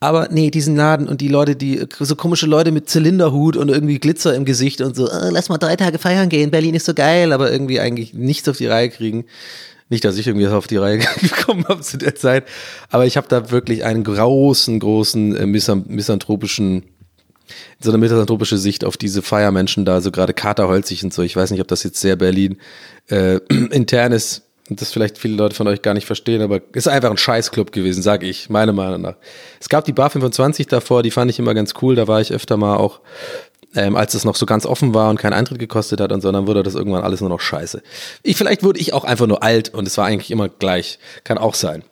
Aber 0.05 0.27
nee, 0.29 0.51
diesen 0.51 0.75
Laden 0.75 1.07
und 1.07 1.19
die 1.19 1.29
Leute, 1.29 1.55
die 1.55 1.83
so 1.99 2.15
komische 2.15 2.45
Leute 2.45 2.71
mit 2.71 2.87
Zylinderhut 2.87 3.57
und 3.57 3.69
irgendwie 3.69 3.97
Glitzer 3.97 4.35
im 4.35 4.45
Gesicht 4.45 4.81
und 4.81 4.95
so, 4.95 5.09
äh, 5.09 5.31
lass 5.31 5.49
mal 5.49 5.57
drei 5.57 5.75
Tage 5.75 5.97
feiern 5.97 6.29
gehen, 6.29 6.51
Berlin 6.51 6.75
ist 6.75 6.85
so 6.85 6.93
geil, 6.93 7.33
aber 7.33 7.51
irgendwie 7.51 7.79
eigentlich 7.79 8.13
nichts 8.13 8.47
auf 8.47 8.57
die 8.57 8.67
Reihe 8.67 8.91
kriegen. 8.91 9.25
Nicht, 9.89 10.05
dass 10.05 10.17
ich 10.17 10.27
irgendwie 10.27 10.47
auf 10.47 10.67
die 10.67 10.77
Reihe 10.77 10.99
gekommen 11.21 11.65
habe 11.67 11.81
zu 11.81 11.97
der 11.97 12.13
Zeit, 12.13 12.45
aber 12.91 13.07
ich 13.07 13.17
habe 13.17 13.27
da 13.27 13.49
wirklich 13.49 13.83
einen 13.83 14.03
großen, 14.03 14.79
großen 14.79 15.35
äh, 15.37 15.45
misanthropischen 15.47 16.83
so 17.79 17.89
eine 17.89 17.97
misanthropische 17.97 18.59
Sicht 18.59 18.85
auf 18.85 18.97
diese 18.97 19.23
Feiermenschen 19.23 19.85
da, 19.85 20.01
so 20.01 20.11
gerade 20.11 20.33
Katerholzig 20.33 21.03
und 21.03 21.13
so. 21.13 21.23
Ich 21.23 21.35
weiß 21.35 21.49
nicht, 21.49 21.61
ob 21.61 21.67
das 21.67 21.83
jetzt 21.83 21.99
sehr 21.99 22.15
Berlin 22.15 22.57
äh, 23.07 23.37
intern 23.71 24.11
ist 24.11 24.44
und 24.69 24.81
das 24.81 24.91
vielleicht 24.91 25.17
viele 25.17 25.35
Leute 25.35 25.55
von 25.55 25.67
euch 25.67 25.81
gar 25.81 25.93
nicht 25.93 26.07
verstehen, 26.07 26.41
aber 26.41 26.61
ist 26.73 26.87
einfach 26.87 27.11
ein 27.11 27.17
Scheißclub 27.17 27.71
gewesen, 27.71 28.01
sag 28.01 28.23
ich, 28.23 28.49
meiner 28.49 28.73
Meinung 28.73 29.01
nach. 29.01 29.15
Es 29.59 29.69
gab 29.69 29.85
die 29.85 29.93
Bar 29.93 30.09
25 30.09 30.67
davor, 30.67 31.03
die 31.03 31.11
fand 31.11 31.29
ich 31.29 31.37
immer 31.37 31.53
ganz 31.53 31.73
cool, 31.81 31.95
da 31.95 32.07
war 32.07 32.19
ich 32.19 32.33
öfter 32.33 32.57
mal 32.57 32.77
auch, 32.77 33.01
ähm, 33.75 33.95
als 33.95 34.13
es 34.15 34.25
noch 34.25 34.35
so 34.35 34.45
ganz 34.45 34.65
offen 34.65 34.93
war 34.93 35.09
und 35.09 35.19
keinen 35.19 35.33
Eintritt 35.33 35.59
gekostet 35.59 36.01
hat 36.01 36.11
und 36.11 36.21
so, 36.21 36.31
dann 36.31 36.47
wurde 36.47 36.63
das 36.63 36.75
irgendwann 36.75 37.03
alles 37.03 37.19
nur 37.19 37.29
noch 37.29 37.41
scheiße. 37.41 37.83
Ich, 38.23 38.37
vielleicht 38.37 38.63
wurde 38.63 38.79
ich 38.79 38.93
auch 38.93 39.03
einfach 39.03 39.27
nur 39.27 39.43
alt 39.43 39.73
und 39.73 39.87
es 39.87 39.97
war 39.97 40.05
eigentlich 40.05 40.31
immer 40.31 40.49
gleich, 40.49 40.97
kann 41.23 41.37
auch 41.37 41.53
sein. 41.53 41.83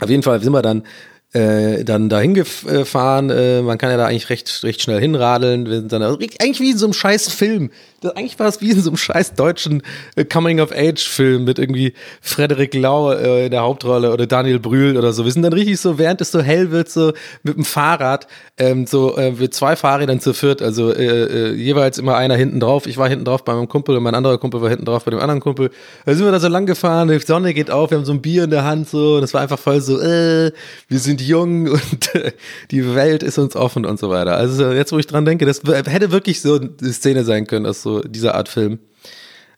Auf 0.00 0.08
jeden 0.08 0.22
Fall 0.22 0.40
sind 0.40 0.52
wir 0.52 0.62
dann 0.62 0.84
äh, 1.32 1.84
dann 1.84 2.08
dahin 2.08 2.34
gefahren. 2.34 3.30
Äh, 3.30 3.62
man 3.62 3.76
kann 3.76 3.90
ja 3.90 3.96
da 3.96 4.06
eigentlich 4.06 4.30
recht, 4.30 4.62
recht 4.62 4.80
schnell 4.80 5.00
hinradeln. 5.00 5.66
Wir 5.66 5.80
sind 5.80 5.92
dann 5.92 6.02
eigentlich 6.02 6.60
wie 6.60 6.70
in 6.70 6.78
so 6.78 6.86
einem 6.86 6.94
scheiß 6.94 7.28
Film. 7.30 7.70
Das, 8.00 8.16
eigentlich 8.16 8.38
war 8.38 8.46
es 8.46 8.60
wie 8.60 8.70
in 8.70 8.80
so 8.80 8.90
einem 8.90 8.96
scheiß 8.96 9.34
deutschen 9.34 9.82
äh, 10.14 10.24
Coming-of-Age-Film 10.24 11.44
mit 11.44 11.58
irgendwie 11.58 11.94
Frederik 12.20 12.74
Lau 12.74 13.10
äh, 13.10 13.46
in 13.46 13.50
der 13.50 13.62
Hauptrolle 13.62 14.12
oder 14.12 14.26
Daniel 14.26 14.60
Brühl 14.60 14.96
oder 14.96 15.12
so. 15.12 15.24
Wir 15.24 15.32
sind 15.32 15.42
dann 15.42 15.52
richtig 15.52 15.80
so, 15.80 15.98
während 15.98 16.20
es 16.20 16.30
so 16.30 16.40
hell 16.40 16.70
wird, 16.70 16.88
so 16.90 17.12
mit 17.42 17.56
dem 17.56 17.64
Fahrrad, 17.64 18.28
ähm, 18.56 18.86
so 18.86 19.16
äh, 19.16 19.32
mit 19.32 19.52
zwei 19.52 19.74
Fahrrädern 19.74 20.20
zu 20.20 20.32
viert, 20.32 20.62
also 20.62 20.92
äh, 20.92 21.04
äh, 21.04 21.54
jeweils 21.54 21.98
immer 21.98 22.16
einer 22.16 22.36
hinten 22.36 22.60
drauf. 22.60 22.86
Ich 22.86 22.98
war 22.98 23.08
hinten 23.08 23.24
drauf 23.24 23.44
bei 23.44 23.54
meinem 23.54 23.68
Kumpel 23.68 23.96
und 23.96 24.04
mein 24.04 24.14
anderer 24.14 24.38
Kumpel 24.38 24.62
war 24.62 24.68
hinten 24.68 24.84
drauf 24.84 25.04
bei 25.04 25.10
dem 25.10 25.20
anderen 25.20 25.40
Kumpel. 25.40 25.70
Da 26.06 26.14
sind 26.14 26.24
wir 26.24 26.30
da 26.30 26.38
so 26.38 26.48
lang 26.48 26.66
gefahren, 26.66 27.08
die 27.08 27.18
Sonne 27.18 27.52
geht 27.52 27.70
auf, 27.70 27.90
wir 27.90 27.98
haben 27.98 28.04
so 28.04 28.12
ein 28.12 28.22
Bier 28.22 28.44
in 28.44 28.50
der 28.50 28.64
Hand, 28.64 28.88
so, 28.88 29.16
und 29.16 29.22
das 29.22 29.34
war 29.34 29.40
einfach 29.40 29.58
voll 29.58 29.80
so, 29.80 30.00
äh, 30.00 30.52
wir 30.88 30.98
sind 31.00 31.20
jung 31.20 31.68
und 31.68 32.14
äh, 32.14 32.30
die 32.70 32.94
Welt 32.94 33.24
ist 33.24 33.38
uns 33.38 33.56
offen 33.56 33.84
und 33.84 33.98
so 33.98 34.08
weiter. 34.08 34.36
Also 34.36 34.70
jetzt, 34.70 34.92
wo 34.92 34.98
ich 34.98 35.06
dran 35.08 35.24
denke, 35.24 35.46
das 35.46 35.62
hätte 35.64 36.12
wirklich 36.12 36.40
so 36.40 36.60
eine 36.60 36.92
Szene 36.92 37.24
sein 37.24 37.46
können, 37.46 37.64
dass 37.64 37.82
so 37.82 37.87
dieser 38.06 38.34
Art 38.34 38.48
Film. 38.48 38.78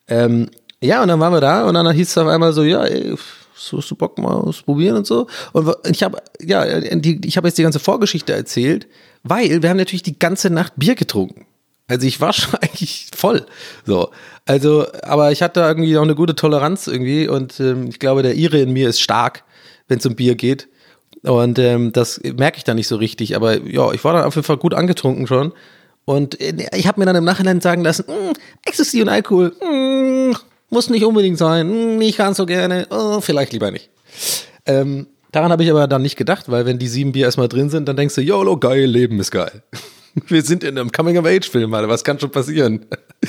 Ähm, 0.09 0.51
ja, 0.83 1.03
und 1.03 1.09
dann 1.09 1.21
waren 1.21 1.33
wir 1.33 1.40
da 1.40 1.66
und 1.66 1.75
dann 1.75 1.90
hieß 1.90 2.09
es 2.09 2.19
auf 2.19 2.29
einmal 2.29 2.53
so, 2.53 2.62
ja, 2.62 2.85
ey, 2.85 3.14
so 3.55 3.79
hast 3.79 3.90
du 3.90 3.95
Bock 3.95 4.19
mal 4.19 4.33
ausprobieren 4.33 4.97
und 4.97 5.07
so. 5.07 5.27
Und 5.53 5.77
ich 5.88 6.03
habe 6.03 6.19
ja, 6.40 6.81
die, 6.81 7.21
ich 7.25 7.37
habe 7.37 7.49
jetzt 7.49 7.59
die 7.59 7.62
ganze 7.62 7.79
Vorgeschichte 7.79 8.33
erzählt, 8.33 8.87
weil 9.23 9.62
wir 9.62 9.69
haben 9.69 9.77
natürlich 9.77 10.03
die 10.03 10.19
ganze 10.19 10.51
Nacht 10.51 10.73
Bier 10.77 10.95
getrunken. 10.95 11.47
Also 11.87 12.07
ich 12.07 12.21
war 12.21 12.33
schon 12.33 12.55
eigentlich 12.55 13.09
voll. 13.14 13.45
So. 13.85 14.11
Also, 14.47 14.87
aber 15.03 15.33
ich 15.33 15.43
hatte 15.43 15.61
irgendwie 15.61 15.97
auch 15.99 16.03
eine 16.03 16.14
gute 16.14 16.35
Toleranz 16.35 16.87
irgendwie 16.87 17.29
und 17.29 17.61
ähm, 17.61 17.88
ich 17.88 17.99
glaube, 17.99 18.23
der 18.23 18.37
Ire 18.37 18.59
in 18.59 18.73
mir 18.73 18.88
ist 18.88 19.01
stark, 19.01 19.45
wenn 19.88 19.99
es 19.99 20.07
um 20.07 20.16
Bier 20.16 20.35
geht. 20.35 20.69
Und 21.23 21.59
ähm, 21.59 21.93
das 21.93 22.21
merke 22.23 22.57
ich 22.57 22.64
dann 22.64 22.77
nicht 22.77 22.88
so 22.88 22.97
richtig. 22.97 23.37
Aber 23.37 23.61
ja, 23.61 23.93
ich 23.93 24.03
war 24.05 24.14
dann 24.14 24.25
auf 24.25 24.37
jeden 24.37 24.47
Fall 24.47 24.57
gut 24.57 24.73
angetrunken 24.73 25.27
schon. 25.27 25.53
Und 26.05 26.41
äh, 26.41 26.55
ich 26.75 26.87
habe 26.87 27.01
mir 27.01 27.07
dann 27.07 27.17
im 27.17 27.25
Nachhinein 27.25 27.61
sagen 27.61 27.83
lassen, 27.83 28.05
mm, 28.09 28.33
Ecstasy 28.67 29.03
und 29.03 29.09
Alkohol, 29.09 29.51
mm, 29.61 30.35
muss 30.71 30.91
nicht 30.91 31.05
unbedingt 31.05 31.39
sein, 31.39 31.69
mm, 31.69 31.99
nicht 31.99 32.19
ganz 32.19 32.37
so 32.37 32.47
gerne, 32.47 32.87
oh, 32.91 33.21
vielleicht 33.21 33.53
lieber 33.53 33.71
nicht. 33.71 33.91
Ähm, 34.67 35.07
daran 35.33 35.53
habe 35.53 35.63
ich 35.63 35.71
aber 35.71 35.87
dann 35.87 36.03
nicht 36.03 36.17
gedacht, 36.17 36.51
weil 36.51 36.67
wenn 36.67 36.79
die 36.79 36.89
sieben 36.89 37.13
Bier 37.13 37.27
erstmal 37.27 37.49
drin 37.49 37.71
sind, 37.71 37.89
dann 37.89 37.97
denkst 37.97 38.15
du, 38.15 38.21
YOLO, 38.21 38.57
geil, 38.57 38.85
Leben 38.85 39.21
ist 39.21 39.31
geil. 39.31 39.63
Wir 40.27 40.43
sind 40.43 40.65
in 40.65 40.77
einem 40.77 40.91
Coming-of-Age-Film, 40.91 41.73
Alter, 41.73 41.89
was 41.89 42.03
kann 42.03 42.19
schon 42.19 42.33
passieren? 42.33 42.87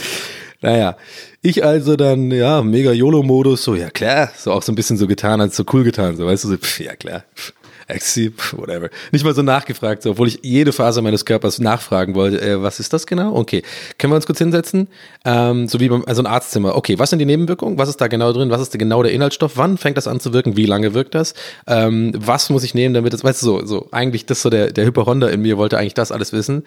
naja, 0.61 0.97
ich 1.43 1.63
also 1.63 1.95
dann, 1.95 2.31
ja, 2.31 2.63
mega 2.63 2.91
YOLO-Modus, 2.91 3.63
so, 3.63 3.75
ja 3.75 3.89
klar, 3.89 4.31
so 4.35 4.51
auch 4.51 4.63
so 4.63 4.71
ein 4.71 4.75
bisschen 4.75 4.97
so 4.97 5.07
getan, 5.07 5.41
als 5.41 5.55
so 5.55 5.63
cool 5.73 5.83
getan, 5.83 6.17
so, 6.17 6.25
weißt 6.25 6.45
du, 6.45 6.47
so, 6.49 6.57
pff, 6.57 6.79
ja 6.79 6.95
klar, 6.95 7.23
pff, 7.35 7.53
Ecstasy, 7.91 8.33
whatever. 8.53 8.89
Nicht 9.11 9.23
mal 9.23 9.33
so 9.33 9.41
nachgefragt, 9.41 10.05
obwohl 10.05 10.27
ich 10.27 10.39
jede 10.41 10.71
Phase 10.71 11.01
meines 11.01 11.25
Körpers 11.25 11.59
nachfragen 11.59 12.15
wollte, 12.15 12.41
äh, 12.41 12.61
was 12.61 12.79
ist 12.79 12.93
das 12.93 13.05
genau? 13.05 13.35
Okay, 13.35 13.63
können 13.97 14.11
wir 14.11 14.15
uns 14.15 14.25
kurz 14.25 14.39
hinsetzen? 14.39 14.87
Ähm, 15.25 15.67
so 15.67 15.79
wie 15.79 15.89
beim, 15.89 16.03
also 16.05 16.21
ein 16.21 16.27
Arztzimmer. 16.27 16.75
Okay, 16.75 16.99
was 16.99 17.09
sind 17.09 17.19
die 17.19 17.25
Nebenwirkungen? 17.25 17.77
Was 17.77 17.89
ist 17.89 18.01
da 18.01 18.07
genau 18.07 18.33
drin? 18.33 18.49
Was 18.49 18.61
ist 18.61 18.77
genau 18.77 19.03
der 19.03 19.11
Inhaltsstoff? 19.11 19.53
Wann 19.55 19.77
fängt 19.77 19.97
das 19.97 20.07
an 20.07 20.19
zu 20.19 20.33
wirken? 20.33 20.57
Wie 20.57 20.65
lange 20.65 20.93
wirkt 20.93 21.15
das? 21.15 21.33
Ähm, 21.67 22.11
was 22.17 22.49
muss 22.49 22.63
ich 22.63 22.73
nehmen, 22.73 22.93
damit 22.93 23.13
das, 23.13 23.23
weißt 23.23 23.41
du, 23.41 23.45
so, 23.45 23.65
so, 23.65 23.87
eigentlich 23.91 24.25
das 24.25 24.41
so 24.41 24.49
der, 24.49 24.71
der 24.71 24.85
Hyperhonda 24.85 25.27
in 25.29 25.41
mir 25.41 25.57
wollte 25.57 25.77
eigentlich 25.77 25.93
das 25.93 26.11
alles 26.11 26.33
wissen. 26.33 26.63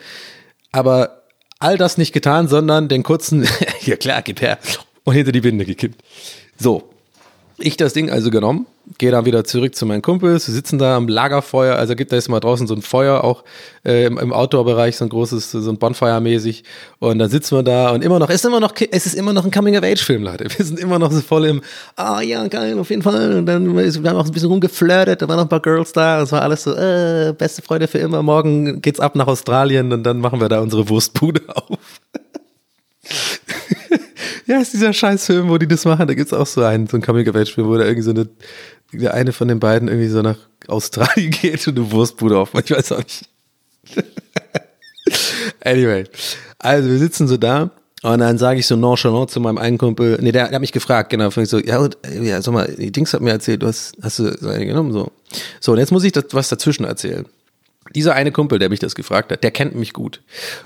Aber 0.72 1.22
all 1.58 1.78
das 1.78 1.98
nicht 1.98 2.12
getan, 2.12 2.48
sondern 2.48 2.88
den 2.88 3.02
kurzen, 3.02 3.46
ja 3.82 3.96
klar, 3.96 4.22
gib 4.22 4.40
her, 4.40 4.58
und 5.04 5.14
hinter 5.14 5.32
die 5.32 5.40
Binde 5.40 5.64
gekippt. 5.64 6.00
So, 6.58 6.93
ich 7.64 7.76
das 7.76 7.92
Ding 7.92 8.10
also 8.10 8.30
genommen, 8.30 8.66
gehe 8.98 9.10
dann 9.10 9.24
wieder 9.24 9.44
zurück 9.44 9.74
zu 9.74 9.86
meinen 9.86 10.02
Kumpels, 10.02 10.46
wir 10.46 10.54
sitzen 10.54 10.78
da 10.78 10.96
am 10.96 11.08
Lagerfeuer, 11.08 11.76
also 11.76 11.94
gibt 11.94 12.12
da 12.12 12.16
jetzt 12.16 12.28
mal 12.28 12.40
draußen 12.40 12.66
so 12.66 12.74
ein 12.74 12.82
Feuer, 12.82 13.24
auch 13.24 13.44
äh, 13.84 14.04
im, 14.06 14.18
im 14.18 14.32
Outdoor-Bereich, 14.32 14.96
so 14.96 15.04
ein 15.04 15.08
großes, 15.08 15.50
so 15.50 15.70
ein 15.70 15.78
Bonfire-mäßig. 15.78 16.64
Und 16.98 17.18
dann 17.18 17.30
sitzen 17.30 17.56
wir 17.56 17.62
da 17.62 17.90
und 17.90 18.04
immer 18.04 18.18
noch, 18.18 18.28
ist 18.30 18.44
immer 18.44 18.60
noch, 18.60 18.74
es 18.90 19.06
ist 19.06 19.14
immer 19.14 19.32
noch 19.32 19.44
ein 19.44 19.50
Coming-of-Age-Film, 19.50 20.22
Leute. 20.22 20.46
Wir 20.56 20.64
sind 20.64 20.78
immer 20.78 20.98
noch 20.98 21.10
so 21.10 21.20
voll 21.20 21.46
im, 21.46 21.62
ah 21.96 22.20
ja, 22.20 22.46
geil, 22.48 22.78
auf 22.78 22.90
jeden 22.90 23.02
Fall. 23.02 23.38
Und 23.38 23.46
dann 23.46 23.74
wir 23.74 24.10
haben 24.10 24.16
auch 24.16 24.26
ein 24.26 24.32
bisschen 24.32 24.50
rumgeflirtet, 24.50 25.22
da 25.22 25.28
waren 25.28 25.36
noch 25.36 25.44
ein 25.44 25.48
paar 25.48 25.62
Girls 25.62 25.92
da, 25.92 26.20
es 26.22 26.32
war 26.32 26.42
alles 26.42 26.64
so, 26.64 26.74
äh, 26.74 27.34
beste 27.36 27.62
Freude 27.62 27.88
für 27.88 27.98
immer, 27.98 28.22
morgen 28.22 28.82
geht's 28.82 29.00
ab 29.00 29.14
nach 29.16 29.26
Australien 29.26 29.92
und 29.92 30.02
dann 30.02 30.20
machen 30.20 30.40
wir 30.40 30.48
da 30.48 30.60
unsere 30.60 30.88
Wurstbude 30.88 31.42
auf. 31.54 31.78
Ja, 34.46 34.58
ist 34.60 34.74
dieser 34.74 34.92
Scheißfilm, 34.92 35.48
wo 35.48 35.58
die 35.58 35.66
das 35.66 35.84
machen. 35.84 36.06
Da 36.06 36.14
gibt 36.14 36.26
es 36.26 36.32
auch 36.32 36.46
so 36.46 36.62
einen, 36.62 36.86
so 36.86 36.96
ein 36.96 37.02
Coming-of-Age-Film, 37.02 37.66
wo 37.66 37.76
da 37.76 37.84
irgendwie 37.84 38.02
so 38.02 38.10
eine, 38.10 38.28
der 38.92 39.14
eine 39.14 39.32
von 39.32 39.48
den 39.48 39.60
beiden 39.60 39.88
irgendwie 39.88 40.08
so 40.08 40.22
nach 40.22 40.36
Australien 40.68 41.30
geht 41.42 41.66
und 41.66 41.78
eine 41.78 41.90
Wurstbude 41.90 42.38
aufmacht. 42.38 42.70
Ich 42.70 42.76
weiß 42.76 42.92
auch 42.92 42.98
nicht. 42.98 43.28
anyway. 45.64 46.04
Also, 46.58 46.88
wir 46.88 46.98
sitzen 46.98 47.28
so 47.28 47.36
da 47.36 47.70
und 48.02 48.18
dann 48.18 48.36
sage 48.36 48.60
ich 48.60 48.66
so 48.66 48.76
nonchalant 48.76 49.30
zu 49.30 49.40
meinem 49.40 49.56
einen 49.56 49.78
Kumpel, 49.78 50.18
nee, 50.20 50.30
der, 50.30 50.48
der 50.48 50.54
hat 50.54 50.60
mich 50.60 50.72
gefragt, 50.72 51.08
genau, 51.08 51.28
ich 51.28 51.48
so, 51.48 51.58
ja, 51.58 51.78
und, 51.78 51.96
ja, 52.20 52.40
sag 52.42 52.52
mal, 52.52 52.70
die 52.78 52.92
Dings 52.92 53.14
hat 53.14 53.22
mir 53.22 53.30
erzählt, 53.30 53.62
du 53.62 53.66
hast, 53.66 53.94
hast 54.02 54.18
du 54.18 54.36
so 54.38 54.48
eine 54.48 54.66
genommen, 54.66 54.92
so. 54.92 55.10
So, 55.60 55.72
und 55.72 55.78
jetzt 55.78 55.90
muss 55.90 56.04
ich 56.04 56.12
das, 56.12 56.26
was 56.32 56.50
dazwischen 56.50 56.84
erzählen. 56.84 57.26
Dieser 57.94 58.14
eine 58.14 58.30
Kumpel, 58.30 58.58
der 58.58 58.68
mich 58.68 58.80
das 58.80 58.94
gefragt 58.94 59.32
hat, 59.32 59.42
der 59.42 59.50
kennt 59.50 59.74
mich 59.74 59.94
gut. 59.94 60.20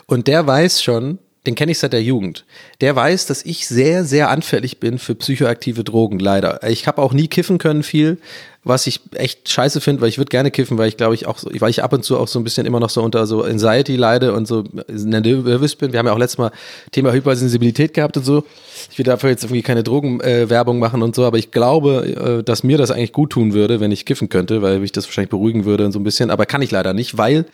Und 0.07 0.27
der 0.27 0.49
weiß 0.49 0.83
schon, 0.83 1.19
den 1.49 1.55
kenne 1.55 1.73
ich 1.73 1.79
seit 1.79 1.95
der 1.95 2.03
Jugend. 2.03 2.45
Der 2.83 2.95
weiß, 2.95 3.25
dass 3.25 3.43
ich 3.43 3.67
sehr, 3.67 4.05
sehr 4.05 4.29
anfällig 4.29 4.81
bin 4.81 4.99
für 4.99 5.15
psychoaktive 5.15 5.83
Drogen, 5.83 6.19
leider. 6.19 6.63
Ich 6.69 6.87
habe 6.87 7.01
auch 7.01 7.15
nie 7.15 7.27
kiffen 7.27 7.57
können 7.57 7.83
viel, 7.83 8.19
was 8.65 8.87
ich 8.87 9.01
echt 9.15 9.49
scheiße 9.49 9.81
finde, 9.81 10.03
weil 10.03 10.11
ich 10.11 10.19
würde 10.19 10.29
gerne 10.29 10.51
kiffen, 10.51 10.77
weil 10.77 10.89
ich 10.89 10.99
glaube 10.99 11.15
ich 11.15 11.27
auch, 11.27 11.39
so, 11.39 11.49
weil 11.59 11.71
ich 11.71 11.83
ab 11.83 11.95
und 11.95 12.05
zu 12.05 12.19
auch 12.19 12.29
so 12.29 12.39
ein 12.39 12.45
bisschen 12.45 12.67
immer 12.67 12.81
noch 12.81 12.91
so 12.91 13.03
unter 13.03 13.27
so 13.27 13.45
Anxiety 13.45 13.97
leide 13.97 14.35
und 14.35 14.47
so 14.47 14.63
nervös 14.89 15.75
bin. 15.75 15.93
Wir 15.93 16.01
haben 16.01 16.07
ja 16.07 16.13
auch 16.13 16.19
letztes 16.19 16.37
Mal 16.37 16.53
Thema 16.93 17.15
Hypersensibilität 17.15 17.95
gehabt 17.95 18.19
und 18.19 18.25
so. 18.25 18.45
Ich 18.91 18.99
will 18.99 19.07
dafür 19.07 19.31
jetzt 19.31 19.45
irgendwie 19.45 19.63
keine 19.63 19.83
Drogenwerbung 19.83 20.77
äh, 20.77 20.81
machen 20.81 21.03
und 21.03 21.15
so, 21.15 21.25
aber 21.25 21.39
ich 21.39 21.51
glaube, 21.51 22.41
äh, 22.41 22.43
dass 22.45 22.63
mir 22.63 22.77
das 22.77 22.91
eigentlich 22.91 23.13
gut 23.13 23.31
tun 23.31 23.55
würde, 23.55 23.81
wenn 23.81 23.91
ich 23.91 24.05
kiffen 24.05 24.29
könnte, 24.29 24.61
weil 24.61 24.81
mich 24.81 24.93
das 24.93 25.07
wahrscheinlich 25.07 25.31
beruhigen 25.31 25.65
würde 25.65 25.87
und 25.87 25.93
so 25.93 25.99
ein 25.99 26.05
bisschen. 26.05 26.31
Aber 26.31 26.45
kann 26.45 26.61
ich 26.61 26.71
leider 26.71 26.93
nicht, 26.93 27.17
weil 27.17 27.47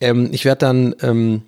ähm, 0.00 0.28
ich 0.30 0.44
werde 0.44 0.60
dann 0.60 0.94
ähm, 1.02 1.42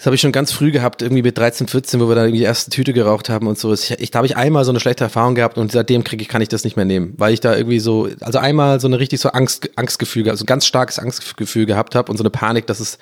das 0.00 0.06
habe 0.06 0.14
ich 0.14 0.22
schon 0.22 0.32
ganz 0.32 0.50
früh 0.50 0.70
gehabt, 0.70 1.02
irgendwie 1.02 1.20
mit 1.20 1.36
13, 1.36 1.68
14, 1.68 2.00
wo 2.00 2.08
wir 2.08 2.14
da 2.14 2.22
irgendwie 2.22 2.38
die 2.38 2.44
erste 2.44 2.70
Tüte 2.70 2.94
geraucht 2.94 3.28
haben 3.28 3.46
und 3.46 3.58
so. 3.58 3.74
Ich, 3.74 3.90
ich 3.90 4.10
da 4.10 4.20
habe 4.20 4.26
ich 4.26 4.34
einmal 4.34 4.64
so 4.64 4.72
eine 4.72 4.80
schlechte 4.80 5.04
Erfahrung 5.04 5.34
gehabt 5.34 5.58
und 5.58 5.70
seitdem 5.72 6.04
kriege 6.04 6.22
ich, 6.22 6.28
kann 6.28 6.40
ich 6.40 6.48
das 6.48 6.64
nicht 6.64 6.74
mehr 6.74 6.86
nehmen, 6.86 7.12
weil 7.18 7.34
ich 7.34 7.40
da 7.40 7.54
irgendwie 7.54 7.80
so, 7.80 8.08
also 8.22 8.38
einmal 8.38 8.80
so 8.80 8.86
eine 8.86 8.98
richtig 8.98 9.20
so 9.20 9.28
Angst, 9.28 9.68
Angstgefühl, 9.76 10.30
also 10.30 10.46
ganz 10.46 10.64
starkes 10.64 10.98
Angstgefühl 10.98 11.66
gehabt 11.66 11.94
habe 11.94 12.10
und 12.10 12.16
so 12.16 12.22
eine 12.22 12.30
Panik, 12.30 12.66
dass 12.66 12.80
es, 12.80 12.96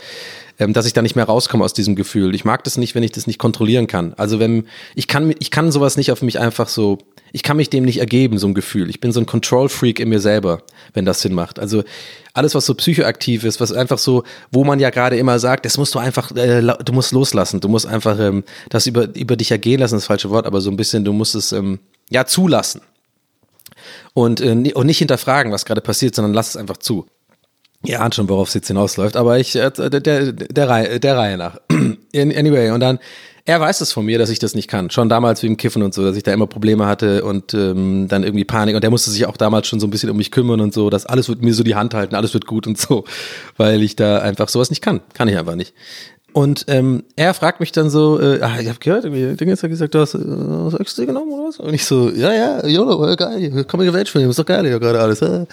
ähm, 0.58 0.72
dass 0.72 0.86
ich 0.86 0.92
da 0.92 1.02
nicht 1.02 1.16
mehr 1.16 1.24
rauskomme 1.24 1.64
aus 1.64 1.72
diesem 1.72 1.96
Gefühl. 1.96 2.34
Ich 2.34 2.44
mag 2.44 2.64
das 2.64 2.76
nicht, 2.76 2.94
wenn 2.94 3.02
ich 3.02 3.12
das 3.12 3.26
nicht 3.26 3.38
kontrollieren 3.38 3.86
kann. 3.86 4.14
Also 4.14 4.38
wenn 4.38 4.66
ich 4.94 5.08
kann, 5.08 5.34
ich 5.38 5.50
kann 5.50 5.72
sowas 5.72 5.96
nicht 5.96 6.12
auf 6.12 6.22
mich 6.22 6.38
einfach 6.38 6.68
so 6.68 6.98
ich 7.32 7.42
kann 7.42 7.56
mich 7.56 7.70
dem 7.70 7.84
nicht 7.84 7.98
ergeben, 7.98 8.38
so 8.38 8.46
ein 8.46 8.54
Gefühl. 8.54 8.90
Ich 8.90 9.00
bin 9.00 9.12
so 9.12 9.20
ein 9.20 9.26
Control-Freak 9.26 10.00
in 10.00 10.08
mir 10.08 10.20
selber, 10.20 10.62
wenn 10.94 11.04
das 11.04 11.20
Sinn 11.20 11.34
macht. 11.34 11.58
Also 11.58 11.84
alles, 12.32 12.54
was 12.54 12.66
so 12.66 12.74
psychoaktiv 12.74 13.44
ist, 13.44 13.60
was 13.60 13.72
einfach 13.72 13.98
so, 13.98 14.24
wo 14.50 14.64
man 14.64 14.80
ja 14.80 14.90
gerade 14.90 15.16
immer 15.16 15.38
sagt, 15.38 15.64
das 15.64 15.76
musst 15.76 15.94
du 15.94 15.98
einfach, 15.98 16.34
äh, 16.34 16.62
du 16.62 16.92
musst 16.92 17.12
loslassen, 17.12 17.60
du 17.60 17.68
musst 17.68 17.86
einfach 17.86 18.18
ähm, 18.18 18.44
das 18.70 18.86
über, 18.86 19.14
über 19.14 19.36
dich 19.36 19.50
ergehen 19.50 19.80
lassen, 19.80 19.96
das 19.96 20.06
falsche 20.06 20.30
Wort, 20.30 20.46
aber 20.46 20.60
so 20.60 20.70
ein 20.70 20.76
bisschen, 20.76 21.04
du 21.04 21.12
musst 21.12 21.34
es 21.34 21.52
ähm, 21.52 21.80
ja 22.10 22.24
zulassen. 22.24 22.80
Und, 24.14 24.40
äh, 24.40 24.72
und 24.74 24.86
nicht 24.86 24.98
hinterfragen, 24.98 25.52
was 25.52 25.64
gerade 25.64 25.80
passiert, 25.80 26.14
sondern 26.14 26.34
lass 26.34 26.50
es 26.50 26.56
einfach 26.56 26.78
zu. 26.78 27.06
Ihr 27.84 28.00
ahnt 28.00 28.14
schon, 28.14 28.28
worauf 28.28 28.48
es 28.48 28.54
jetzt 28.54 28.68
hinausläuft, 28.68 29.16
aber 29.16 29.38
ich, 29.38 29.54
äh, 29.54 29.70
der, 29.70 29.88
der, 30.00 30.32
der, 30.32 30.68
Reihe, 30.68 31.00
der 31.00 31.16
Reihe 31.16 31.36
nach. 31.36 31.60
anyway, 32.14 32.70
und 32.70 32.80
dann 32.80 32.98
er 33.48 33.60
weiß 33.60 33.80
es 33.80 33.92
von 33.92 34.04
mir, 34.04 34.18
dass 34.18 34.28
ich 34.28 34.38
das 34.38 34.54
nicht 34.54 34.68
kann. 34.68 34.90
Schon 34.90 35.08
damals 35.08 35.42
wegen 35.42 35.56
Kiffen 35.56 35.82
und 35.82 35.94
so, 35.94 36.04
dass 36.04 36.16
ich 36.16 36.22
da 36.22 36.34
immer 36.34 36.46
Probleme 36.46 36.84
hatte 36.84 37.24
und 37.24 37.54
ähm, 37.54 38.06
dann 38.06 38.22
irgendwie 38.22 38.44
Panik. 38.44 38.76
Und 38.76 38.84
er 38.84 38.90
musste 38.90 39.10
sich 39.10 39.24
auch 39.24 39.38
damals 39.38 39.68
schon 39.68 39.80
so 39.80 39.86
ein 39.86 39.90
bisschen 39.90 40.10
um 40.10 40.18
mich 40.18 40.30
kümmern 40.30 40.60
und 40.60 40.74
so, 40.74 40.90
dass 40.90 41.06
alles 41.06 41.30
wird 41.30 41.40
mir 41.40 41.54
so 41.54 41.62
die 41.62 41.74
Hand 41.74 41.94
halten, 41.94 42.14
alles 42.14 42.34
wird 42.34 42.44
gut 42.44 42.66
und 42.66 42.76
so, 42.76 43.04
weil 43.56 43.82
ich 43.82 43.96
da 43.96 44.18
einfach 44.18 44.50
sowas 44.50 44.68
nicht 44.68 44.82
kann. 44.82 45.00
Kann 45.14 45.28
ich 45.28 45.38
einfach 45.38 45.54
nicht. 45.54 45.72
Und 46.34 46.66
ähm, 46.68 47.04
er 47.16 47.32
fragt 47.32 47.60
mich 47.60 47.72
dann 47.72 47.88
so, 47.88 48.20
äh, 48.20 48.38
ah, 48.42 48.60
ich 48.60 48.68
habe 48.68 48.80
gehört, 48.80 49.04
Ding 49.04 49.50
hat 49.50 49.60
gesagt, 49.62 49.94
du 49.94 50.00
hast, 50.00 50.14
äh, 50.14 50.18
hast 50.18 50.78
Ecstasy 50.78 51.06
genommen 51.06 51.32
oder 51.32 51.48
was? 51.48 51.58
Und 51.58 51.72
ich 51.72 51.86
so, 51.86 52.10
ja, 52.10 52.34
ja, 52.34 52.66
YOLO, 52.66 53.16
geil, 53.16 53.64
komm 53.66 53.80
ich 53.80 53.88
auf 53.88 53.94
Welt 53.94 54.14
ist 54.14 54.38
doch 54.38 54.44
geil 54.44 54.66
hier 54.66 54.78
gerade 54.78 55.00
alles. 55.00 55.22
Äh. 55.22 55.46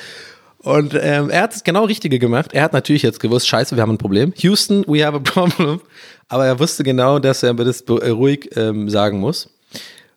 Und 0.66 0.96
ähm, 1.00 1.30
er 1.30 1.44
hat 1.44 1.54
das 1.54 1.64
genau 1.64 1.86
Richtige 1.86 2.18
gemacht. 2.18 2.52
Er 2.54 2.64
hat 2.64 2.74
natürlich 2.74 3.04
jetzt 3.04 3.20
gewusst, 3.20 3.48
scheiße, 3.48 3.76
wir 3.76 3.84
haben 3.84 3.92
ein 3.92 3.98
Problem. 4.00 4.34
Houston, 4.38 4.84
we 4.88 5.06
have 5.06 5.16
a 5.16 5.20
problem. 5.20 5.80
Aber 6.28 6.48
er 6.48 6.60
wusste 6.60 6.84
genau, 6.84 7.20
dass 7.20 7.44
er 7.44 7.54
das 7.54 7.82
äh, 7.82 8.10
ruhig 8.10 8.50
ähm, 8.56 8.90
sagen 8.90 9.20
muss. 9.20 9.48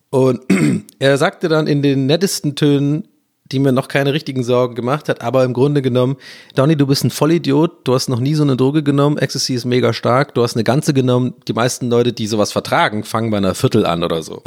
Und 0.09 0.41
er 0.99 1.19
sagte 1.19 1.49
dann 1.49 1.67
in 1.67 1.83
den 1.83 2.07
nettesten 2.07 2.55
Tönen, 2.55 3.07
die 3.51 3.59
mir 3.59 3.71
noch 3.71 3.87
keine 3.87 4.11
richtigen 4.11 4.43
Sorgen 4.43 4.73
gemacht 4.73 5.07
hat, 5.07 5.21
aber 5.21 5.43
im 5.43 5.53
Grunde 5.53 5.83
genommen, 5.83 6.17
Donny, 6.55 6.75
du 6.75 6.87
bist 6.87 7.03
ein 7.03 7.11
Vollidiot, 7.11 7.87
du 7.87 7.93
hast 7.93 8.09
noch 8.09 8.19
nie 8.19 8.33
so 8.33 8.41
eine 8.41 8.57
Droge 8.57 8.81
genommen, 8.81 9.19
Ecstasy 9.19 9.53
ist 9.53 9.65
mega 9.65 9.93
stark, 9.93 10.33
du 10.33 10.41
hast 10.41 10.55
eine 10.55 10.63
ganze 10.63 10.95
genommen, 10.95 11.35
die 11.47 11.53
meisten 11.53 11.91
Leute, 11.91 12.11
die 12.11 12.25
sowas 12.25 12.51
vertragen, 12.51 13.03
fangen 13.03 13.29
bei 13.29 13.37
einer 13.37 13.53
Viertel 13.53 13.85
an 13.85 14.03
oder 14.03 14.23
so. 14.23 14.41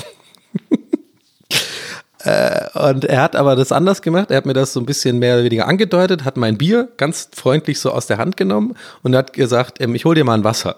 Äh, 2.24 2.66
und 2.78 3.04
er 3.04 3.20
hat 3.20 3.34
aber 3.34 3.56
das 3.56 3.72
anders 3.72 4.02
gemacht. 4.02 4.30
Er 4.30 4.36
hat 4.36 4.46
mir 4.46 4.52
das 4.52 4.72
so 4.72 4.80
ein 4.80 4.86
bisschen 4.86 5.18
mehr 5.18 5.34
oder 5.34 5.44
weniger 5.44 5.66
angedeutet, 5.66 6.24
hat 6.24 6.36
mein 6.36 6.56
Bier 6.56 6.88
ganz 6.96 7.28
freundlich 7.34 7.80
so 7.80 7.90
aus 7.90 8.06
der 8.06 8.18
Hand 8.18 8.36
genommen 8.36 8.76
und 9.02 9.16
hat 9.16 9.32
gesagt, 9.32 9.80
ähm, 9.80 9.94
ich 9.94 10.04
hol 10.04 10.14
dir 10.14 10.24
mal 10.24 10.34
ein 10.34 10.44
Wasser. 10.44 10.76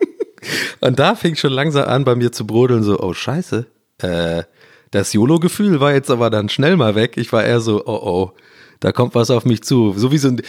und 0.80 0.98
da 0.98 1.14
fing 1.14 1.36
schon 1.36 1.52
langsam 1.52 1.84
an 1.88 2.04
bei 2.04 2.14
mir 2.14 2.32
zu 2.32 2.46
brodeln, 2.46 2.82
so, 2.82 2.98
oh 2.98 3.12
scheiße, 3.12 3.66
äh, 3.98 4.42
das 4.90 5.12
YOLO-Gefühl 5.12 5.80
war 5.80 5.92
jetzt 5.92 6.10
aber 6.10 6.30
dann 6.30 6.48
schnell 6.48 6.76
mal 6.76 6.94
weg. 6.94 7.16
Ich 7.16 7.32
war 7.32 7.44
eher 7.44 7.60
so, 7.60 7.84
oh 7.86 8.00
oh, 8.02 8.32
da 8.80 8.90
kommt 8.92 9.14
was 9.14 9.30
auf 9.30 9.44
mich 9.44 9.62
zu. 9.62 9.94
So 9.96 10.10
wie 10.10 10.18
so 10.18 10.28
ein, 10.28 10.42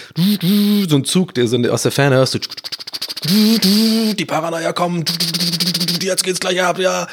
so 0.87 0.95
ein 0.95 1.03
Zug, 1.03 1.33
der 1.33 1.47
so 1.47 1.57
aus 1.69 1.83
der 1.83 1.91
Ferne 1.91 2.15
hörst 2.15 2.35
du, 2.35 2.39
die 3.27 4.25
Paranoia 4.25 4.73
kommen, 4.73 5.05
jetzt 6.01 6.23
geht's 6.23 6.39
gleich 6.39 6.61
ab, 6.63 6.79
ja. 6.79 7.07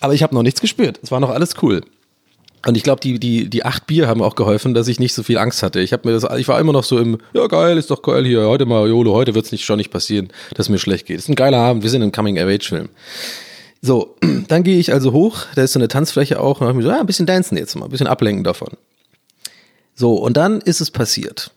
Aber 0.00 0.14
ich 0.14 0.22
habe 0.22 0.34
noch 0.34 0.42
nichts 0.42 0.60
gespürt. 0.60 0.98
Es 1.02 1.10
war 1.10 1.20
noch 1.20 1.30
alles 1.30 1.54
cool. 1.62 1.82
Und 2.66 2.76
ich 2.76 2.84
glaube, 2.84 3.00
die, 3.00 3.18
die, 3.18 3.50
die 3.50 3.64
acht 3.64 3.86
Bier 3.86 4.06
haben 4.06 4.22
auch 4.22 4.36
geholfen, 4.36 4.72
dass 4.72 4.86
ich 4.86 5.00
nicht 5.00 5.14
so 5.14 5.22
viel 5.22 5.38
Angst 5.38 5.62
hatte. 5.62 5.80
Ich 5.80 5.92
habe 5.92 6.08
mir 6.08 6.18
das, 6.18 6.38
ich 6.38 6.46
war 6.46 6.60
immer 6.60 6.72
noch 6.72 6.84
so 6.84 6.98
im, 6.98 7.18
ja 7.32 7.46
geil, 7.48 7.76
ist 7.76 7.90
doch 7.90 8.02
geil 8.02 8.24
hier, 8.24 8.46
heute 8.46 8.66
mal 8.66 8.88
YOLO, 8.88 9.14
heute 9.14 9.34
wird's 9.34 9.50
nicht 9.50 9.64
schon 9.64 9.78
nicht 9.78 9.90
passieren, 9.90 10.28
dass 10.54 10.68
mir 10.68 10.78
schlecht 10.78 11.06
geht. 11.06 11.18
Ist 11.18 11.28
ein 11.28 11.34
geiler 11.34 11.58
Abend, 11.58 11.82
wir 11.82 11.90
sind 11.90 12.02
im 12.02 12.12
Coming-of-Age-Film. 12.12 12.88
So, 13.80 14.16
dann 14.48 14.62
gehe 14.62 14.78
ich 14.78 14.92
also 14.92 15.12
hoch, 15.12 15.46
da 15.56 15.62
ist 15.64 15.72
so 15.72 15.80
eine 15.80 15.88
Tanzfläche 15.88 16.40
auch, 16.40 16.60
und 16.60 16.68
habe 16.68 16.76
mir 16.76 16.84
so, 16.84 16.90
ja, 16.90 17.00
ein 17.00 17.06
bisschen 17.06 17.26
dancen 17.26 17.56
jetzt 17.56 17.74
mal, 17.74 17.86
ein 17.86 17.90
bisschen 17.90 18.06
ablenken 18.06 18.44
davon. 18.44 18.70
So, 19.94 20.14
und 20.14 20.36
dann 20.36 20.60
ist 20.60 20.80
es 20.80 20.90
passiert. 20.90 21.50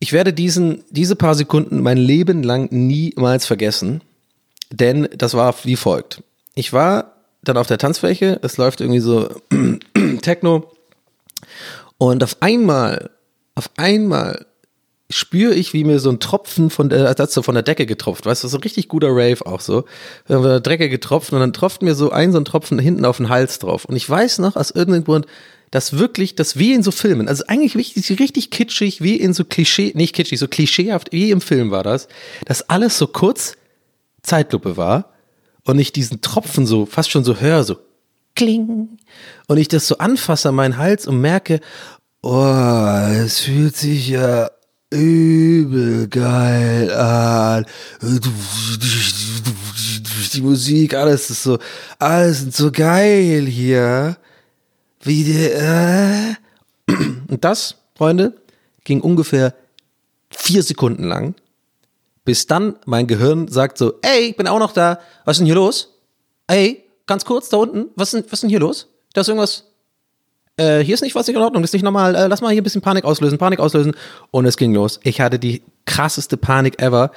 Ich 0.00 0.12
werde 0.12 0.32
diesen, 0.32 0.84
diese 0.90 1.16
paar 1.16 1.34
Sekunden 1.34 1.80
mein 1.82 1.96
Leben 1.98 2.42
lang 2.42 2.68
niemals 2.70 3.46
vergessen, 3.46 4.02
denn 4.70 5.08
das 5.16 5.34
war 5.34 5.54
wie 5.64 5.76
folgt. 5.76 6.22
Ich 6.54 6.72
war 6.72 7.17
dann 7.42 7.56
auf 7.56 7.66
der 7.66 7.78
Tanzfläche, 7.78 8.38
es 8.42 8.56
läuft 8.56 8.80
irgendwie 8.80 9.00
so 9.00 9.28
Techno 10.22 10.70
und 11.98 12.22
auf 12.22 12.36
einmal, 12.40 13.10
auf 13.54 13.70
einmal 13.76 14.46
spüre 15.10 15.54
ich, 15.54 15.72
wie 15.72 15.84
mir 15.84 16.00
so 16.00 16.10
ein 16.10 16.20
Tropfen 16.20 16.70
von 16.70 16.90
der, 16.90 17.14
so 17.28 17.42
von 17.42 17.54
der 17.54 17.62
Decke 17.62 17.86
getropft, 17.86 18.26
weißt 18.26 18.44
du, 18.44 18.48
so 18.48 18.58
ein 18.58 18.62
richtig 18.62 18.88
guter 18.88 19.08
Rave 19.08 19.46
auch 19.46 19.60
so. 19.60 19.84
Von 20.26 20.42
der 20.42 20.60
Decke 20.60 20.88
getropft 20.88 21.32
und 21.32 21.40
dann 21.40 21.52
tropft 21.52 21.82
mir 21.82 21.94
so 21.94 22.10
ein 22.10 22.32
so 22.32 22.38
ein 22.38 22.44
Tropfen 22.44 22.78
hinten 22.78 23.04
auf 23.04 23.16
den 23.16 23.28
Hals 23.28 23.58
drauf. 23.58 23.84
Und 23.86 23.96
ich 23.96 24.08
weiß 24.08 24.38
noch 24.38 24.56
aus 24.56 24.70
irgendeinem 24.70 25.04
Grund, 25.04 25.26
dass 25.70 25.98
wirklich, 25.98 26.34
das 26.34 26.58
wie 26.58 26.72
in 26.72 26.82
so 26.82 26.90
Filmen, 26.90 27.28
also 27.28 27.44
eigentlich 27.46 27.76
richtig, 27.76 28.18
richtig 28.20 28.50
kitschig, 28.50 29.02
wie 29.02 29.16
in 29.16 29.34
so 29.34 29.44
Klischee, 29.44 29.92
nicht 29.94 30.14
kitschig, 30.14 30.38
so 30.38 30.48
klischeehaft, 30.48 31.12
wie 31.12 31.30
im 31.30 31.40
Film 31.40 31.70
war 31.70 31.82
das, 31.82 32.08
dass 32.46 32.68
alles 32.68 32.98
so 32.98 33.06
kurz 33.06 33.56
Zeitlupe 34.22 34.76
war 34.76 35.12
und 35.68 35.78
ich 35.78 35.92
diesen 35.92 36.22
Tropfen 36.22 36.66
so 36.66 36.86
fast 36.86 37.10
schon 37.10 37.24
so 37.24 37.36
höre, 37.40 37.62
so 37.62 37.76
kling. 38.34 38.88
Und 39.48 39.58
ich 39.58 39.68
das 39.68 39.86
so 39.86 39.98
anfasse 39.98 40.48
an 40.48 40.54
meinen 40.54 40.78
Hals 40.78 41.06
und 41.06 41.20
merke, 41.20 41.60
oh, 42.22 42.96
es 43.22 43.40
fühlt 43.40 43.76
sich 43.76 44.08
ja 44.08 44.50
übel 44.90 46.08
geil 46.08 46.90
an. 46.90 47.66
Die 50.32 50.40
Musik, 50.40 50.94
alles 50.94 51.28
ist 51.28 51.42
so, 51.42 51.58
alles 51.98 52.42
ist 52.42 52.56
so 52.56 52.72
geil 52.72 53.44
hier. 53.46 54.16
Wie 55.02 55.24
der, 55.24 56.36
äh. 56.88 56.94
Und 57.28 57.44
das, 57.44 57.74
Freunde, 57.94 58.32
ging 58.84 59.02
ungefähr 59.02 59.54
vier 60.30 60.62
Sekunden 60.62 61.04
lang, 61.04 61.34
bis 62.28 62.46
dann 62.46 62.76
mein 62.84 63.06
Gehirn 63.06 63.48
sagt 63.48 63.78
so, 63.78 63.94
ey, 64.02 64.26
ich 64.26 64.36
bin 64.36 64.46
auch 64.46 64.58
noch 64.58 64.74
da, 64.74 64.98
was 65.24 65.36
ist 65.36 65.38
denn 65.38 65.46
hier 65.46 65.54
los? 65.54 65.94
Ey, 66.46 66.84
ganz 67.06 67.24
kurz, 67.24 67.48
da 67.48 67.56
unten, 67.56 67.86
was 67.96 68.12
ist 68.12 68.22
denn, 68.22 68.30
was 68.30 68.40
denn 68.42 68.50
hier 68.50 68.60
los? 68.60 68.86
Da 69.14 69.22
ist 69.22 69.28
irgendwas, 69.28 69.64
äh, 70.58 70.80
hier 70.80 70.92
ist 70.92 71.00
nicht 71.00 71.14
was 71.14 71.26
nicht 71.26 71.36
in 71.36 71.42
Ordnung, 71.42 71.62
das 71.62 71.70
ist 71.70 71.72
nicht 71.72 71.84
normal, 71.84 72.14
äh, 72.14 72.26
lass 72.26 72.42
mal 72.42 72.52
hier 72.52 72.60
ein 72.60 72.64
bisschen 72.64 72.82
Panik 72.82 73.06
auslösen, 73.06 73.38
Panik 73.38 73.60
auslösen. 73.60 73.94
Und 74.30 74.44
es 74.44 74.58
ging 74.58 74.74
los. 74.74 75.00
Ich 75.04 75.22
hatte 75.22 75.38
die 75.38 75.62
krasseste 75.86 76.36
Panik 76.36 76.82
ever. 76.82 77.12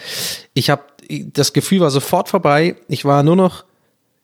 Ich 0.54 0.70
habe, 0.70 0.84
das 1.10 1.52
Gefühl 1.52 1.82
war 1.82 1.92
sofort 1.92 2.30
vorbei. 2.30 2.78
Ich 2.88 3.04
war 3.04 3.22
nur 3.22 3.36
noch 3.36 3.66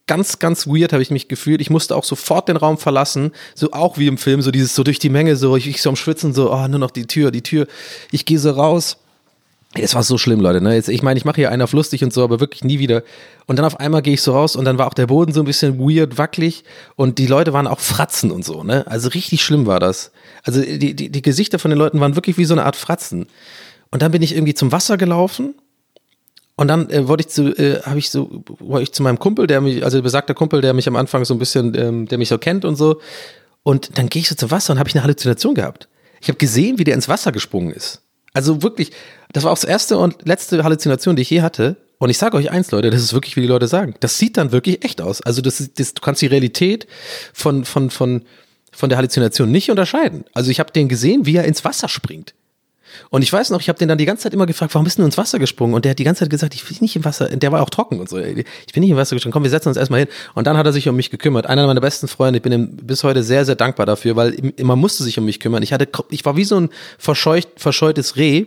ganz, 0.06 0.40
ganz 0.40 0.68
weird 0.68 0.94
habe 0.94 1.04
ich 1.04 1.12
mich 1.12 1.28
gefühlt. 1.28 1.60
Ich 1.60 1.70
musste 1.70 1.98
auch 1.98 2.06
sofort 2.06 2.48
den 2.48 2.56
Raum 2.56 2.78
verlassen, 2.78 3.34
so 3.56 3.74
auch 3.74 3.98
wie 3.98 4.08
im 4.08 4.18
Film, 4.18 4.42
so 4.42 4.52
dieses 4.52 4.74
so 4.74 4.84
durch 4.84 5.00
die 5.00 5.10
Menge, 5.10 5.36
so 5.36 5.58
ich, 5.58 5.68
ich 5.68 5.82
so 5.82 5.90
am 5.90 5.98
Schwitzen, 5.98 6.34
so, 6.34 6.54
oh, 6.54 6.68
nur 6.70 6.80
noch 6.80 6.92
die 6.92 7.08
Tür, 7.08 7.32
die 7.32 7.44
Tür. 7.44 7.68
Ich 8.10 8.26
gehe 8.26 8.40
so 8.40 8.52
raus. 8.52 9.00
Es 9.82 9.96
war 9.96 10.04
so 10.04 10.18
schlimm, 10.18 10.40
Leute. 10.40 10.62
Ne? 10.62 10.76
Jetzt, 10.76 10.90
ich 10.90 11.02
meine, 11.04 11.18
ich 11.18 11.26
mache 11.26 11.38
hier 11.38 11.52
einen 11.52 11.62
auf 11.62 11.74
lustig 11.74 12.04
und 12.04 12.14
so, 12.14 12.24
aber 12.24 12.40
wirklich 12.40 12.64
nie 12.64 12.80
wieder. 12.80 13.04
Und 13.46 13.58
dann 13.58 13.66
auf 13.66 13.80
einmal 13.80 14.02
gehe 14.02 14.14
ich 14.14 14.22
so 14.22 14.34
raus 14.34 14.56
und 14.56 14.66
dann 14.66 14.78
war 14.78 14.88
auch 14.88 14.94
der 14.94 15.08
Boden 15.08 15.34
so 15.34 15.42
ein 15.42 15.46
bisschen 15.46 15.80
weird, 15.80 16.18
wackelig 16.18 16.64
und 16.96 17.18
die 17.18 17.28
Leute 17.28 17.54
waren 17.54 17.68
auch 17.68 17.80
Fratzen 17.80 18.32
und 18.32 18.44
so. 18.44 18.64
Ne? 18.64 18.86
Also 18.88 19.10
richtig 19.10 19.44
schlimm 19.44 19.66
war 19.66 19.80
das. 19.80 20.12
Also 20.44 20.62
die, 20.62 20.96
die, 20.96 21.10
die 21.10 21.22
Gesichter 21.22 21.60
von 21.60 21.72
den 21.72 21.78
Leuten 21.78 22.00
waren 22.00 22.16
wirklich 22.16 22.38
wie 22.38 22.46
so 22.46 22.54
eine 22.54 22.66
Art 22.66 22.76
Fratzen. 22.76 23.28
Und 23.92 24.02
dann 24.02 24.12
bin 24.12 24.22
ich 24.22 24.34
irgendwie 24.34 24.54
zum 24.54 24.72
Wasser 24.72 24.98
gelaufen 24.98 25.56
und 26.58 26.68
dann 26.68 26.90
äh, 26.90 27.08
wollte 27.08 27.22
ich 27.22 27.30
zu, 27.30 27.56
äh, 27.56 27.82
habe 27.84 28.00
ich 28.00 28.10
so, 28.10 28.44
wollte 28.60 28.84
ich 28.84 28.92
zu 28.92 29.04
meinem 29.04 29.20
Kumpel, 29.20 29.46
der 29.48 29.62
mich, 29.62 29.84
also 29.84 30.02
besagter 30.02 30.34
Kumpel, 30.34 30.60
der 30.60 30.74
mich 30.74 30.88
am 30.88 30.96
Anfang 30.96 31.24
so 31.24 31.36
ein 31.36 31.40
bisschen, 31.40 31.76
ähm, 31.76 32.08
der 32.08 32.18
mich 32.18 32.30
so 32.30 32.38
kennt 32.40 32.66
und 32.66 32.76
so. 32.76 33.00
Und 33.62 33.98
dann 33.98 34.10
gehe 34.10 34.22
ich 34.22 34.28
so 34.28 34.36
zum 34.36 34.50
Wasser 34.50 34.74
und 34.74 34.80
habe 34.80 34.90
ich 34.90 34.96
eine 34.96 35.04
Halluzination 35.04 35.54
gehabt. 35.54 35.88
Ich 36.20 36.30
habe 36.30 36.38
gesehen, 36.38 36.80
wie 36.80 36.84
der 36.84 36.96
ins 36.96 37.08
Wasser 37.08 37.32
gesprungen 37.32 37.72
ist. 37.72 38.02
Also 38.34 38.64
wirklich, 38.64 38.92
das 39.34 39.44
war 39.44 39.52
auch 39.52 39.58
das 39.58 39.66
erste 39.66 39.98
und 39.98 40.26
letzte 40.26 40.64
Halluzination, 40.64 41.16
die 41.16 41.22
ich 41.22 41.30
je 41.30 41.42
hatte. 41.42 41.78
Und 42.00 42.10
ich 42.10 42.18
sage 42.18 42.38
euch 42.38 42.52
eins, 42.52 42.72
Leute, 42.72 42.90
das 42.92 43.02
ist 43.02 43.14
wirklich, 43.14 43.36
wie 43.36 43.42
die 43.42 43.48
Leute 43.48 43.68
sagen. 43.68 43.96
Das 44.00 44.18
sieht 44.18 44.38
dann 44.38 44.52
wirklich 44.52 44.86
echt 44.86 45.02
aus. 45.02 45.22
Also 45.22 45.42
das, 45.42 45.70
das 45.76 45.94
du 45.94 46.02
kannst 46.02 46.22
die 46.22 46.28
Realität 46.28 46.88
von, 47.34 47.66
von, 47.66 47.90
von, 47.90 48.24
von 48.72 48.90
der 48.90 48.98
Halluzination 48.98 49.52
nicht 49.52 49.72
unterscheiden. 49.72 50.26
Also 50.34 50.52
ich 50.52 50.60
habe 50.60 50.72
den 50.72 50.90
gesehen, 50.90 51.26
wie 51.26 51.36
er 51.36 51.46
ins 51.46 51.66
Wasser 51.66 51.90
springt. 51.90 52.34
Und 53.10 53.22
ich 53.22 53.32
weiß 53.32 53.50
noch, 53.50 53.62
ich 53.62 53.70
habe 53.70 53.80
den 53.80 53.88
dann 53.88 53.98
die 53.98 54.06
ganze 54.06 54.24
Zeit 54.24 54.34
immer 54.34 54.46
gefragt, 54.46 54.74
warum 54.74 54.86
bist 54.86 54.98
du 54.98 55.04
ins 55.04 55.18
Wasser 55.18 55.40
gesprungen? 55.40 55.74
Und 55.74 55.86
der 55.86 55.92
hat 55.92 56.00
die 56.00 56.04
ganze 56.04 56.20
Zeit 56.20 56.30
gesagt, 56.30 56.56
ich 56.56 56.70
will 56.70 56.78
nicht 56.82 56.96
im 56.96 57.06
Wasser. 57.06 57.28
Der 57.30 57.52
war 57.52 57.62
auch 57.62 57.70
trocken 57.70 58.00
und 58.00 58.10
so. 58.10 58.18
Ich 58.18 58.74
bin 58.74 58.82
nicht 58.82 58.90
im 58.90 58.98
Wasser 58.98 59.16
gesprungen. 59.16 59.34
Komm, 59.34 59.44
wir 59.44 59.50
setzen 59.50 59.70
uns 59.70 59.78
erstmal 59.78 60.02
hin. 60.02 60.10
Und 60.36 60.48
dann 60.48 60.58
hat 60.58 60.66
er 60.66 60.74
sich 60.74 60.88
um 60.88 60.96
mich 60.96 61.10
gekümmert. 61.10 61.48
Einer 61.48 61.68
meiner 61.68 61.82
besten 61.82 62.08
Freunde. 62.08 62.38
Ich 62.38 62.44
bin 62.44 62.52
ihm 62.52 62.76
bis 62.78 63.04
heute 63.04 63.24
sehr, 63.24 63.46
sehr 63.46 63.56
dankbar 63.56 63.86
dafür, 63.86 64.16
weil 64.16 64.54
man 64.62 64.80
musste 64.80 65.04
sich 65.04 65.18
um 65.18 65.26
mich 65.26 65.40
kümmern. 65.40 65.64
Ich 65.64 65.74
hatte, 65.74 65.88
ich 66.10 66.26
war 66.26 66.38
wie 66.38 66.44
so 66.44 66.60
ein 66.60 66.70
verscheucht, 66.98 67.50
verscheutes 67.58 68.16
Reh. 68.18 68.46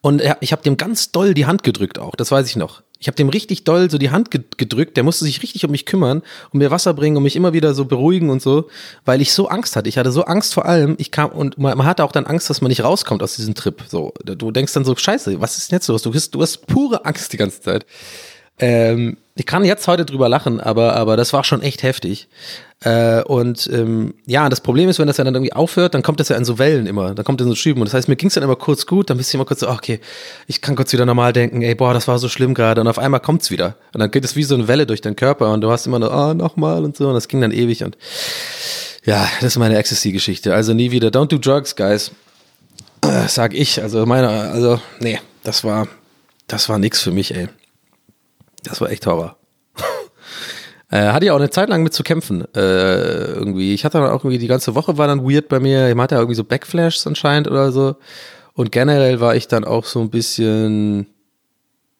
Und 0.00 0.22
ich 0.40 0.52
habe 0.52 0.62
dem 0.62 0.76
ganz 0.76 1.10
doll 1.10 1.34
die 1.34 1.46
Hand 1.46 1.62
gedrückt 1.62 1.98
auch. 1.98 2.14
Das 2.14 2.30
weiß 2.30 2.48
ich 2.48 2.56
noch. 2.56 2.82
Ich 2.98 3.08
habe 3.08 3.16
dem 3.16 3.28
richtig 3.28 3.64
doll 3.64 3.90
so 3.90 3.98
die 3.98 4.10
Hand 4.10 4.30
gedrückt, 4.30 4.96
der 4.96 5.04
musste 5.04 5.26
sich 5.26 5.42
richtig 5.42 5.64
um 5.66 5.70
mich 5.70 5.84
kümmern, 5.84 6.22
um 6.50 6.58
mir 6.58 6.70
Wasser 6.70 6.94
bringen, 6.94 7.16
um 7.18 7.22
mich 7.22 7.36
immer 7.36 7.52
wieder 7.52 7.74
so 7.74 7.84
beruhigen 7.84 8.30
und 8.30 8.40
so, 8.40 8.68
weil 9.04 9.20
ich 9.20 9.34
so 9.34 9.48
Angst 9.48 9.76
hatte. 9.76 9.88
Ich 9.88 9.98
hatte 9.98 10.10
so 10.10 10.24
Angst 10.24 10.54
vor 10.54 10.64
allem, 10.64 10.94
ich 10.98 11.10
kam 11.10 11.30
und 11.30 11.58
man, 11.58 11.76
man 11.76 11.86
hatte 11.86 12.04
auch 12.04 12.12
dann 12.12 12.24
Angst, 12.24 12.48
dass 12.48 12.62
man 12.62 12.70
nicht 12.70 12.82
rauskommt 12.82 13.22
aus 13.22 13.36
diesem 13.36 13.54
Trip. 13.54 13.82
So, 13.86 14.14
du 14.24 14.50
denkst 14.50 14.72
dann 14.72 14.86
so, 14.86 14.96
scheiße, 14.96 15.40
was 15.40 15.58
ist 15.58 15.70
denn 15.70 15.76
jetzt 15.76 15.88
los? 15.88 16.02
Du 16.02 16.14
hast, 16.14 16.30
du 16.30 16.40
hast 16.40 16.66
pure 16.66 17.04
Angst 17.04 17.32
die 17.34 17.36
ganze 17.36 17.60
Zeit. 17.60 17.84
Ähm, 18.58 19.16
ich 19.38 19.44
kann 19.44 19.64
jetzt 19.66 19.86
heute 19.86 20.06
drüber 20.06 20.30
lachen, 20.30 20.60
aber, 20.60 20.96
aber 20.96 21.18
das 21.18 21.34
war 21.34 21.44
schon 21.44 21.60
echt 21.60 21.82
heftig. 21.82 22.26
Äh, 22.80 23.22
und 23.22 23.68
ähm, 23.70 24.14
ja, 24.24 24.48
das 24.48 24.62
Problem 24.62 24.88
ist, 24.88 24.98
wenn 24.98 25.06
das 25.06 25.18
ja 25.18 25.24
dann 25.24 25.34
irgendwie 25.34 25.52
aufhört, 25.52 25.92
dann 25.92 26.02
kommt 26.02 26.20
das 26.20 26.30
ja 26.30 26.36
in 26.36 26.44
so 26.46 26.58
Wellen 26.58 26.86
immer. 26.86 27.14
Dann 27.14 27.24
kommt 27.24 27.40
in 27.42 27.46
so 27.46 27.54
Schüben. 27.54 27.82
Und 27.82 27.86
das 27.86 27.94
heißt, 27.94 28.08
mir 28.08 28.16
ging 28.16 28.28
es 28.28 28.34
dann 28.34 28.42
immer 28.42 28.56
kurz 28.56 28.86
gut, 28.86 29.10
dann 29.10 29.18
bist 29.18 29.32
du 29.32 29.36
immer 29.36 29.44
kurz 29.44 29.60
so, 29.60 29.68
okay, 29.68 30.00
ich 30.46 30.62
kann 30.62 30.74
kurz 30.74 30.92
wieder 30.94 31.04
normal 31.04 31.34
denken, 31.34 31.60
ey, 31.60 31.74
boah, 31.74 31.92
das 31.92 32.08
war 32.08 32.18
so 32.18 32.30
schlimm 32.30 32.54
gerade. 32.54 32.80
Und 32.80 32.88
auf 32.88 32.98
einmal 32.98 33.20
kommt's 33.20 33.50
wieder. 33.50 33.76
Und 33.92 34.00
dann 34.00 34.10
geht 34.10 34.24
es 34.24 34.36
wie 34.36 34.42
so 34.42 34.54
eine 34.54 34.68
Welle 34.68 34.86
durch 34.86 35.02
deinen 35.02 35.16
Körper 35.16 35.52
und 35.52 35.60
du 35.60 35.70
hast 35.70 35.86
immer 35.86 35.98
nur, 35.98 36.12
ah, 36.12 36.30
oh, 36.30 36.34
nochmal 36.34 36.82
und 36.82 36.96
so. 36.96 37.08
Und 37.08 37.14
das 37.14 37.28
ging 37.28 37.42
dann 37.42 37.52
ewig. 37.52 37.84
Und 37.84 37.98
ja, 39.04 39.28
das 39.40 39.52
ist 39.52 39.58
meine 39.58 39.76
Ecstasy-Geschichte. 39.76 40.54
Also 40.54 40.72
nie 40.72 40.90
wieder, 40.90 41.08
don't 41.08 41.28
do 41.28 41.38
drugs, 41.38 41.76
guys. 41.76 42.10
Äh, 43.02 43.28
sag 43.28 43.54
ich. 43.54 43.82
Also 43.82 44.04
meine, 44.06 44.28
also, 44.28 44.80
nee, 45.00 45.20
das 45.44 45.62
war, 45.62 45.88
das 46.46 46.70
war 46.70 46.78
nix 46.78 47.02
für 47.02 47.10
mich, 47.10 47.34
ey. 47.34 47.48
Das 48.66 48.80
war 48.80 48.90
echt 48.90 49.06
Horror. 49.06 49.36
äh, 50.90 51.08
hatte 51.08 51.26
ja 51.26 51.32
auch 51.32 51.38
eine 51.38 51.50
Zeit 51.50 51.68
lang 51.68 51.82
mit 51.82 51.94
zu 51.94 52.02
kämpfen. 52.02 52.44
Äh, 52.54 53.32
irgendwie. 53.32 53.74
Ich 53.74 53.84
hatte 53.84 53.98
dann 53.98 54.10
auch 54.10 54.24
irgendwie 54.24 54.38
die 54.38 54.46
ganze 54.46 54.74
Woche 54.74 54.98
war 54.98 55.06
dann 55.06 55.28
weird 55.28 55.48
bei 55.48 55.60
mir. 55.60 55.90
Ich 55.90 55.96
hatte 55.96 56.14
ja 56.14 56.20
irgendwie 56.20 56.36
so 56.36 56.44
Backflashes 56.44 57.06
anscheinend 57.06 57.48
oder 57.48 57.72
so. 57.72 57.96
Und 58.54 58.72
generell 58.72 59.20
war 59.20 59.36
ich 59.36 59.48
dann 59.48 59.64
auch 59.64 59.84
so 59.84 60.00
ein 60.00 60.10
bisschen. 60.10 61.06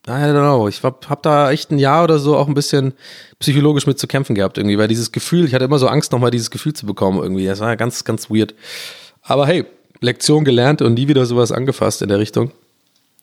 I 0.09 0.11
don't 0.11 0.39
know. 0.39 0.69
Ich 0.69 0.83
hab, 0.85 1.11
hab 1.11 1.23
da 1.23 1.51
echt 1.51 1.73
ein 1.73 1.79
Jahr 1.79 2.05
oder 2.05 2.21
so 2.21 2.37
auch 2.37 2.47
ein 2.47 2.55
bisschen 2.55 2.95
psychologisch 3.41 3.89
mit 3.89 3.99
zu 3.99 4.07
kämpfen 4.07 4.37
gehabt 4.37 4.57
irgendwie, 4.57 4.79
weil 4.79 4.87
dieses 4.87 5.11
Gefühl, 5.11 5.45
ich 5.47 5.55
hatte 5.55 5.65
immer 5.65 5.81
so 5.81 5.89
Angst, 5.89 6.13
nochmal 6.13 6.31
dieses 6.31 6.53
Gefühl 6.53 6.75
zu 6.75 6.87
bekommen 6.87 7.21
irgendwie. 7.21 7.47
Das 7.47 7.59
war 7.59 7.77
ganz, 7.77 8.05
ganz 8.05 8.31
weird. 8.31 8.55
Aber 9.23 9.47
hey, 9.47 9.67
Lektion 10.01 10.45
gelernt 10.45 10.81
und 10.81 10.95
nie 10.95 11.09
wieder 11.09 11.27
sowas 11.27 11.53
angefasst 11.53 12.03
in 12.03 12.09
der 12.09 12.21
Richtung. 12.21 12.53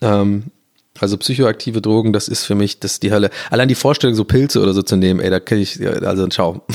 Ähm, 0.02 0.52
also 1.00 1.18
psychoaktive 1.18 1.82
Drogen, 1.82 2.14
das 2.14 2.28
ist 2.28 2.46
für 2.46 2.56
mich, 2.56 2.80
das 2.80 2.94
ist 2.94 3.04
die 3.04 3.12
Hölle. 3.12 3.30
Allein 3.50 3.68
die 3.68 3.76
Vorstellung, 3.76 4.16
so 4.16 4.24
Pilze 4.24 4.62
oder 4.62 4.74
so 4.74 4.84
zu 4.84 4.96
nehmen, 4.96 5.20
ey, 5.20 5.30
da 5.30 5.40
kann 5.40 5.58
ich, 5.58 5.86
also 5.88 6.28
schau. 6.32 6.66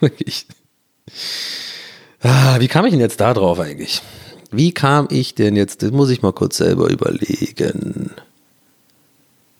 ich, 0.18 0.46
ah, 2.22 2.58
wie 2.58 2.68
kam 2.68 2.84
ich 2.84 2.92
denn 2.92 3.00
jetzt 3.00 3.20
da 3.20 3.34
drauf 3.34 3.60
eigentlich? 3.60 4.02
Wie 4.50 4.72
kam 4.72 5.08
ich 5.10 5.34
denn 5.34 5.56
jetzt, 5.56 5.82
das 5.82 5.90
muss 5.90 6.10
ich 6.10 6.22
mal 6.22 6.32
kurz 6.32 6.56
selber 6.56 6.88
überlegen. 6.88 8.10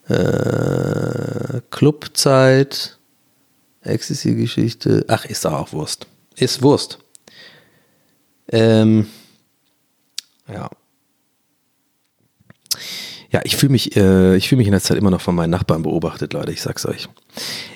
Äh, 0.07 1.61
Clubzeit, 1.69 2.97
Ecstasy-Geschichte, 3.81 5.05
ach, 5.07 5.25
ist 5.25 5.45
da 5.45 5.57
auch 5.57 5.71
Wurst. 5.71 6.07
ist 6.35 6.61
Wurst. 6.61 6.97
Ähm, 8.51 9.07
ja. 10.51 10.69
Ja, 13.31 13.41
ich 13.43 13.55
fühle 13.55 13.71
mich, 13.71 13.95
äh, 13.95 14.35
ich 14.35 14.51
mich 14.51 14.67
in 14.67 14.71
der 14.71 14.81
Zeit 14.81 14.97
immer 14.97 15.11
noch 15.11 15.21
von 15.21 15.35
meinen 15.35 15.51
Nachbarn 15.51 15.83
beobachtet, 15.83 16.33
Leute. 16.33 16.51
Ich 16.51 16.61
sag's 16.61 16.85
euch. 16.85 17.09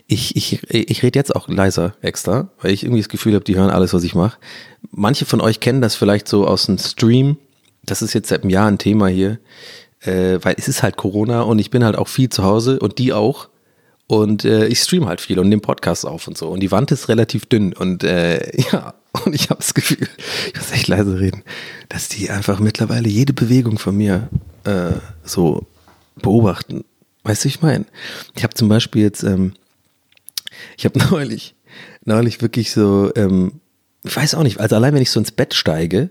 Ich, 0.07 0.35
ich, 0.35 0.63
ich 0.69 1.03
rede 1.03 1.19
jetzt 1.19 1.35
auch 1.35 1.47
leiser 1.47 1.95
extra, 2.01 2.49
weil 2.61 2.71
ich 2.71 2.83
irgendwie 2.83 3.01
das 3.01 3.09
Gefühl 3.09 3.35
habe, 3.35 3.45
die 3.45 3.55
hören 3.55 3.69
alles, 3.69 3.93
was 3.93 4.03
ich 4.03 4.15
mache. 4.15 4.37
Manche 4.91 5.25
von 5.25 5.41
euch 5.41 5.59
kennen 5.59 5.81
das 5.81 5.95
vielleicht 5.95 6.27
so 6.27 6.47
aus 6.47 6.65
dem 6.65 6.79
Stream. 6.79 7.37
Das 7.83 8.01
ist 8.01 8.13
jetzt 8.13 8.29
seit 8.29 8.41
einem 8.41 8.49
Jahr 8.49 8.67
ein 8.67 8.79
Thema 8.79 9.07
hier, 9.07 9.39
äh, 10.01 10.39
weil 10.41 10.55
es 10.57 10.67
ist 10.67 10.81
halt 10.81 10.97
Corona 10.97 11.41
und 11.41 11.59
ich 11.59 11.69
bin 11.69 11.83
halt 11.83 11.97
auch 11.97 12.07
viel 12.07 12.29
zu 12.29 12.43
Hause 12.43 12.79
und 12.79 12.97
die 12.97 13.13
auch. 13.13 13.49
Und 14.07 14.45
äh, 14.45 14.67
ich 14.67 14.79
stream 14.79 15.07
halt 15.07 15.21
viel 15.21 15.39
und 15.39 15.49
nehme 15.49 15.61
Podcasts 15.61 16.03
auf 16.03 16.27
und 16.27 16.37
so. 16.37 16.49
Und 16.49 16.61
die 16.61 16.71
Wand 16.71 16.91
ist 16.91 17.09
relativ 17.09 17.45
dünn. 17.45 17.73
Und 17.73 18.03
äh, 18.03 18.59
ja, 18.71 18.95
und 19.25 19.33
ich 19.35 19.49
habe 19.49 19.59
das 19.59 19.73
Gefühl, 19.73 20.07
ich 20.47 20.55
muss 20.55 20.71
echt 20.71 20.87
leise 20.87 21.19
reden, 21.19 21.43
dass 21.89 22.09
die 22.09 22.29
einfach 22.29 22.59
mittlerweile 22.59 23.09
jede 23.09 23.33
Bewegung 23.33 23.77
von 23.77 23.95
mir 23.95 24.29
äh, 24.63 24.93
so 25.23 25.65
beobachten. 26.15 26.83
Weißt 27.23 27.43
du, 27.43 27.47
ich 27.47 27.61
meine? 27.61 27.85
Ich 28.35 28.43
habe 28.43 28.53
zum 28.53 28.69
Beispiel 28.69 29.01
jetzt, 29.01 29.23
ähm, 29.23 29.53
ich 30.77 30.85
habe 30.85 30.99
neulich, 31.11 31.55
neulich 32.05 32.41
wirklich 32.41 32.71
so, 32.71 33.11
ähm, 33.15 33.59
ich 34.03 34.15
weiß 34.15 34.35
auch 34.35 34.43
nicht, 34.43 34.59
also 34.59 34.75
allein 34.75 34.93
wenn 34.93 35.01
ich 35.01 35.11
so 35.11 35.19
ins 35.19 35.31
Bett 35.31 35.53
steige 35.53 36.09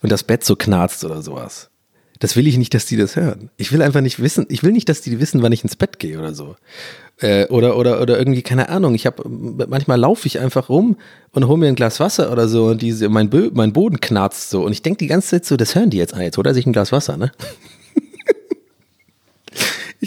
und 0.00 0.10
das 0.10 0.22
Bett 0.22 0.44
so 0.44 0.56
knarzt 0.56 1.04
oder 1.04 1.22
sowas, 1.22 1.70
das 2.18 2.36
will 2.36 2.46
ich 2.46 2.58
nicht, 2.58 2.74
dass 2.74 2.86
die 2.86 2.96
das 2.96 3.16
hören. 3.16 3.50
Ich 3.56 3.72
will 3.72 3.82
einfach 3.82 4.00
nicht 4.00 4.20
wissen, 4.20 4.46
ich 4.48 4.62
will 4.62 4.72
nicht, 4.72 4.88
dass 4.88 5.00
die 5.00 5.20
wissen, 5.20 5.42
wann 5.42 5.52
ich 5.52 5.62
ins 5.62 5.76
Bett 5.76 5.98
gehe 5.98 6.18
oder 6.18 6.34
so. 6.34 6.56
Äh, 7.20 7.46
oder, 7.46 7.76
oder, 7.76 8.00
oder 8.00 8.18
irgendwie, 8.18 8.42
keine 8.42 8.68
Ahnung. 8.68 8.94
Ich 8.94 9.06
habe 9.06 9.22
manchmal 9.28 9.98
laufe 9.98 10.26
ich 10.26 10.38
einfach 10.38 10.68
rum 10.68 10.96
und 11.32 11.46
hole 11.46 11.58
mir 11.58 11.68
ein 11.68 11.74
Glas 11.74 12.00
Wasser 12.00 12.32
oder 12.32 12.48
so 12.48 12.66
und 12.66 12.82
diese, 12.82 13.08
mein, 13.08 13.30
Bö 13.30 13.50
mein 13.52 13.72
Boden 13.72 14.00
knarzt 14.00 14.50
so. 14.50 14.64
Und 14.64 14.72
ich 14.72 14.82
denke 14.82 14.98
die 14.98 15.06
ganze 15.06 15.28
Zeit 15.28 15.44
so, 15.44 15.56
das 15.56 15.74
hören 15.74 15.90
die 15.90 15.98
jetzt 15.98 16.14
an, 16.14 16.22
jetzt 16.22 16.38
oder 16.38 16.54
sich 16.54 16.66
ein 16.66 16.72
Glas 16.72 16.92
Wasser, 16.92 17.16
ne? 17.16 17.32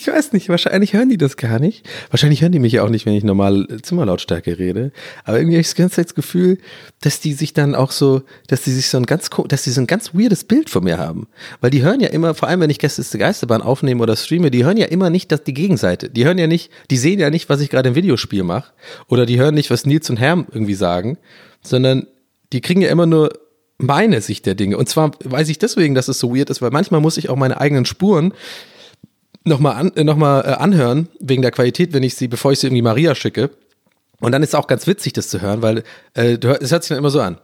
Ich 0.02 0.08
weiß 0.08 0.34
nicht, 0.34 0.50
wahrscheinlich 0.50 0.94
hören 0.94 1.10
die 1.10 1.18
das 1.18 1.38
gar 1.38 1.60
nicht. 1.60 1.88
Wahrscheinlich 2.10 2.42
hören 2.42 2.52
die 2.52 2.58
mich 2.58 2.74
ja 2.74 2.84
auch 2.84 2.90
nicht, 2.90 3.06
wenn 3.06 3.14
ich 3.14 3.24
normal 3.24 3.68
Zimmerlautstärke 3.84 4.58
rede. 4.58 4.92
Aber 5.26 5.38
irgendwie 5.38 5.58
habe 5.58 5.62
ich 5.62 5.68
das 5.68 5.76
ganze 5.76 6.02
das 6.02 6.16
Gefühl, 6.16 6.58
dass 7.02 7.20
die 7.20 7.34
sich 7.34 7.54
dann 7.54 7.76
auch 7.76 7.92
so, 7.92 8.24
dass 8.48 8.64
die 8.64 8.72
sich 8.72 8.88
so 8.90 8.98
ein 8.98 9.06
ganz, 9.06 9.30
dass 9.48 9.62
die 9.62 9.70
so 9.70 9.80
ein 9.80 9.86
ganz 9.86 10.16
weirdes 10.16 10.46
Bild 10.46 10.72
von 10.72 10.86
mir 10.86 10.98
haben. 10.98 11.28
Weil 11.60 11.70
die 11.70 11.84
hören 11.84 12.00
ja 12.00 12.08
immer, 12.08 12.34
vor 12.34 12.50
allem 12.50 12.62
wenn 12.62 12.72
ich 12.72 12.80
Gäste 12.80 13.04
der 13.04 13.20
Geisterbahn 13.20 13.62
aufnehme 13.62 14.02
oder 14.02 14.16
streame, 14.16 14.50
die 14.50 14.66
hören 14.66 14.78
ja 14.78 14.88
immer 14.88 15.12
nicht 15.12 15.32
dass 15.32 15.44
die 15.44 15.54
Gegenseite. 15.54 16.10
Die 16.10 16.26
hören 16.26 16.40
ja 16.40 16.48
nicht, 16.48 16.72
die 16.90 16.98
sehen 16.98 17.20
ja 17.20 17.30
nicht, 17.30 17.48
was 17.50 17.62
ich 17.62 17.70
gerade 17.70 17.90
im 17.90 17.96
Videospiel 17.96 18.42
mache. 18.42 18.72
Oder 19.08 19.28
die 19.28 19.40
hören 19.40 19.54
nicht, 19.54 19.70
was 19.70 19.86
Nils 19.86 20.10
und 20.10 20.18
Herm 20.18 20.48
irgendwie 20.52 20.74
sagen, 20.74 21.20
sondern 21.62 22.08
die 22.54 22.62
kriegen 22.62 22.82
ja 22.82 22.90
immer 22.90 23.06
nur 23.06 23.34
meine 23.78 24.22
Sicht 24.22 24.48
der 24.48 24.56
Dinge. 24.56 24.78
Und 24.78 24.90
zwar 24.90 25.12
weiß 25.24 25.50
ich 25.50 25.60
deswegen, 25.60 25.94
dass 25.94 26.08
es 26.08 26.18
so 26.18 26.36
weird 26.36 26.50
ist, 26.50 26.64
weil 26.64 26.72
manchmal 26.72 27.02
muss 27.02 27.18
ich 27.18 27.30
auch 27.30 27.36
meine 27.36 27.62
eigenen 27.62 27.86
Spuren 27.86 28.34
nochmal 29.44 29.76
an, 29.76 29.92
äh, 29.96 30.04
noch 30.04 30.18
äh, 30.20 30.54
anhören, 30.54 31.10
wegen 31.20 31.42
der 31.42 31.52
Qualität, 31.52 31.94
wenn 31.94 32.04
ich 32.04 32.16
sie, 32.16 32.28
bevor 32.28 32.52
ich 32.52 32.60
sie 32.60 32.68
irgendwie 32.68 32.82
Maria 32.82 33.16
schicke. 33.16 33.50
Und 34.20 34.32
dann 34.32 34.44
ist 34.44 34.50
es 34.50 34.56
auch 34.56 34.68
ganz 34.68 34.86
witzig, 34.88 35.14
das 35.14 35.30
zu 35.30 35.42
hören, 35.42 35.62
weil 35.62 35.84
äh, 36.14 36.38
es 36.38 36.72
hört 36.72 36.84
sich 36.84 36.90
dann 36.90 37.00
immer 37.00 37.10
so 37.10 37.22
an. 37.22 37.40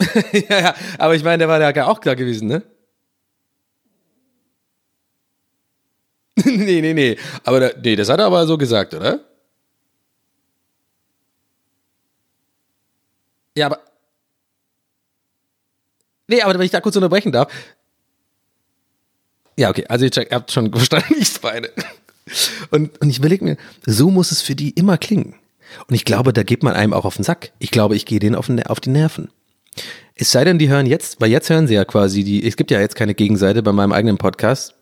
ja, 0.32 0.60
ja, 0.60 0.74
aber 0.98 1.14
ich 1.14 1.22
meine, 1.22 1.38
der 1.38 1.48
war 1.48 1.60
ja 1.60 1.86
auch 1.86 1.98
da 1.98 2.14
gewesen, 2.14 2.48
ne? 2.48 2.62
nee, 6.44 6.80
nee, 6.80 6.94
nee. 6.94 7.16
Aber 7.44 7.60
da, 7.60 7.70
nee, 7.82 7.96
das 7.96 8.08
hat 8.08 8.18
er 8.18 8.26
aber 8.26 8.46
so 8.46 8.56
gesagt, 8.56 8.94
oder? 8.94 9.20
Ja, 13.56 13.66
aber. 13.66 13.80
Nee, 16.28 16.40
aber 16.42 16.54
wenn 16.54 16.62
ich 16.62 16.70
da 16.70 16.80
kurz 16.80 16.96
unterbrechen 16.96 17.32
darf, 17.32 17.52
ja, 19.60 19.68
okay, 19.68 19.84
also 19.88 20.06
ihr, 20.06 20.10
habt 20.30 20.50
schon 20.50 20.72
verstanden, 20.72 21.16
ich 21.18 21.42
meine. 21.42 21.68
Und, 22.70 22.98
und 23.00 23.10
ich 23.10 23.18
überlege 23.18 23.44
mir, 23.44 23.56
so 23.84 24.10
muss 24.10 24.32
es 24.32 24.40
für 24.40 24.54
die 24.54 24.70
immer 24.70 24.96
klingen. 24.96 25.34
Und 25.86 25.94
ich 25.94 26.04
glaube, 26.04 26.32
da 26.32 26.42
geht 26.42 26.62
man 26.62 26.74
einem 26.74 26.94
auch 26.94 27.04
auf 27.04 27.16
den 27.16 27.24
Sack. 27.24 27.52
Ich 27.58 27.70
glaube, 27.70 27.94
ich 27.94 28.06
gehe 28.06 28.18
denen 28.18 28.34
auf, 28.34 28.46
den, 28.46 28.62
auf 28.62 28.80
die 28.80 28.90
Nerven. 28.90 29.28
Es 30.14 30.30
sei 30.30 30.44
denn, 30.44 30.58
die 30.58 30.68
hören 30.68 30.86
jetzt, 30.86 31.20
weil 31.20 31.30
jetzt 31.30 31.50
hören 31.50 31.66
sie 31.66 31.74
ja 31.74 31.84
quasi 31.84 32.24
die, 32.24 32.46
es 32.46 32.56
gibt 32.56 32.70
ja 32.70 32.80
jetzt 32.80 32.96
keine 32.96 33.14
Gegenseite 33.14 33.62
bei 33.62 33.72
meinem 33.72 33.92
eigenen 33.92 34.16
Podcast, 34.16 34.74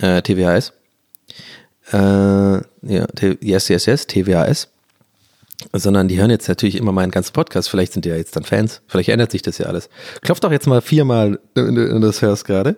äh, 0.00 0.22
TWHS. 0.22 0.72
Äh, 1.92 1.96
ja, 1.96 3.06
yes, 3.40 3.68
yes, 3.68 3.86
yes, 3.86 4.06
TWHS. 4.06 4.68
Sondern 5.72 6.08
die 6.08 6.18
hören 6.18 6.30
jetzt 6.30 6.48
natürlich 6.48 6.76
immer 6.76 6.92
meinen 6.92 7.10
ganzen 7.10 7.32
Podcast. 7.32 7.68
Vielleicht 7.68 7.92
sind 7.92 8.04
die 8.04 8.08
ja 8.08 8.16
jetzt 8.16 8.34
dann 8.34 8.44
Fans. 8.44 8.80
Vielleicht 8.88 9.10
ändert 9.10 9.30
sich 9.30 9.42
das 9.42 9.58
ja 9.58 9.66
alles. 9.66 9.88
Klopf 10.22 10.40
doch 10.40 10.52
jetzt 10.52 10.66
mal 10.66 10.80
viermal, 10.80 11.38
wenn 11.54 11.74
du 11.74 12.00
das 12.00 12.22
hörst 12.22 12.44
gerade. 12.44 12.76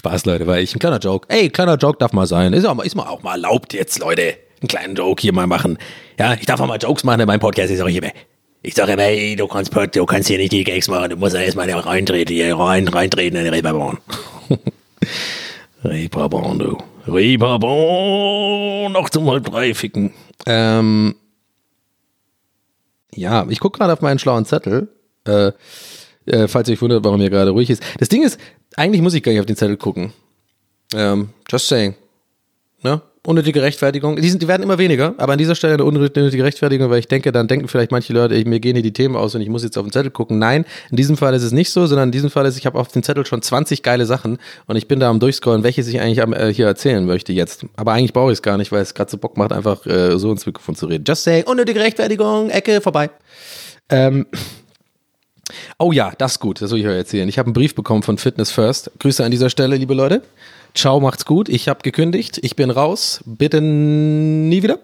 Spaß, 0.00 0.24
Leute, 0.24 0.46
weil 0.46 0.62
ich 0.62 0.74
ein 0.74 0.78
kleiner 0.78 0.98
Joke. 0.98 1.28
Ey, 1.28 1.50
kleiner 1.50 1.76
Joke 1.76 1.98
darf 1.98 2.14
mal 2.14 2.26
sein. 2.26 2.54
Ist, 2.54 2.64
auch, 2.64 2.82
ist 2.82 2.94
mal 2.94 3.06
auch 3.06 3.22
mal 3.22 3.32
erlaubt 3.32 3.74
jetzt, 3.74 3.98
Leute. 3.98 4.34
Einen 4.62 4.68
kleinen 4.68 4.94
Joke 4.94 5.20
hier 5.20 5.34
mal 5.34 5.46
machen. 5.46 5.76
Ja, 6.18 6.32
ich 6.32 6.46
darf 6.46 6.58
auch 6.58 6.66
mal 6.66 6.78
Jokes 6.78 7.04
machen 7.04 7.20
in 7.20 7.26
meinem 7.26 7.40
Podcast. 7.40 7.70
Ich 7.70 7.76
sage 7.76 7.92
immer, 7.92 8.08
ich 8.62 8.72
sage 8.72 8.92
immer, 8.92 9.02
ey, 9.02 9.36
du 9.36 9.46
kannst, 9.46 9.76
du 9.76 10.06
kannst 10.06 10.28
hier 10.28 10.38
nicht 10.38 10.52
die 10.52 10.64
Gags 10.64 10.88
machen. 10.88 11.10
Du 11.10 11.16
musst 11.16 11.34
ja 11.34 11.42
erstmal 11.42 11.70
reintreten, 11.70 12.34
hier 12.34 12.56
rein, 12.56 12.88
reintreten 12.88 13.38
in 13.38 13.44
den 13.44 13.52
Reeperbahn. 13.52 13.98
Reeperbahn, 15.84 16.58
du. 16.58 16.78
Reeperbahn, 17.06 18.92
noch 18.92 19.10
zum 19.10 19.30
halb 19.30 19.44
drei 19.44 19.74
ficken. 19.74 20.14
Ähm, 20.46 21.14
ja, 23.14 23.46
ich 23.50 23.60
gucke 23.60 23.76
gerade 23.76 23.92
auf 23.92 24.00
meinen 24.00 24.18
schlauen 24.18 24.46
Zettel. 24.46 24.88
Äh, 25.26 25.52
äh, 26.24 26.48
falls 26.48 26.70
ihr 26.70 26.72
euch 26.72 26.80
wundert, 26.80 27.04
warum 27.04 27.20
hier 27.20 27.28
gerade 27.28 27.50
ruhig 27.50 27.68
ist. 27.68 27.82
Das 27.98 28.08
Ding 28.08 28.22
ist, 28.22 28.38
eigentlich 28.80 29.02
muss 29.02 29.12
ich 29.12 29.22
gar 29.22 29.32
nicht 29.32 29.40
auf 29.40 29.46
den 29.46 29.56
Zettel 29.56 29.76
gucken. 29.76 30.12
Ähm, 30.94 31.28
just 31.50 31.68
saying. 31.68 31.94
Ne? 32.82 33.02
Unnötige 33.26 33.60
Rechtfertigung. 33.60 34.16
Die, 34.16 34.30
sind, 34.30 34.40
die 34.40 34.48
werden 34.48 34.62
immer 34.62 34.78
weniger, 34.78 35.14
aber 35.18 35.34
an 35.34 35.38
dieser 35.38 35.54
Stelle 35.54 35.74
eine 35.74 35.84
unnötige 35.84 36.42
Rechtfertigung, 36.42 36.88
weil 36.88 37.00
ich 37.00 37.06
denke, 37.06 37.30
dann 37.30 37.46
denken 37.46 37.68
vielleicht 37.68 37.90
manche 37.90 38.14
Leute, 38.14 38.34
ich, 38.34 38.46
mir 38.46 38.58
gehen 38.58 38.76
hier 38.76 38.82
die 38.82 38.94
Themen 38.94 39.16
aus 39.16 39.34
und 39.34 39.42
ich 39.42 39.50
muss 39.50 39.62
jetzt 39.62 39.76
auf 39.76 39.84
den 39.84 39.92
Zettel 39.92 40.10
gucken. 40.10 40.38
Nein, 40.38 40.64
in 40.90 40.96
diesem 40.96 41.18
Fall 41.18 41.34
ist 41.34 41.42
es 41.42 41.52
nicht 41.52 41.70
so, 41.70 41.84
sondern 41.84 42.08
in 42.08 42.12
diesem 42.12 42.30
Fall 42.30 42.46
ist, 42.46 42.56
ich 42.56 42.64
habe 42.64 42.78
auf 42.78 42.88
dem 42.88 43.02
Zettel 43.02 43.26
schon 43.26 43.42
20 43.42 43.82
geile 43.82 44.06
Sachen 44.06 44.38
und 44.66 44.76
ich 44.76 44.88
bin 44.88 44.98
da 44.98 45.10
am 45.10 45.20
Durchscrollen, 45.20 45.62
welche 45.62 45.82
ich 45.82 46.00
eigentlich 46.00 46.22
am, 46.22 46.32
äh, 46.32 46.50
hier 46.50 46.66
erzählen 46.66 47.04
möchte 47.04 47.34
jetzt. 47.34 47.66
Aber 47.76 47.92
eigentlich 47.92 48.14
brauche 48.14 48.32
ich 48.32 48.38
es 48.38 48.42
gar 48.42 48.56
nicht, 48.56 48.72
weil 48.72 48.80
es 48.80 48.94
gerade 48.94 49.10
so 49.10 49.18
Bock 49.18 49.36
macht, 49.36 49.52
einfach 49.52 49.84
äh, 49.84 50.18
so 50.18 50.32
ins 50.32 50.46
Mikrofon 50.46 50.74
zu 50.74 50.86
reden. 50.86 51.04
Just 51.06 51.24
saying, 51.24 51.44
unnötige 51.44 51.80
Rechtfertigung, 51.80 52.48
Ecke, 52.48 52.80
vorbei. 52.80 53.10
Ähm, 53.90 54.26
Oh 55.78 55.92
ja, 55.92 56.12
das 56.18 56.32
ist 56.32 56.40
gut, 56.40 56.60
das 56.62 56.70
will 56.70 56.80
ich 56.80 56.86
euch 56.86 56.96
erzählen. 56.96 57.28
Ich 57.28 57.38
habe 57.38 57.46
einen 57.46 57.54
Brief 57.54 57.74
bekommen 57.74 58.02
von 58.02 58.18
Fitness 58.18 58.50
First. 58.50 58.90
Grüße 58.98 59.24
an 59.24 59.30
dieser 59.30 59.50
Stelle, 59.50 59.76
liebe 59.76 59.94
Leute. 59.94 60.22
Ciao, 60.74 61.00
macht's 61.00 61.24
gut. 61.24 61.48
Ich 61.48 61.68
habe 61.68 61.80
gekündigt. 61.82 62.38
Ich 62.42 62.54
bin 62.54 62.70
raus. 62.70 63.20
Bitte 63.26 63.60
nie 63.60 64.62
wieder. 64.62 64.78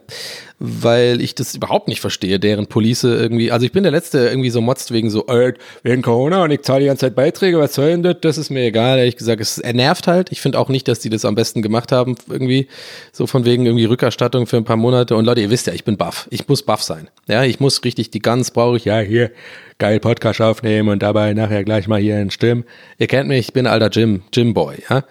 Weil 0.58 1.20
ich 1.20 1.34
das 1.34 1.54
überhaupt 1.54 1.86
nicht 1.86 2.00
verstehe, 2.00 2.40
deren 2.40 2.66
Police 2.66 3.04
irgendwie. 3.04 3.52
Also 3.52 3.66
ich 3.66 3.72
bin 3.72 3.82
der 3.82 3.92
Letzte, 3.92 4.22
der 4.22 4.30
irgendwie 4.30 4.50
so 4.50 4.62
motzt 4.62 4.90
wegen 4.90 5.10
so, 5.10 5.26
äh, 5.26 5.52
wegen 5.82 6.00
Corona 6.00 6.42
und 6.44 6.50
ich 6.50 6.62
zahle 6.62 6.80
die 6.80 6.86
ganze 6.86 7.06
Zeit 7.06 7.14
Beiträge, 7.14 7.58
was 7.58 7.74
soll 7.74 7.90
denn 7.90 8.02
das? 8.02 8.16
Das 8.22 8.38
ist 8.38 8.50
mir 8.50 8.64
egal. 8.64 8.98
Ehrlich 8.98 9.16
gesagt, 9.16 9.40
es 9.40 9.58
nervt 9.58 10.06
halt. 10.06 10.32
Ich 10.32 10.40
finde 10.40 10.58
auch 10.58 10.70
nicht, 10.70 10.88
dass 10.88 10.98
die 10.98 11.10
das 11.10 11.26
am 11.26 11.34
besten 11.34 11.60
gemacht 11.60 11.92
haben. 11.92 12.16
Irgendwie 12.28 12.68
so 13.12 13.26
von 13.26 13.44
wegen 13.44 13.66
irgendwie 13.66 13.84
Rückerstattung 13.84 14.46
für 14.46 14.56
ein 14.56 14.64
paar 14.64 14.76
Monate. 14.76 15.14
Und 15.14 15.26
Leute, 15.26 15.42
ihr 15.42 15.50
wisst 15.50 15.66
ja, 15.66 15.74
ich 15.74 15.84
bin 15.84 15.98
buff. 15.98 16.26
Ich 16.30 16.48
muss 16.48 16.62
buff 16.62 16.82
sein. 16.82 17.08
Ja, 17.28 17.44
ich 17.44 17.60
muss 17.60 17.84
richtig 17.84 18.10
die 18.10 18.20
Guns 18.20 18.50
brauche 18.50 18.78
ich. 18.78 18.86
Ja, 18.86 18.98
hier 19.00 19.30
geil 19.78 20.00
Podcast 20.00 20.40
aufnehmen 20.40 20.88
und 20.88 21.02
dabei 21.02 21.34
nachher 21.34 21.64
gleich 21.64 21.86
mal 21.86 22.00
hier 22.00 22.18
in 22.18 22.30
Stimmen. 22.30 22.64
Ihr 22.98 23.08
kennt 23.08 23.28
mich, 23.28 23.40
ich 23.40 23.52
bin 23.52 23.66
alter 23.66 23.90
Jim, 23.90 24.22
Jim 24.32 24.54
Boy, 24.54 24.76
ja. 24.88 25.04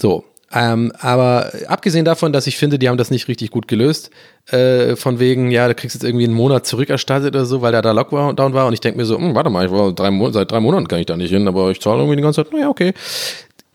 So. 0.00 0.24
Ähm, 0.52 0.92
aber 0.98 1.52
abgesehen 1.68 2.04
davon, 2.04 2.32
dass 2.32 2.48
ich 2.48 2.56
finde, 2.56 2.78
die 2.78 2.88
haben 2.88 2.96
das 2.96 3.12
nicht 3.12 3.28
richtig 3.28 3.50
gut 3.52 3.68
gelöst, 3.68 4.10
äh, 4.50 4.96
von 4.96 5.20
wegen, 5.20 5.52
ja, 5.52 5.68
du 5.68 5.76
kriegst 5.76 5.94
jetzt 5.94 6.02
irgendwie 6.02 6.24
einen 6.24 6.34
Monat 6.34 6.66
zurückerstattet 6.66 7.36
oder 7.36 7.46
so, 7.46 7.62
weil 7.62 7.70
da 7.70 7.82
da 7.82 7.92
Lockdown 7.92 8.52
war 8.52 8.66
und 8.66 8.72
ich 8.72 8.80
denke 8.80 8.98
mir 8.98 9.04
so, 9.04 9.16
hm, 9.16 9.34
warte 9.36 9.48
mal, 9.48 9.66
ich 9.66 9.70
war 9.70 9.92
drei 9.92 10.10
seit 10.32 10.50
drei 10.50 10.58
Monaten 10.58 10.88
kann 10.88 10.98
ich 10.98 11.06
da 11.06 11.16
nicht 11.16 11.30
hin, 11.30 11.46
aber 11.46 11.70
ich 11.70 11.80
zahle 11.80 11.98
irgendwie 11.98 12.16
die 12.16 12.22
ganze 12.22 12.42
Zeit, 12.42 12.52
naja, 12.52 12.68
okay. 12.68 12.94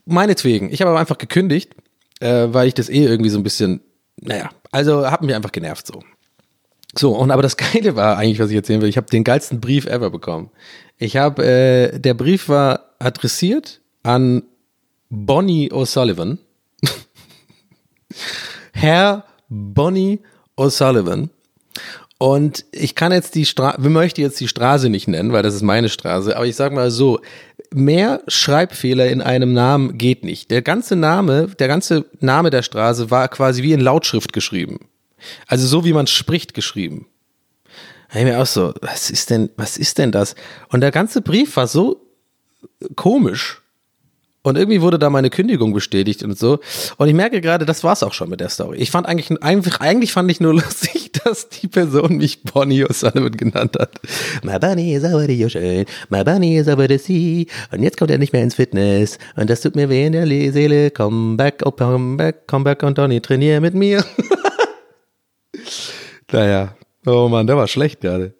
Meinetwegen. 0.04 0.70
Ich 0.70 0.82
habe 0.82 0.90
aber 0.90 1.00
einfach 1.00 1.16
gekündigt, 1.16 1.72
äh, 2.20 2.48
weil 2.50 2.68
ich 2.68 2.74
das 2.74 2.90
eh 2.90 3.04
irgendwie 3.04 3.30
so 3.30 3.38
ein 3.38 3.42
bisschen, 3.42 3.80
naja, 4.20 4.50
also 4.70 5.10
hat 5.10 5.22
mich 5.22 5.34
einfach 5.34 5.52
genervt 5.52 5.86
so. 5.86 6.02
So, 6.94 7.12
und 7.12 7.30
aber 7.30 7.42
das 7.42 7.56
Geile 7.72 7.96
war 7.96 8.18
eigentlich, 8.18 8.38
was 8.38 8.50
ich 8.50 8.56
erzählen 8.56 8.82
will, 8.82 8.88
ich 8.90 8.98
habe 8.98 9.08
den 9.08 9.24
geilsten 9.24 9.60
Brief 9.60 9.86
ever 9.86 10.10
bekommen. 10.10 10.50
Ich 10.98 11.16
habe, 11.16 11.42
äh, 11.42 11.98
der 11.98 12.12
Brief 12.12 12.50
war 12.50 12.80
adressiert 12.98 13.80
an 14.02 14.42
Bonnie 15.10 15.72
O'Sullivan. 15.72 16.38
Herr 18.72 19.24
Bonnie 19.48 20.20
O'Sullivan. 20.56 21.30
Und 22.18 22.64
ich 22.72 22.94
kann 22.94 23.12
jetzt 23.12 23.34
die 23.34 23.44
Straße, 23.44 23.82
wir 23.82 23.90
möchten 23.90 24.22
jetzt 24.22 24.40
die 24.40 24.48
Straße 24.48 24.88
nicht 24.88 25.06
nennen, 25.06 25.32
weil 25.32 25.42
das 25.42 25.54
ist 25.54 25.62
meine 25.62 25.90
Straße, 25.90 26.34
aber 26.34 26.46
ich 26.46 26.56
sag 26.56 26.72
mal 26.72 26.90
so, 26.90 27.20
mehr 27.70 28.22
Schreibfehler 28.26 29.08
in 29.08 29.20
einem 29.20 29.52
Namen 29.52 29.98
geht 29.98 30.24
nicht. 30.24 30.50
Der 30.50 30.62
ganze 30.62 30.96
Name, 30.96 31.48
der 31.58 31.68
ganze 31.68 32.06
Name 32.20 32.48
der 32.48 32.62
Straße 32.62 33.10
war 33.10 33.28
quasi 33.28 33.62
wie 33.62 33.72
in 33.72 33.80
Lautschrift 33.80 34.32
geschrieben. 34.32 34.88
Also 35.46 35.66
so 35.66 35.84
wie 35.84 35.92
man 35.92 36.06
spricht 36.06 36.54
geschrieben. 36.54 37.06
Da 38.12 38.20
ich 38.20 38.24
mir 38.24 38.40
auch 38.40 38.46
so, 38.46 38.72
was 38.80 39.10
ist 39.10 39.28
denn, 39.28 39.50
was 39.56 39.76
ist 39.76 39.98
denn 39.98 40.12
das? 40.12 40.36
Und 40.68 40.80
der 40.80 40.92
ganze 40.92 41.20
Brief 41.20 41.56
war 41.56 41.66
so 41.66 42.00
komisch. 42.94 43.60
Und 44.46 44.56
irgendwie 44.56 44.80
wurde 44.80 44.96
da 45.00 45.10
meine 45.10 45.28
Kündigung 45.28 45.72
bestätigt 45.72 46.22
und 46.22 46.38
so. 46.38 46.60
Und 46.98 47.08
ich 47.08 47.14
merke 47.14 47.40
gerade, 47.40 47.66
das 47.66 47.82
war's 47.82 48.04
auch 48.04 48.12
schon 48.12 48.30
mit 48.30 48.38
der 48.38 48.48
Story. 48.48 48.78
Ich 48.78 48.92
fand 48.92 49.08
eigentlich, 49.08 49.42
eigentlich, 49.42 50.12
fand 50.12 50.30
ich 50.30 50.38
nur 50.38 50.54
lustig, 50.62 51.10
dass 51.24 51.48
die 51.48 51.66
Person 51.66 52.18
mich 52.18 52.44
Bonnie 52.44 52.84
O'Sullivan 52.84 53.36
genannt 53.36 53.76
hat. 53.76 54.00
My 54.44 54.60
Bunny 54.60 54.94
is 54.94 55.02
aber 55.02 55.26
die 55.26 55.50
schön, 55.50 55.84
my 56.10 56.22
Bunny 56.22 56.58
is 56.58 56.68
aber 56.68 56.86
sie. 56.96 57.48
Und 57.72 57.82
jetzt 57.82 57.96
kommt 57.98 58.12
er 58.12 58.18
nicht 58.18 58.32
mehr 58.32 58.44
ins 58.44 58.54
Fitness. 58.54 59.18
Und 59.34 59.50
das 59.50 59.62
tut 59.62 59.74
mir 59.74 59.88
weh 59.88 60.06
in 60.06 60.12
der 60.12 60.26
Le- 60.26 60.52
Seele. 60.52 60.92
Come 60.92 61.36
back, 61.36 61.62
oh, 61.64 61.72
come 61.72 62.16
back, 62.16 62.46
come 62.46 62.62
back 62.62 62.84
und 62.84 62.96
Donny, 62.98 63.20
trainier 63.20 63.60
mit 63.60 63.74
mir. 63.74 64.04
naja, 66.30 66.76
oh 67.04 67.26
Mann, 67.28 67.48
der 67.48 67.56
war 67.56 67.66
schlecht 67.66 68.00
gerade. 68.00 68.32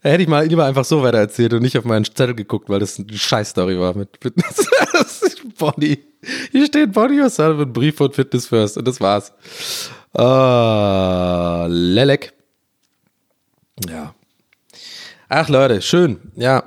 Hätte 0.00 0.22
ich 0.22 0.28
mal 0.28 0.46
lieber 0.46 0.64
einfach 0.64 0.84
so 0.86 1.02
weiter 1.02 1.18
erzählt 1.18 1.52
und 1.52 1.60
nicht 1.62 1.76
auf 1.76 1.84
meinen 1.84 2.04
Zettel 2.06 2.34
geguckt, 2.34 2.68
weil 2.70 2.80
das 2.80 2.98
eine 2.98 3.12
Scheiß-Story 3.12 3.78
war 3.78 3.94
mit 3.94 4.08
Fitness. 4.22 4.68
Body. 5.58 6.04
Hier 6.52 6.66
steht 6.66 6.92
Body 6.92 7.20
O'Sullivan, 7.20 7.72
Brief 7.72 7.96
von 7.96 8.12
Fitness 8.12 8.46
First 8.46 8.76
und 8.76 8.86
das 8.86 9.00
war's. 9.00 9.32
Ah, 10.14 11.66
Lelek. 11.68 12.32
Ja. 13.88 14.14
Ach 15.28 15.48
Leute, 15.48 15.82
schön. 15.82 16.32
Ja, 16.36 16.64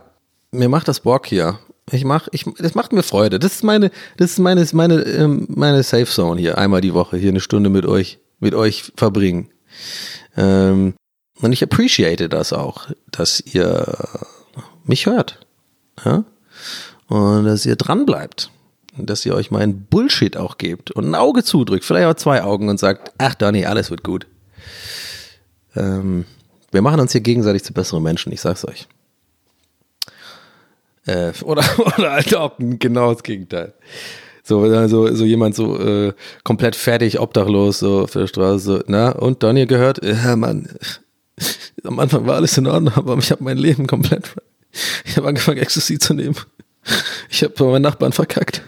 mir 0.51 0.69
macht 0.69 0.87
das 0.87 0.99
Bock 0.99 1.27
hier. 1.27 1.59
Ich 1.91 2.03
mach, 2.03 2.27
ich, 2.31 2.45
das 2.57 2.75
macht 2.75 2.91
mir 2.91 3.03
Freude. 3.03 3.39
Das 3.39 3.53
ist 3.53 3.63
meine, 3.63 3.91
das 4.17 4.31
ist 4.31 4.39
meine, 4.39 4.67
meine, 4.73 5.01
ähm, 5.03 5.47
meine 5.49 5.83
Safe 5.83 6.05
Zone 6.05 6.39
hier. 6.39 6.57
Einmal 6.57 6.81
die 6.81 6.93
Woche 6.93 7.17
hier 7.17 7.29
eine 7.29 7.39
Stunde 7.39 7.69
mit 7.69 7.85
euch, 7.85 8.19
mit 8.39 8.53
euch 8.53 8.91
verbringen. 8.97 9.49
Ähm, 10.35 10.95
und 11.39 11.53
ich 11.53 11.63
appreciate 11.63 12.27
das 12.27 12.51
auch, 12.51 12.87
dass 13.09 13.39
ihr 13.39 13.95
mich 14.83 15.05
hört. 15.05 15.39
Ja? 16.03 16.25
Und 17.07 17.45
dass 17.45 17.65
ihr 17.65 17.77
dran 17.77 18.05
bleibt. 18.05 18.51
Dass 18.97 19.25
ihr 19.25 19.35
euch 19.35 19.51
meinen 19.51 19.85
Bullshit 19.85 20.37
auch 20.37 20.57
gebt 20.57 20.91
und 20.91 21.05
ein 21.05 21.15
Auge 21.15 21.43
zudrückt, 21.43 21.85
vielleicht 21.85 22.07
auch 22.07 22.15
zwei 22.15 22.43
Augen 22.43 22.69
und 22.69 22.79
sagt, 22.79 23.13
ach 23.17 23.35
Donny, 23.35 23.65
alles 23.65 23.91
wird 23.91 24.03
gut. 24.03 24.27
Ähm, 25.75 26.25
wir 26.71 26.81
machen 26.81 26.99
uns 26.99 27.11
hier 27.11 27.21
gegenseitig 27.21 27.63
zu 27.63 27.73
besseren 27.73 28.03
Menschen, 28.03 28.31
ich 28.31 28.41
sag's 28.41 28.65
euch. 28.65 28.87
Äh, 31.05 31.31
oder, 31.43 31.63
oder 31.97 32.11
halt 32.11 32.35
auch 32.35 32.53
genau 32.57 33.13
das 33.13 33.23
Gegenteil. 33.23 33.73
So, 34.43 34.61
also, 34.61 35.13
so 35.13 35.25
jemand 35.25 35.55
so 35.55 35.77
äh, 35.77 36.13
komplett 36.43 36.75
fertig, 36.75 37.19
obdachlos, 37.19 37.79
so 37.79 38.03
auf 38.03 38.11
der 38.11 38.27
Straße, 38.27 38.59
so, 38.59 38.83
na, 38.87 39.11
und 39.11 39.43
Donny 39.43 39.65
gehört? 39.65 40.03
Ja, 40.03 40.35
Mann, 40.35 40.69
am 41.83 41.99
Anfang 41.99 42.25
war 42.25 42.35
alles 42.35 42.57
in 42.57 42.67
Ordnung, 42.67 42.93
aber 42.95 43.17
ich 43.17 43.31
habe 43.31 43.43
mein 43.43 43.57
Leben 43.57 43.87
komplett. 43.87 44.35
Ich 45.05 45.17
habe 45.17 45.27
angefangen, 45.29 45.57
Ecstasy 45.57 45.97
zu 45.97 46.13
nehmen. 46.13 46.35
Ich 47.31 47.41
habe 47.41 47.53
bei 47.57 47.65
meinen 47.65 47.81
Nachbarn 47.81 48.11
verkackt. 48.11 48.61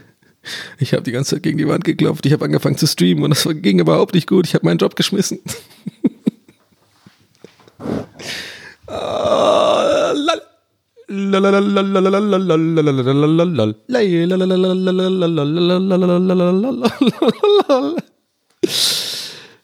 Ich 0.78 0.94
habe 0.94 1.04
die 1.04 1.12
ganze 1.12 1.36
Zeit 1.36 1.44
gegen 1.44 1.58
die 1.58 1.68
Wand 1.68 1.84
geklopft. 1.84 2.26
Ich 2.26 2.34
habe 2.34 2.46
angefangen 2.46 2.78
zu 2.78 2.88
streamen 2.88 3.24
und 3.24 3.32
das 3.32 3.48
ging 3.62 3.80
überhaupt 3.80 4.14
nicht 4.14 4.28
gut. 4.28 4.48
Ich 4.48 4.54
habe 4.54 4.66
meinen 4.66 4.78
Job 4.78 4.96
geschmissen. 4.96 5.40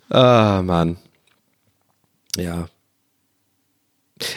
Ah, 0.09 0.61
Mann. 0.63 0.97
Ja. 2.37 2.69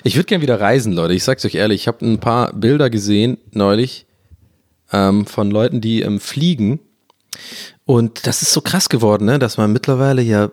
Ich 0.02 0.16
würde 0.16 0.26
gern 0.26 0.40
wieder 0.40 0.60
reisen, 0.60 0.92
Leute. 0.92 1.14
Ich 1.14 1.24
sag's 1.24 1.44
euch 1.44 1.54
ehrlich. 1.54 1.82
Ich 1.82 1.88
habe 1.88 2.04
ein 2.04 2.18
paar 2.18 2.52
Bilder 2.52 2.90
gesehen 2.90 3.38
neulich 3.52 4.06
ähm, 4.92 5.26
von 5.26 5.50
Leuten, 5.50 5.80
die 5.80 6.02
ähm, 6.02 6.20
fliegen. 6.20 6.80
Und 7.84 8.26
das 8.26 8.42
ist 8.42 8.52
so 8.52 8.60
krass 8.60 8.88
geworden, 8.88 9.24
ne? 9.24 9.38
dass 9.38 9.56
man 9.56 9.72
mittlerweile 9.72 10.22
ja, 10.22 10.50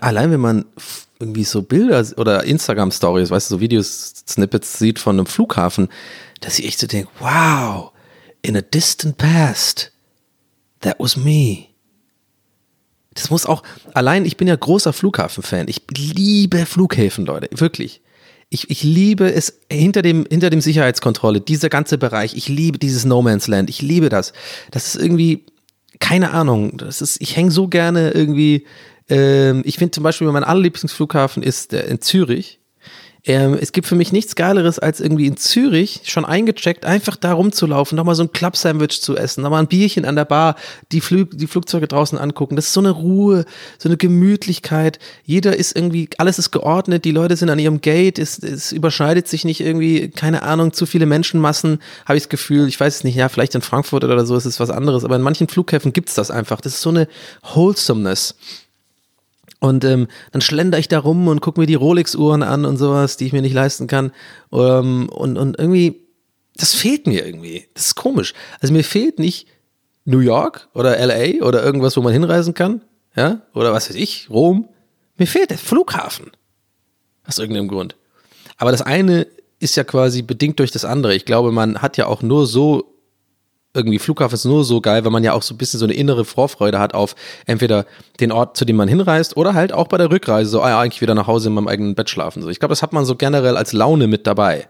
allein 0.00 0.30
wenn 0.30 0.40
man 0.40 0.64
irgendwie 1.18 1.44
so 1.44 1.62
Bilder 1.62 2.04
oder 2.16 2.44
Instagram-Stories, 2.44 3.30
weißt 3.30 3.50
du, 3.50 3.56
so 3.56 3.60
Videos-Snippets 3.60 4.78
sieht 4.78 4.98
von 4.98 5.18
einem 5.18 5.26
Flughafen, 5.26 5.88
dass 6.40 6.58
ich 6.58 6.66
echt 6.66 6.78
so 6.78 6.86
denke, 6.86 7.10
wow, 7.18 7.92
in 8.42 8.56
a 8.56 8.62
distant 8.62 9.18
past, 9.18 9.92
that 10.80 10.96
was 10.98 11.16
me. 11.16 11.66
Das 13.14 13.28
muss 13.28 13.44
auch, 13.44 13.62
allein, 13.92 14.24
ich 14.24 14.36
bin 14.36 14.48
ja 14.48 14.56
großer 14.56 14.92
Flughafen-Fan. 14.92 15.68
Ich 15.68 15.82
liebe 15.94 16.64
Flughäfen, 16.64 17.26
Leute, 17.26 17.48
wirklich. 17.52 18.00
Ich, 18.52 18.68
ich 18.68 18.82
liebe 18.82 19.32
es 19.32 19.60
hinter 19.70 20.02
dem, 20.02 20.26
hinter 20.28 20.50
dem 20.50 20.60
Sicherheitskontrolle, 20.60 21.40
dieser 21.40 21.68
ganze 21.68 21.98
Bereich. 21.98 22.34
Ich 22.34 22.48
liebe 22.48 22.78
dieses 22.78 23.04
No 23.04 23.22
Man's 23.22 23.46
Land. 23.46 23.70
Ich 23.70 23.80
liebe 23.80 24.08
das. 24.08 24.32
Das 24.72 24.86
ist 24.86 25.00
irgendwie, 25.00 25.46
keine 26.00 26.32
Ahnung, 26.32 26.76
das 26.76 27.00
ist, 27.00 27.20
ich 27.20 27.36
hänge 27.36 27.52
so 27.52 27.68
gerne 27.68 28.10
irgendwie, 28.10 28.66
ähm, 29.08 29.62
ich 29.64 29.76
finde 29.76 29.92
zum 29.92 30.02
Beispiel, 30.02 30.26
mein 30.32 30.44
allerlieblingsflughafen 30.44 31.42
ist 31.42 31.72
der 31.72 31.86
in 31.86 32.00
Zürich. 32.00 32.59
Ähm, 33.26 33.58
es 33.60 33.72
gibt 33.72 33.86
für 33.86 33.96
mich 33.96 34.12
nichts 34.12 34.34
Geileres, 34.34 34.78
als 34.78 35.00
irgendwie 35.00 35.26
in 35.26 35.36
Zürich 35.36 36.02
schon 36.04 36.24
eingecheckt, 36.24 36.86
einfach 36.86 37.16
da 37.16 37.34
rumzulaufen, 37.34 37.96
nochmal 37.96 38.14
so 38.14 38.22
ein 38.22 38.32
Club-Sandwich 38.32 39.02
zu 39.02 39.16
essen, 39.16 39.42
nochmal 39.42 39.62
ein 39.62 39.68
Bierchen 39.68 40.06
an 40.06 40.16
der 40.16 40.24
Bar, 40.24 40.56
die, 40.92 41.00
Flug, 41.00 41.30
die 41.32 41.46
Flugzeuge 41.46 41.86
draußen 41.86 42.18
angucken. 42.18 42.56
Das 42.56 42.66
ist 42.66 42.72
so 42.72 42.80
eine 42.80 42.90
Ruhe, 42.90 43.44
so 43.78 43.88
eine 43.88 43.98
Gemütlichkeit. 43.98 44.98
Jeder 45.24 45.56
ist 45.56 45.76
irgendwie, 45.76 46.08
alles 46.16 46.38
ist 46.38 46.50
geordnet, 46.50 47.04
die 47.04 47.12
Leute 47.12 47.36
sind 47.36 47.50
an 47.50 47.58
ihrem 47.58 47.80
Gate, 47.82 48.18
es, 48.18 48.38
es 48.38 48.72
überschneidet 48.72 49.28
sich 49.28 49.44
nicht 49.44 49.60
irgendwie, 49.60 50.08
keine 50.08 50.42
Ahnung, 50.42 50.72
zu 50.72 50.86
viele 50.86 51.06
Menschenmassen, 51.06 51.80
habe 52.06 52.16
ich 52.16 52.24
das 52.24 52.30
Gefühl. 52.30 52.68
Ich 52.68 52.80
weiß 52.80 52.96
es 52.96 53.04
nicht, 53.04 53.16
ja, 53.16 53.28
vielleicht 53.28 53.54
in 53.54 53.62
Frankfurt 53.62 54.04
oder 54.04 54.24
so 54.24 54.36
ist 54.36 54.46
es 54.46 54.60
was 54.60 54.70
anderes, 54.70 55.04
aber 55.04 55.16
in 55.16 55.22
manchen 55.22 55.48
Flughäfen 55.48 55.92
gibt's 55.92 56.14
das 56.14 56.30
einfach. 56.30 56.60
Das 56.60 56.74
ist 56.74 56.82
so 56.82 56.90
eine 56.90 57.06
Wholesomeness. 57.42 58.34
Und 59.60 59.84
ähm, 59.84 60.08
dann 60.32 60.40
schlender 60.40 60.78
ich 60.78 60.88
da 60.88 60.98
rum 60.98 61.28
und 61.28 61.40
gucke 61.40 61.60
mir 61.60 61.66
die 61.66 61.74
Rolex-Uhren 61.74 62.42
an 62.42 62.64
und 62.64 62.78
sowas, 62.78 63.18
die 63.18 63.26
ich 63.26 63.32
mir 63.32 63.42
nicht 63.42 63.52
leisten 63.52 63.86
kann. 63.86 64.10
Ähm, 64.52 65.08
und, 65.10 65.36
und 65.36 65.58
irgendwie, 65.58 66.06
das 66.56 66.74
fehlt 66.74 67.06
mir 67.06 67.24
irgendwie. 67.24 67.68
Das 67.74 67.88
ist 67.88 67.94
komisch. 67.94 68.32
Also 68.60 68.72
mir 68.72 68.84
fehlt 68.84 69.18
nicht 69.18 69.46
New 70.06 70.20
York 70.20 70.68
oder 70.74 70.98
LA 70.98 71.44
oder 71.44 71.62
irgendwas, 71.62 71.96
wo 71.96 72.00
man 72.00 72.12
hinreisen 72.12 72.54
kann. 72.54 72.82
Ja, 73.14 73.42
oder 73.54 73.72
was 73.72 73.88
weiß 73.88 73.96
ich, 73.96 74.30
Rom. 74.30 74.68
Mir 75.18 75.26
fehlt 75.26 75.50
der 75.50 75.58
Flughafen. 75.58 76.30
Aus 77.26 77.38
irgendeinem 77.38 77.68
Grund. 77.68 77.96
Aber 78.56 78.72
das 78.72 78.82
eine 78.82 79.26
ist 79.58 79.76
ja 79.76 79.84
quasi 79.84 80.22
bedingt 80.22 80.58
durch 80.58 80.70
das 80.70 80.86
andere. 80.86 81.14
Ich 81.14 81.26
glaube, 81.26 81.52
man 81.52 81.82
hat 81.82 81.98
ja 81.98 82.06
auch 82.06 82.22
nur 82.22 82.46
so 82.46 82.99
irgendwie 83.72 83.98
Flughafen 83.98 84.34
ist 84.34 84.44
nur 84.44 84.64
so 84.64 84.80
geil, 84.80 85.04
weil 85.04 85.12
man 85.12 85.22
ja 85.22 85.32
auch 85.32 85.42
so 85.42 85.54
ein 85.54 85.58
bisschen 85.58 85.78
so 85.78 85.86
eine 85.86 85.94
innere 85.94 86.24
Vorfreude 86.24 86.78
hat 86.78 86.94
auf 86.94 87.14
entweder 87.46 87.86
den 88.18 88.32
Ort, 88.32 88.56
zu 88.56 88.64
dem 88.64 88.76
man 88.76 88.88
hinreist, 88.88 89.36
oder 89.36 89.54
halt 89.54 89.72
auch 89.72 89.86
bei 89.86 89.96
der 89.96 90.10
Rückreise 90.10 90.50
so, 90.50 90.62
ah 90.62 90.70
ja, 90.70 90.80
eigentlich 90.80 91.00
wieder 91.00 91.14
nach 91.14 91.28
Hause 91.28 91.48
in 91.48 91.54
meinem 91.54 91.68
eigenen 91.68 91.94
Bett 91.94 92.10
schlafen. 92.10 92.42
So, 92.42 92.48
ich 92.48 92.58
glaube, 92.58 92.72
das 92.72 92.82
hat 92.82 92.92
man 92.92 93.04
so 93.04 93.14
generell 93.14 93.56
als 93.56 93.72
Laune 93.72 94.08
mit 94.08 94.26
dabei. 94.26 94.68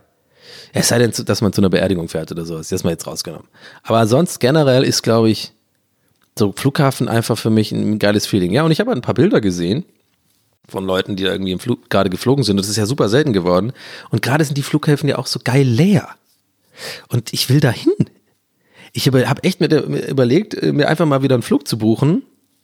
Es 0.73 0.89
sei 0.89 0.99
denn, 0.99 1.13
dass 1.25 1.41
man 1.41 1.53
zu 1.53 1.61
einer 1.61 1.71
Beerdigung 1.71 2.09
fährt 2.09 2.31
oder 2.31 2.45
sowas. 2.45 2.69
Das 2.69 2.81
ist 2.81 2.85
mal 2.85 2.91
jetzt 2.91 3.07
rausgenommen. 3.07 3.49
Aber 3.83 4.07
sonst 4.07 4.39
generell 4.39 4.85
ist, 4.85 5.03
glaube 5.03 5.31
ich, 5.31 5.53
so 6.39 6.53
Flughafen 6.53 7.09
einfach 7.09 7.39
für 7.39 7.51
mich 7.51 7.73
ein 7.73 7.99
geiles 7.99 8.27
Feeling. 8.27 8.53
Ja, 8.53 8.63
und 8.63 8.71
ich 8.71 8.81
habe 8.81 8.93
ein 8.93 9.01
paar 9.01 9.15
Bilder 9.15 9.41
gesehen 9.41 9.85
von 10.69 10.85
Leuten, 10.85 11.17
die 11.17 11.25
da 11.25 11.33
irgendwie 11.33 11.53
im 11.53 11.59
Flug 11.59 11.91
gerade 11.91 12.11
geflogen 12.11 12.45
sind. 12.45 12.57
Das 12.57 12.69
ist 12.69 12.77
ja 12.77 12.87
super 12.87 13.09
selten 13.09 13.33
geworden. 13.33 13.73
Und 14.11 14.23
gerade 14.23 14.45
sind 14.45 14.57
die 14.57 14.63
Flughäfen 14.63 15.09
ja 15.09 15.19
auch 15.19 15.27
so 15.27 15.41
geil 15.43 15.67
leer. 15.67 16.09
Und 17.09 17.33
ich 17.33 17.49
will 17.49 17.61
da 17.61 17.71
hin. 17.71 17.93
Ich 18.93 19.07
habe 19.07 19.43
echt 19.43 19.61
mir, 19.61 19.69
überlegt, 20.09 20.55
äh, 20.55 20.73
mir 20.73 20.89
einfach 20.89 21.07
mal 21.07 21.23
wieder 21.23 21.35
einen 21.35 21.43
Flug 21.43 21.67
zu 21.67 21.79
buchen. 21.79 22.23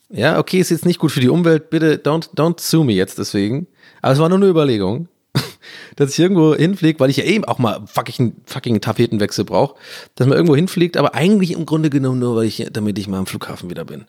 Ja, 0.09 0.39
okay, 0.39 0.61
ist 0.61 0.71
jetzt 0.71 0.87
nicht 0.87 0.99
gut 0.99 1.13
für 1.13 1.21
die 1.21 1.29
Umwelt. 1.29 1.71
Bitte 1.71 1.97
don't, 1.97 2.35
don't 2.35 2.61
sue 2.61 2.85
me 2.85 2.93
jetzt 2.93 3.19
deswegen. 3.19 3.67
Aber 4.03 4.13
es 4.13 4.19
war 4.19 4.29
nur 4.29 4.39
eine 4.39 4.47
Überlegung, 4.47 5.09
dass 5.97 6.13
ich 6.13 6.19
irgendwo 6.19 6.55
hinfliege, 6.55 7.01
weil 7.01 7.11
ich 7.11 7.17
ja 7.17 7.25
eben 7.25 7.45
auch 7.45 7.59
mal 7.59 7.85
fucking, 7.87 8.37
fucking 8.45 8.81
Tapetenwechsel 8.81 9.45
brauche, 9.45 9.77
dass 10.15 10.27
man 10.27 10.37
irgendwo 10.37 10.55
hinfliegt, 10.55 10.97
aber 10.97 11.15
eigentlich 11.15 11.53
im 11.53 11.67
Grunde 11.67 11.91
genommen 11.91 12.21
nur, 12.21 12.37
weil 12.37 12.47
ich, 12.47 12.67
damit 12.73 12.99
ich 12.99 13.09
mal 13.09 13.19
am 13.19 13.27
Flughafen 13.27 13.69
wieder 13.71 13.85
bin. 13.85 14.05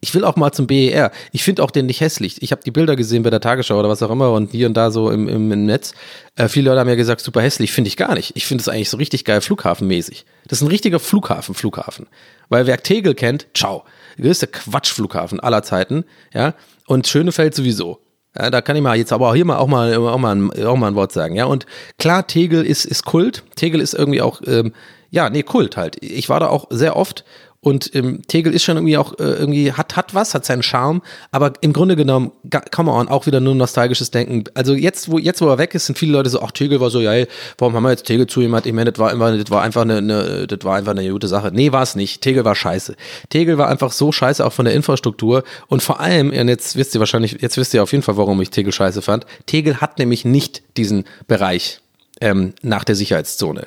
Ich 0.00 0.14
will 0.14 0.24
auch 0.24 0.36
mal 0.36 0.52
zum 0.52 0.66
BER. 0.66 1.10
Ich 1.32 1.42
finde 1.42 1.62
auch 1.62 1.70
den 1.70 1.86
nicht 1.86 2.00
hässlich. 2.00 2.42
Ich 2.42 2.52
habe 2.52 2.62
die 2.64 2.70
Bilder 2.70 2.96
gesehen 2.96 3.22
bei 3.22 3.30
der 3.30 3.40
Tagesschau 3.40 3.78
oder 3.78 3.88
was 3.88 4.02
auch 4.02 4.10
immer 4.10 4.32
und 4.32 4.50
hier 4.50 4.66
und 4.66 4.74
da 4.74 4.90
so 4.90 5.10
im, 5.10 5.26
im, 5.28 5.50
im 5.50 5.64
Netz. 5.64 5.94
Äh, 6.36 6.48
viele 6.48 6.70
Leute 6.70 6.80
haben 6.80 6.88
ja 6.88 6.94
gesagt, 6.96 7.22
super 7.22 7.40
hässlich. 7.40 7.72
Finde 7.72 7.88
ich 7.88 7.96
gar 7.96 8.14
nicht. 8.14 8.32
Ich 8.36 8.46
finde 8.46 8.60
es 8.60 8.68
eigentlich 8.68 8.90
so 8.90 8.98
richtig 8.98 9.24
geil 9.24 9.40
flughafenmäßig. 9.40 10.26
Das 10.46 10.58
ist 10.58 10.62
ein 10.62 10.68
richtiger 10.68 11.00
Flughafen, 11.00 11.54
Flughafen. 11.54 12.06
Weil 12.48 12.66
wer 12.66 12.82
Tegel 12.82 13.14
kennt, 13.14 13.46
ciao. 13.54 13.84
Der 14.18 14.26
größte 14.26 14.46
Quatschflughafen 14.48 15.40
aller 15.40 15.62
Zeiten. 15.62 16.04
Ja. 16.32 16.54
Und 16.86 17.08
Schönefeld 17.08 17.54
sowieso. 17.54 18.00
Ja, 18.38 18.50
da 18.50 18.60
kann 18.60 18.76
ich 18.76 18.82
mal 18.82 18.96
jetzt 18.96 19.12
aber 19.12 19.30
auch 19.30 19.34
hier 19.34 19.46
mal 19.46 19.56
auch 19.56 19.66
mal 19.66 19.94
auch 19.96 20.18
mal 20.18 20.36
ein, 20.36 20.66
auch 20.66 20.76
mal 20.76 20.88
ein 20.88 20.94
Wort 20.94 21.12
sagen. 21.12 21.36
Ja. 21.36 21.46
Und 21.46 21.64
klar, 21.98 22.26
Tegel 22.26 22.64
ist, 22.64 22.84
ist 22.84 23.04
Kult. 23.04 23.44
Tegel 23.56 23.80
ist 23.80 23.94
irgendwie 23.94 24.20
auch, 24.20 24.42
ähm, 24.46 24.72
ja, 25.10 25.30
nee, 25.30 25.42
Kult 25.42 25.76
halt. 25.76 25.96
Ich 26.02 26.28
war 26.28 26.40
da 26.40 26.48
auch 26.48 26.66
sehr 26.68 26.96
oft 26.96 27.24
Und 27.66 27.92
ähm, 27.96 28.22
Tegel 28.28 28.54
ist 28.54 28.62
schon 28.62 28.76
irgendwie 28.76 28.96
auch 28.96 29.18
äh, 29.18 29.24
irgendwie 29.24 29.72
hat 29.72 29.96
hat 29.96 30.14
was, 30.14 30.34
hat 30.34 30.44
seinen 30.44 30.62
Charme, 30.62 31.02
aber 31.32 31.54
im 31.62 31.72
Grunde 31.72 31.96
genommen, 31.96 32.30
come 32.70 32.92
on, 32.92 33.08
auch 33.08 33.26
wieder 33.26 33.40
nur 33.40 33.56
nostalgisches 33.56 34.12
Denken. 34.12 34.44
Also 34.54 34.74
jetzt, 34.74 35.10
wo 35.10 35.18
jetzt 35.18 35.40
wo 35.40 35.48
er 35.48 35.58
weg 35.58 35.74
ist, 35.74 35.86
sind 35.86 35.98
viele 35.98 36.12
Leute 36.12 36.30
so, 36.30 36.40
ach 36.42 36.52
Tegel 36.52 36.78
war 36.78 36.90
so, 36.90 37.00
ja, 37.00 37.12
ey, 37.12 37.26
warum 37.58 37.74
haben 37.74 37.82
wir 37.82 37.90
jetzt 37.90 38.04
Tegel 38.06 38.28
zu 38.28 38.40
jemand? 38.40 38.66
Ich 38.66 38.72
meine, 38.72 38.92
das 38.92 39.00
war 39.00 39.10
immer, 39.10 39.36
das 39.36 39.50
war 39.50 39.62
einfach 39.62 39.82
eine, 39.82 39.96
eine, 39.96 40.46
das 40.46 40.60
war 40.62 40.76
einfach 40.76 40.92
eine 40.92 41.10
gute 41.10 41.26
Sache. 41.26 41.50
Nee, 41.52 41.72
war 41.72 41.82
es 41.82 41.96
nicht. 41.96 42.20
Tegel 42.20 42.44
war 42.44 42.54
scheiße. 42.54 42.94
Tegel 43.30 43.58
war 43.58 43.66
einfach 43.66 43.90
so 43.90 44.12
scheiße 44.12 44.46
auch 44.46 44.52
von 44.52 44.64
der 44.64 44.74
Infrastruktur 44.74 45.42
und 45.66 45.82
vor 45.82 45.98
allem, 45.98 46.30
und 46.30 46.46
jetzt 46.46 46.76
wisst 46.76 46.94
ihr 46.94 47.00
wahrscheinlich, 47.00 47.38
jetzt 47.40 47.56
wisst 47.56 47.74
ihr 47.74 47.82
auf 47.82 47.90
jeden 47.90 48.04
Fall, 48.04 48.16
warum 48.16 48.40
ich 48.40 48.50
Tegel 48.50 48.72
scheiße 48.72 49.02
fand. 49.02 49.26
Tegel 49.46 49.80
hat 49.80 49.98
nämlich 49.98 50.24
nicht 50.24 50.62
diesen 50.76 51.04
Bereich 51.26 51.80
ähm, 52.20 52.54
nach 52.62 52.84
der 52.84 52.94
Sicherheitszone 52.94 53.66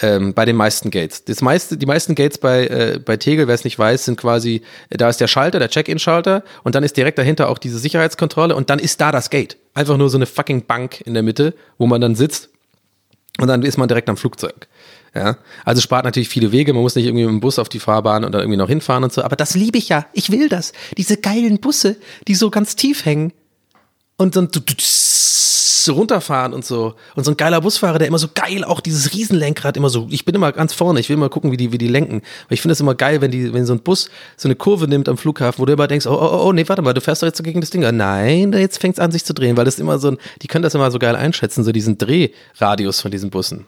ähm, 0.00 0.34
bei 0.34 0.44
den 0.44 0.56
meisten 0.56 0.90
Gates. 0.90 1.24
Das 1.24 1.40
meiste, 1.40 1.76
die 1.76 1.86
meisten 1.86 2.14
Gates 2.14 2.38
bei, 2.38 2.66
äh, 2.66 3.00
bei 3.04 3.16
Tegel, 3.16 3.48
wer 3.48 3.54
es 3.54 3.64
nicht 3.64 3.78
weiß, 3.78 4.04
sind 4.04 4.16
quasi, 4.16 4.62
da 4.90 5.08
ist 5.08 5.20
der 5.20 5.26
Schalter, 5.26 5.58
der 5.58 5.68
Check-in-Schalter 5.68 6.44
und 6.64 6.74
dann 6.74 6.84
ist 6.84 6.96
direkt 6.96 7.18
dahinter 7.18 7.48
auch 7.48 7.58
diese 7.58 7.78
Sicherheitskontrolle 7.78 8.54
und 8.54 8.70
dann 8.70 8.78
ist 8.78 9.00
da 9.00 9.12
das 9.12 9.30
Gate. 9.30 9.56
Einfach 9.74 9.96
nur 9.96 10.10
so 10.10 10.18
eine 10.18 10.26
fucking 10.26 10.66
Bank 10.66 11.00
in 11.02 11.14
der 11.14 11.22
Mitte, 11.22 11.54
wo 11.78 11.86
man 11.86 12.00
dann 12.00 12.14
sitzt 12.14 12.50
und 13.40 13.48
dann 13.48 13.62
ist 13.62 13.78
man 13.78 13.88
direkt 13.88 14.08
am 14.08 14.16
Flugzeug. 14.16 14.68
Ja, 15.14 15.38
also 15.64 15.80
spart 15.80 16.04
natürlich 16.04 16.28
viele 16.28 16.52
Wege, 16.52 16.72
man 16.74 16.82
muss 16.82 16.94
nicht 16.94 17.06
irgendwie 17.06 17.24
mit 17.24 17.32
dem 17.32 17.40
Bus 17.40 17.58
auf 17.58 17.68
die 17.68 17.80
Fahrbahn 17.80 18.24
und 18.24 18.32
dann 18.32 18.42
irgendwie 18.42 18.58
noch 18.58 18.68
hinfahren 18.68 19.04
und 19.04 19.12
so, 19.12 19.22
aber 19.22 19.36
das 19.36 19.54
liebe 19.54 19.78
ich 19.78 19.88
ja. 19.88 20.06
Ich 20.12 20.30
will 20.30 20.48
das. 20.48 20.72
Diese 20.96 21.16
geilen 21.16 21.58
Busse, 21.58 21.96
die 22.28 22.34
so 22.34 22.50
ganz 22.50 22.76
tief 22.76 23.04
hängen 23.04 23.32
und 24.16 24.36
dann 24.36 24.50
so 25.88 25.94
runterfahren 25.94 26.52
und 26.52 26.64
so. 26.64 26.94
Und 27.16 27.24
so 27.24 27.32
ein 27.32 27.36
geiler 27.36 27.60
Busfahrer, 27.60 27.98
der 27.98 28.06
immer 28.06 28.18
so 28.18 28.28
geil 28.32 28.62
auch 28.62 28.80
dieses 28.80 29.12
Riesenlenkrad 29.12 29.76
immer 29.76 29.88
so, 29.88 30.06
ich 30.10 30.24
bin 30.24 30.34
immer 30.34 30.52
ganz 30.52 30.72
vorne, 30.72 31.00
ich 31.00 31.08
will 31.08 31.16
mal 31.16 31.30
gucken, 31.30 31.50
wie 31.50 31.56
die, 31.56 31.72
wie 31.72 31.78
die 31.78 31.88
lenken. 31.88 32.22
Weil 32.48 32.54
ich 32.54 32.60
finde 32.60 32.74
es 32.74 32.80
immer 32.80 32.94
geil, 32.94 33.20
wenn 33.20 33.30
die, 33.30 33.52
wenn 33.52 33.66
so 33.66 33.72
ein 33.72 33.80
Bus 33.80 34.10
so 34.36 34.48
eine 34.48 34.54
Kurve 34.54 34.86
nimmt 34.86 35.08
am 35.08 35.16
Flughafen, 35.16 35.60
wo 35.60 35.66
du 35.66 35.72
immer 35.72 35.88
denkst, 35.88 36.06
oh, 36.06 36.12
oh, 36.12 36.46
oh, 36.46 36.52
nee, 36.52 36.68
warte 36.68 36.82
mal, 36.82 36.92
du 36.92 37.00
fährst 37.00 37.22
doch 37.22 37.26
jetzt 37.26 37.42
gegen 37.42 37.60
das 37.60 37.70
Ding. 37.70 37.80
Nein, 37.80 38.52
jetzt 38.52 38.78
fängt 38.78 38.96
es 38.96 39.00
an, 39.00 39.10
sich 39.10 39.24
zu 39.24 39.32
drehen, 39.34 39.56
weil 39.56 39.64
das 39.64 39.78
immer 39.78 39.98
so 39.98 40.12
ein, 40.12 40.18
die 40.42 40.46
können 40.46 40.62
das 40.62 40.74
immer 40.74 40.90
so 40.90 40.98
geil 40.98 41.16
einschätzen, 41.16 41.64
so 41.64 41.72
diesen 41.72 41.96
Drehradius 41.98 43.00
von 43.00 43.10
diesen 43.10 43.30
Bussen. 43.30 43.66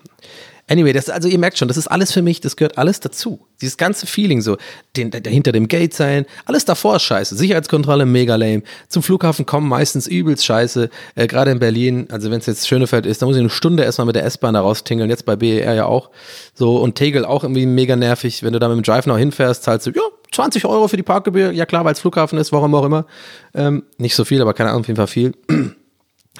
Anyway, 0.70 0.92
das, 0.92 1.10
also 1.10 1.28
ihr 1.28 1.38
merkt 1.38 1.58
schon, 1.58 1.66
das 1.66 1.76
ist 1.76 1.88
alles 1.88 2.12
für 2.12 2.22
mich, 2.22 2.40
das 2.40 2.54
gehört 2.54 2.78
alles 2.78 3.00
dazu. 3.00 3.44
Dieses 3.60 3.76
ganze 3.76 4.06
Feeling 4.06 4.40
so, 4.40 4.56
den, 4.96 5.10
der, 5.10 5.20
hinter 5.24 5.50
dem 5.50 5.66
Gate 5.66 5.92
sein, 5.92 6.26
alles 6.44 6.64
davor 6.64 6.96
ist 6.96 7.02
scheiße. 7.02 7.34
Sicherheitskontrolle 7.36 8.06
mega 8.06 8.36
lame. 8.36 8.62
Zum 8.88 9.02
Flughafen 9.02 9.46
kommen 9.46 9.68
meistens 9.68 10.06
übelst 10.06 10.44
scheiße. 10.44 10.88
Äh, 11.16 11.26
Gerade 11.26 11.50
in 11.50 11.58
Berlin, 11.58 12.06
also 12.12 12.30
wenn 12.30 12.38
es 12.38 12.46
jetzt 12.46 12.68
Schönefeld 12.68 13.04
ist, 13.04 13.20
da 13.20 13.26
muss 13.26 13.34
ich 13.34 13.40
eine 13.40 13.50
Stunde 13.50 13.82
erstmal 13.82 14.06
mit 14.06 14.14
der 14.14 14.24
S-Bahn 14.24 14.54
da 14.54 14.60
raustingeln. 14.60 15.10
Jetzt 15.10 15.26
bei 15.26 15.34
BER 15.34 15.74
ja 15.74 15.86
auch. 15.86 16.10
So 16.54 16.76
und 16.76 16.94
Tegel 16.94 17.24
auch 17.24 17.42
irgendwie 17.42 17.66
mega 17.66 17.96
nervig. 17.96 18.44
Wenn 18.44 18.52
du 18.52 18.60
da 18.60 18.68
mit 18.68 18.76
dem 18.76 18.84
Drive 18.84 19.06
noch 19.06 19.18
hinfährst, 19.18 19.64
zahlst 19.64 19.88
du, 19.88 19.90
ja, 19.90 20.02
20 20.30 20.66
Euro 20.66 20.86
für 20.86 20.96
die 20.96 21.02
Parkgebühr. 21.02 21.50
Ja 21.50 21.66
klar, 21.66 21.84
weil 21.84 21.94
es 21.94 22.00
Flughafen 22.00 22.38
ist, 22.38 22.52
warum 22.52 22.76
auch 22.76 22.84
immer. 22.84 23.06
Ähm, 23.54 23.82
nicht 23.98 24.14
so 24.14 24.24
viel, 24.24 24.40
aber 24.40 24.54
keine 24.54 24.70
Ahnung, 24.70 24.82
auf 24.82 24.86
jeden 24.86 24.98
Fall 24.98 25.08
viel. 25.08 25.32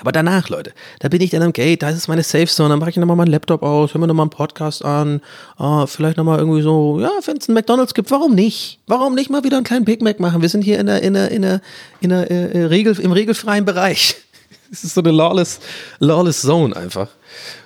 Aber 0.01 0.13
danach, 0.13 0.49
Leute, 0.49 0.73
da 0.99 1.09
bin 1.09 1.21
ich 1.21 1.31
dann 1.31 1.43
am 1.43 1.53
Gate, 1.53 1.83
da 1.83 1.91
ist 1.91 2.09
meine 2.09 2.23
Safe 2.23 2.47
Zone, 2.47 2.71
dann 2.71 2.79
mache 2.79 2.91
ich 2.91 2.97
nochmal 2.97 3.17
meinen 3.17 3.31
Laptop 3.31 3.63
aus, 3.63 3.93
höre 3.93 4.01
mir 4.01 4.07
nochmal 4.07 4.25
einen 4.25 4.31
Podcast 4.31 4.85
an, 4.85 5.21
ah, 5.57 5.87
vielleicht 5.87 6.17
nochmal 6.17 6.39
irgendwie 6.39 6.63
so, 6.63 6.99
ja, 7.01 7.11
wenn 7.25 7.37
es 7.37 7.49
einen 7.49 7.55
McDonalds 7.55 7.95
gibt, 7.95 8.11
warum 8.11 8.35
nicht? 8.35 8.81
Warum 8.87 9.15
nicht 9.15 9.31
mal 9.31 9.45
wieder 9.45 9.57
einen 9.57 9.65
kleinen 9.65 9.85
Big 9.85 10.03
Mac 10.03 10.19
machen? 10.19 10.43
Wir 10.43 10.49
sind 10.49 10.63
hier 10.63 10.79
in 10.79 10.87
der, 10.87 11.03
in 11.03 11.15
der, 11.15 11.31
in 11.31 11.43
der, 11.43 11.61
in 12.01 12.11
der 12.11 12.31
äh, 12.31 12.65
Regel, 12.65 12.99
im 12.99 13.13
regelfreien 13.13 13.65
Bereich. 13.65 14.17
Es 14.73 14.85
ist 14.85 14.95
so 14.95 15.01
eine 15.01 15.11
lawless, 15.11 15.59
lawless 15.99 16.43
Zone 16.43 16.77
einfach. 16.77 17.09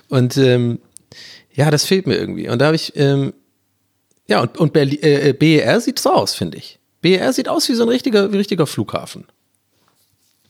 Und 0.09 0.37
ähm, 0.37 0.79
ja, 1.53 1.69
das 1.69 1.85
fehlt 1.85 2.07
mir 2.07 2.17
irgendwie. 2.17 2.49
Und 2.49 2.57
da 2.59 2.65
habe 2.65 2.75
ich, 2.75 2.93
ähm, 2.95 3.33
ja, 4.27 4.41
und, 4.41 4.57
und 4.57 4.73
Berli 4.73 4.95
äh, 5.03 5.33
BER 5.33 5.79
sieht 5.81 5.99
so 5.99 6.11
aus, 6.11 6.33
finde 6.33 6.57
ich. 6.57 6.79
BER 7.01 7.31
sieht 7.31 7.47
aus 7.47 7.69
wie 7.69 7.75
so 7.75 7.83
ein 7.83 7.89
richtiger, 7.89 8.31
wie 8.33 8.37
richtiger 8.37 8.65
Flughafen. 8.65 9.25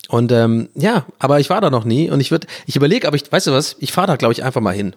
Und 0.09 0.31
ähm, 0.31 0.69
ja, 0.75 1.05
aber 1.19 1.39
ich 1.39 1.49
war 1.49 1.61
da 1.61 1.69
noch 1.69 1.85
nie 1.85 2.09
und 2.09 2.19
ich 2.19 2.31
würde, 2.31 2.47
ich 2.65 2.75
überlege, 2.75 3.07
aber 3.07 3.15
ich, 3.15 3.31
weißt 3.31 3.47
du 3.47 3.51
was, 3.51 3.75
ich 3.79 3.91
fahre 3.91 4.07
da, 4.07 4.15
glaube 4.15 4.33
ich, 4.33 4.43
einfach 4.43 4.61
mal 4.61 4.73
hin. 4.73 4.95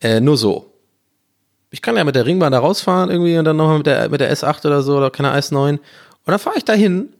Äh, 0.00 0.20
nur 0.20 0.36
so. 0.36 0.72
Ich 1.70 1.82
kann 1.82 1.96
ja 1.96 2.04
mit 2.04 2.14
der 2.14 2.26
Ringbahn 2.26 2.52
da 2.52 2.58
rausfahren 2.60 3.10
irgendwie 3.10 3.36
und 3.36 3.44
dann 3.44 3.56
nochmal 3.56 3.78
mit 3.78 3.86
der, 3.86 4.08
mit 4.08 4.20
der 4.20 4.34
S8 4.34 4.66
oder 4.66 4.82
so 4.82 4.96
oder 4.96 5.10
keine 5.10 5.32
S9. 5.32 5.72
Und 5.72 5.80
dann 6.24 6.38
fahre 6.38 6.56
ich 6.56 6.64
da 6.64 6.72
hin 6.72 7.10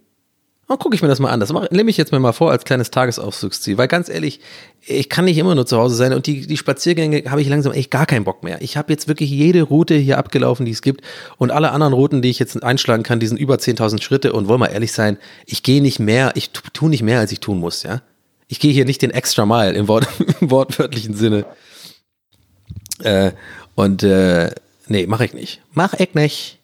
und 0.69 0.79
gucke 0.79 0.95
ich 0.95 1.01
mir 1.03 1.09
das 1.09 1.19
mal 1.19 1.31
an. 1.31 1.41
Das 1.41 1.53
nehme 1.71 1.89
ich 1.91 1.97
jetzt 1.97 2.13
mir 2.13 2.21
mal 2.21 2.33
vor 2.33 2.51
als 2.51 2.65
kleines 2.65 2.91
Tagesausflugsziel. 2.91 3.79
Weil 3.79 3.89
ganz 3.89 4.11
ehrlich, 4.11 4.41
ich 4.83 5.09
kann 5.09 5.25
nicht 5.25 5.39
immer 5.39 5.55
nur 5.55 5.67
zu 5.67 5.79
Hause 5.79 5.97
sein 5.97 6.13
und 6.13 6.27
die, 6.27 6.47
die 6.47 6.57
Spaziergänge 6.59 7.25
habe 7.31 7.41
ich 7.41 7.49
langsam 7.49 7.73
echt 7.73 7.91
gar 7.91 8.05
keinen 8.05 8.25
Bock 8.25 8.43
mehr. 8.45 8.61
Ich 8.61 8.77
habe 8.77 8.93
jetzt 8.93 9.09
wirklich 9.09 9.31
jede 9.31 9.63
Route 9.63 9.95
hier 9.95 10.19
abgelaufen, 10.19 10.67
die 10.67 10.73
es 10.73 10.83
gibt 10.83 11.03
und 11.39 11.51
alle 11.51 11.73
anderen 11.73 11.95
Routen, 11.95 12.21
die 12.21 12.29
ich 12.29 12.39
jetzt 12.39 12.63
einschlagen 12.63 13.03
kann, 13.03 13.19
die 13.19 13.27
sind 13.27 13.39
über 13.39 13.55
10.000 13.55 14.03
Schritte 14.03 14.35
und 14.35 14.47
wollen 14.47 14.61
wir 14.61 14.71
ehrlich 14.71 14.93
sein, 14.93 15.17
ich 15.47 15.63
gehe 15.63 15.81
nicht 15.81 16.01
mehr, 16.01 16.33
ich 16.35 16.51
tu, 16.51 16.61
tu 16.73 16.89
nicht 16.89 17.03
mehr, 17.03 17.21
als 17.21 17.33
ich 17.33 17.41
tun 17.41 17.59
muss, 17.59 17.83
ja. 17.83 18.03
Ich 18.47 18.61
gehe 18.61 18.73
hier 18.73 18.85
nicht 18.85 19.03
den 19.03 19.11
extra 19.11 19.47
Mile 19.47 19.73
im, 19.73 19.89
Wort, 19.89 20.07
im 20.41 20.51
wortwörtlichen 20.51 21.15
Sinne. 21.15 21.47
Äh, 23.03 23.33
und 23.75 24.03
äh, 24.03 24.51
nee, 24.87 25.07
mache 25.07 25.25
ich 25.25 25.33
nicht. 25.33 25.61
Mach 25.73 25.95
ich 25.95 26.15
nicht. 26.15 26.58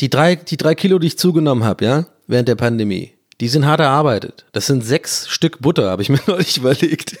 Die 0.00 0.10
drei, 0.10 0.36
die 0.36 0.56
drei 0.56 0.74
Kilo, 0.74 0.98
die 0.98 1.08
ich 1.08 1.18
zugenommen 1.18 1.64
habe, 1.64 1.84
ja, 1.84 2.06
während 2.26 2.48
der 2.48 2.54
Pandemie, 2.54 3.12
die 3.40 3.48
sind 3.48 3.66
hart 3.66 3.80
erarbeitet. 3.80 4.46
Das 4.52 4.66
sind 4.66 4.84
sechs 4.84 5.28
Stück 5.28 5.60
Butter, 5.60 5.90
habe 5.90 6.02
ich 6.02 6.08
mir 6.08 6.20
neulich 6.26 6.58
überlegt. 6.58 7.18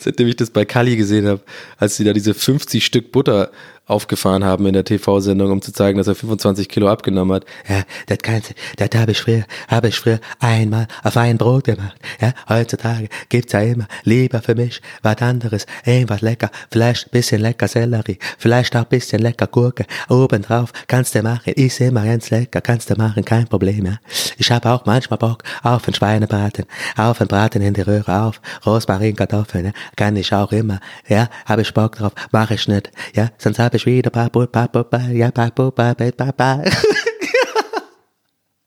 Seitdem 0.00 0.26
ich 0.26 0.36
das 0.36 0.50
bei 0.50 0.64
Kali 0.64 0.96
gesehen 0.96 1.28
habe, 1.28 1.42
als 1.76 1.96
sie 1.96 2.04
da 2.04 2.12
diese 2.12 2.34
50 2.34 2.84
Stück 2.84 3.12
Butter 3.12 3.50
aufgefahren 3.90 4.44
haben 4.44 4.66
in 4.66 4.72
der 4.72 4.84
TV-Sendung, 4.84 5.50
um 5.50 5.62
zu 5.62 5.72
zeigen, 5.72 5.98
dass 5.98 6.06
er 6.06 6.14
25 6.14 6.68
Kilo 6.68 6.88
abgenommen 6.88 7.34
hat. 7.36 7.44
Ja, 7.68 7.82
das 8.06 8.18
Ganze, 8.18 8.54
das 8.76 8.88
habe 8.94 9.12
ich 9.12 9.20
früher, 9.20 9.44
habe 9.68 9.88
ich 9.88 9.98
früher 9.98 10.20
einmal 10.38 10.86
auf 11.02 11.16
ein 11.16 11.36
Brot 11.38 11.64
gemacht. 11.64 11.96
Ja, 12.20 12.32
heutzutage 12.48 13.08
gibt's 13.28 13.52
ja 13.52 13.60
immer 13.60 13.86
lieber 14.04 14.40
für 14.40 14.54
mich 14.54 14.80
was 15.02 15.18
anderes, 15.18 15.66
irgendwas 15.84 16.20
lecker, 16.20 16.50
vielleicht 16.70 17.10
bisschen 17.10 17.40
lecker 17.40 17.68
Sellerie, 17.68 18.18
vielleicht 18.38 18.76
auch 18.76 18.84
bisschen 18.84 19.20
lecker 19.20 19.46
Gurke, 19.46 19.86
obendrauf 20.08 20.72
kannst 20.86 21.14
du 21.14 21.22
machen, 21.22 21.52
ist 21.54 21.80
immer 21.80 22.04
ganz 22.04 22.30
lecker, 22.30 22.60
kannst 22.60 22.90
du 22.90 22.94
machen, 22.94 23.24
kein 23.24 23.46
Problem, 23.46 23.86
ja. 23.86 23.98
Ich 24.38 24.50
habe 24.50 24.70
auch 24.70 24.86
manchmal 24.86 25.18
Bock 25.18 25.42
auf 25.62 25.86
einen 25.86 25.94
Schweinebraten, 25.94 26.64
auf 26.96 27.20
einen 27.20 27.28
Braten 27.28 27.62
in 27.62 27.74
die 27.74 27.82
Röhre, 27.82 28.22
auf 28.22 28.40
Rosmarin, 28.64 29.16
Kartoffeln, 29.16 29.66
ja, 29.66 29.72
kann 29.96 30.16
ich 30.16 30.32
auch 30.32 30.52
immer, 30.52 30.80
ja, 31.08 31.28
habe 31.46 31.62
ich 31.62 31.74
Bock 31.74 31.96
drauf, 31.96 32.12
mache 32.30 32.54
ich 32.54 32.68
nicht, 32.68 32.90
ja, 33.14 33.30
sonst 33.38 33.58
habe 33.58 33.76
ich 33.76 33.79
wieder 33.86 34.10
Papu, 34.10 34.46
Papu, 34.46 34.84
Pa- 34.84 35.08
ja, 35.08 35.30
Pa- 35.30 35.50
Pa- 35.50 35.70
Pa- 35.70 36.62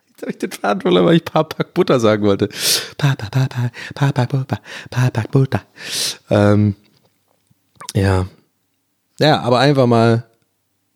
Jetzt 0.07 0.22
habe 0.22 0.32
ich 0.32 0.38
den 0.38 0.51
Faden 0.51 0.82
verloren, 0.82 1.05
weil 1.05 1.16
ich 1.18 1.26
Papak 1.26 1.74
Butter 1.74 1.99
sagen 1.99 2.24
wollte. 2.24 2.49
Papa, 2.97 3.28
Papa, 3.30 3.72
Papa, 3.93 4.26
Papa, 4.26 4.59
Papak 4.89 5.32
Butter. 5.32 5.61
Ähm, 6.30 6.76
ja. 7.93 8.28
Ja, 9.20 9.41
aber 9.41 9.59
einfach 9.59 9.86
mal, 9.88 10.24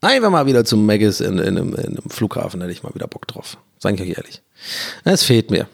einfach 0.02 0.30
mal 0.32 0.46
wieder 0.46 0.66
zum 0.66 0.86
Maggis 0.86 1.20
in, 1.22 1.38
in, 1.40 1.58
einem, 1.58 1.76
in 1.76 1.86
einem 1.98 2.10
Flughafen, 2.10 2.62
hätte 2.62 2.72
ich 2.74 2.84
mal 2.84 2.94
wieder 2.96 3.08
Bock 3.08 3.28
drauf. 3.28 3.58
Sag 3.80 3.96
ich 3.96 4.02
euch 4.02 4.18
ehrlich. 4.18 4.42
Es 5.04 5.24
fehlt 5.24 5.52
mir. 5.52 5.68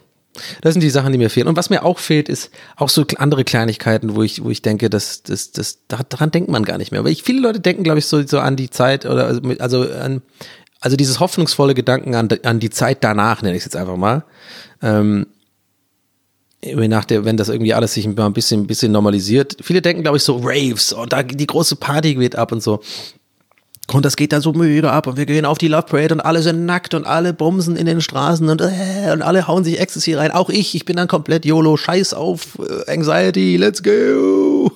Das 0.61 0.73
sind 0.73 0.81
die 0.81 0.89
Sachen, 0.89 1.11
die 1.11 1.17
mir 1.17 1.29
fehlen. 1.29 1.47
Und 1.47 1.57
was 1.57 1.69
mir 1.69 1.83
auch 1.83 1.99
fehlt, 1.99 2.29
ist 2.29 2.49
auch 2.75 2.89
so 2.89 3.05
andere 3.17 3.43
Kleinigkeiten, 3.43 4.15
wo 4.15 4.23
ich, 4.23 4.43
wo 4.43 4.49
ich 4.49 4.61
denke, 4.61 4.89
das, 4.89 5.23
das, 5.23 5.51
das, 5.51 5.79
daran 5.87 6.31
denkt 6.31 6.49
man 6.49 6.65
gar 6.65 6.77
nicht 6.77 6.91
mehr. 6.91 7.03
Weil 7.03 7.11
ich, 7.11 7.23
viele 7.23 7.41
Leute 7.41 7.59
denken, 7.59 7.83
glaube 7.83 7.99
ich, 7.99 8.07
so, 8.07 8.25
so 8.25 8.39
an 8.39 8.55
die 8.55 8.69
Zeit 8.69 9.05
oder 9.05 9.25
also 9.27 9.41
also 9.59 9.81
an, 9.91 10.21
also 10.79 10.97
dieses 10.97 11.19
hoffnungsvolle 11.19 11.75
Gedanken 11.75 12.15
an, 12.15 12.27
an 12.43 12.59
die 12.59 12.69
Zeit 12.69 13.03
danach, 13.03 13.41
nenne 13.41 13.55
ich 13.55 13.61
es 13.61 13.65
jetzt 13.65 13.75
einfach 13.75 13.95
mal. 13.95 14.25
Ähm, 14.81 15.27
nach 16.61 17.05
der, 17.05 17.25
wenn 17.25 17.37
das 17.37 17.49
irgendwie 17.49 17.73
alles 17.73 17.93
sich 17.93 18.07
mal 18.07 18.25
ein 18.25 18.33
bisschen, 18.33 18.61
ein 18.61 18.67
bisschen 18.67 18.91
normalisiert. 18.91 19.57
Viele 19.61 19.81
denken, 19.81 20.03
glaube 20.03 20.17
ich, 20.17 20.23
so 20.23 20.39
Raves 20.43 20.93
und 20.93 21.13
da 21.13 21.23
die 21.23 21.47
große 21.47 21.75
Party 21.75 22.15
geht 22.15 22.35
ab 22.35 22.51
und 22.51 22.63
so. 22.63 22.81
Und 23.91 24.05
das 24.05 24.15
geht 24.15 24.31
da 24.31 24.39
so 24.39 24.53
mega 24.53 24.91
ab 24.91 25.07
und 25.07 25.17
wir 25.17 25.25
gehen 25.25 25.45
auf 25.45 25.57
die 25.57 25.67
Love 25.67 25.83
Parade 25.83 26.15
und 26.15 26.21
alle 26.21 26.41
sind 26.41 26.65
nackt 26.65 26.93
und 26.93 27.05
alle 27.05 27.33
bumsen 27.33 27.75
in 27.75 27.85
den 27.85 27.99
Straßen 27.99 28.47
und, 28.47 28.61
äh, 28.61 29.11
und 29.11 29.21
alle 29.21 29.45
hauen 29.47 29.65
sich 29.65 29.79
Ecstasy 29.79 30.13
rein. 30.13 30.31
Auch 30.31 30.49
ich, 30.49 30.73
ich 30.73 30.85
bin 30.85 30.95
dann 30.95 31.09
komplett 31.09 31.45
YOLO, 31.45 31.75
scheiß 31.75 32.13
auf 32.13 32.57
äh, 32.59 32.89
Anxiety, 32.89 33.57
let's 33.57 33.83
go. 33.83 34.71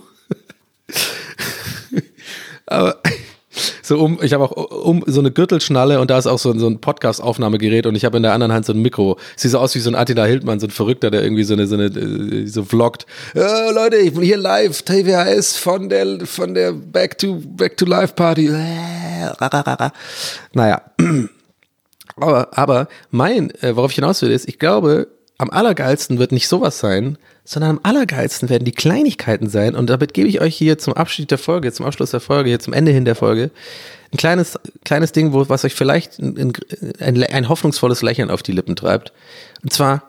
Aber 2.65 2.99
so 3.87 3.99
um, 3.99 4.19
ich 4.21 4.33
habe 4.33 4.43
auch 4.43 4.51
um 4.51 5.01
so 5.07 5.21
eine 5.21 5.31
Gürtelschnalle 5.31 6.01
und 6.01 6.11
da 6.11 6.17
ist 6.17 6.27
auch 6.27 6.39
so, 6.39 6.57
so 6.57 6.67
ein 6.67 6.79
Podcast-Aufnahmegerät 6.81 7.85
und 7.85 7.95
ich 7.95 8.03
habe 8.03 8.17
in 8.17 8.23
der 8.23 8.33
anderen 8.33 8.51
Hand 8.51 8.65
so 8.65 8.73
ein 8.73 8.81
Mikro. 8.81 9.17
Sieht 9.37 9.51
so 9.51 9.59
aus 9.59 9.73
wie 9.75 9.79
so 9.79 9.89
ein 9.89 9.95
Attila 9.95 10.25
Hildmann, 10.25 10.59
so 10.59 10.67
ein 10.67 10.71
Verrückter, 10.71 11.09
der 11.09 11.23
irgendwie 11.23 11.43
so 11.43 11.53
eine, 11.53 11.67
so 11.67 11.75
eine, 11.75 11.85
äh, 11.85 12.47
so 12.47 12.65
vloggt. 12.65 13.05
Äh, 13.33 13.71
Leute, 13.71 13.95
ich 13.97 14.13
bin 14.13 14.23
hier 14.23 14.37
live, 14.37 14.81
TWHS 14.81 15.55
von 15.55 15.87
der, 15.87 16.25
von 16.25 16.53
der 16.53 16.73
Back 16.73 17.17
to, 17.17 17.41
Back 17.41 17.77
to 17.77 17.85
Life 17.85 18.13
Party. 18.13 18.47
Äh, 18.47 19.31
Naja. 20.53 20.81
Aber, 22.19 22.57
aber 22.57 22.87
mein, 23.11 23.51
äh, 23.61 23.75
worauf 23.75 23.91
ich 23.91 23.95
hinaus 23.95 24.23
will, 24.23 24.31
ist, 24.31 24.47
ich 24.47 24.57
glaube, 24.57 25.07
am 25.37 25.49
allergeilsten 25.49 26.17
wird 26.17 26.31
nicht 26.31 26.47
sowas 26.47 26.79
sein, 26.79 27.17
sondern 27.43 27.71
am 27.71 27.79
allergeilsten 27.83 28.49
werden 28.49 28.65
die 28.65 28.71
Kleinigkeiten 28.71 29.49
sein. 29.49 29.75
Und 29.75 29.89
damit 29.89 30.13
gebe 30.13 30.27
ich 30.27 30.41
euch 30.41 30.55
hier 30.55 30.77
zum 30.77 30.93
Abschied 30.93 31.29
der 31.29 31.37
Folge, 31.37 31.71
zum 31.71 31.85
Abschluss 31.85 32.11
der 32.11 32.19
Folge, 32.19 32.49
hier 32.49 32.59
zum 32.59 32.73
Ende 32.73 32.91
hin 32.91 33.05
der 33.05 33.15
Folge, 33.15 33.51
ein 34.11 34.17
kleines, 34.17 34.59
kleines 34.83 35.11
Ding, 35.11 35.33
wo, 35.33 35.47
was 35.47 35.63
euch 35.63 35.75
vielleicht 35.75 36.19
ein, 36.19 36.53
ein, 36.99 37.23
ein 37.23 37.49
hoffnungsvolles 37.49 38.01
Lächeln 38.01 38.31
auf 38.31 38.41
die 38.41 38.51
Lippen 38.51 38.75
treibt. 38.75 39.13
Und 39.61 39.71
zwar, 39.71 40.03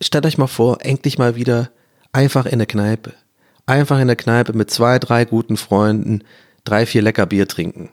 stellt 0.00 0.26
euch 0.26 0.38
mal 0.38 0.46
vor, 0.46 0.78
endlich 0.80 1.18
mal 1.18 1.36
wieder 1.36 1.70
einfach 2.12 2.46
in 2.46 2.58
der 2.58 2.66
Kneipe. 2.66 3.12
Einfach 3.66 4.00
in 4.00 4.08
der 4.08 4.16
Kneipe 4.16 4.52
mit 4.54 4.70
zwei, 4.70 4.98
drei 4.98 5.24
guten 5.24 5.56
Freunden 5.56 6.24
drei, 6.64 6.86
vier 6.86 7.02
lecker 7.02 7.26
Bier 7.26 7.46
trinken. 7.46 7.90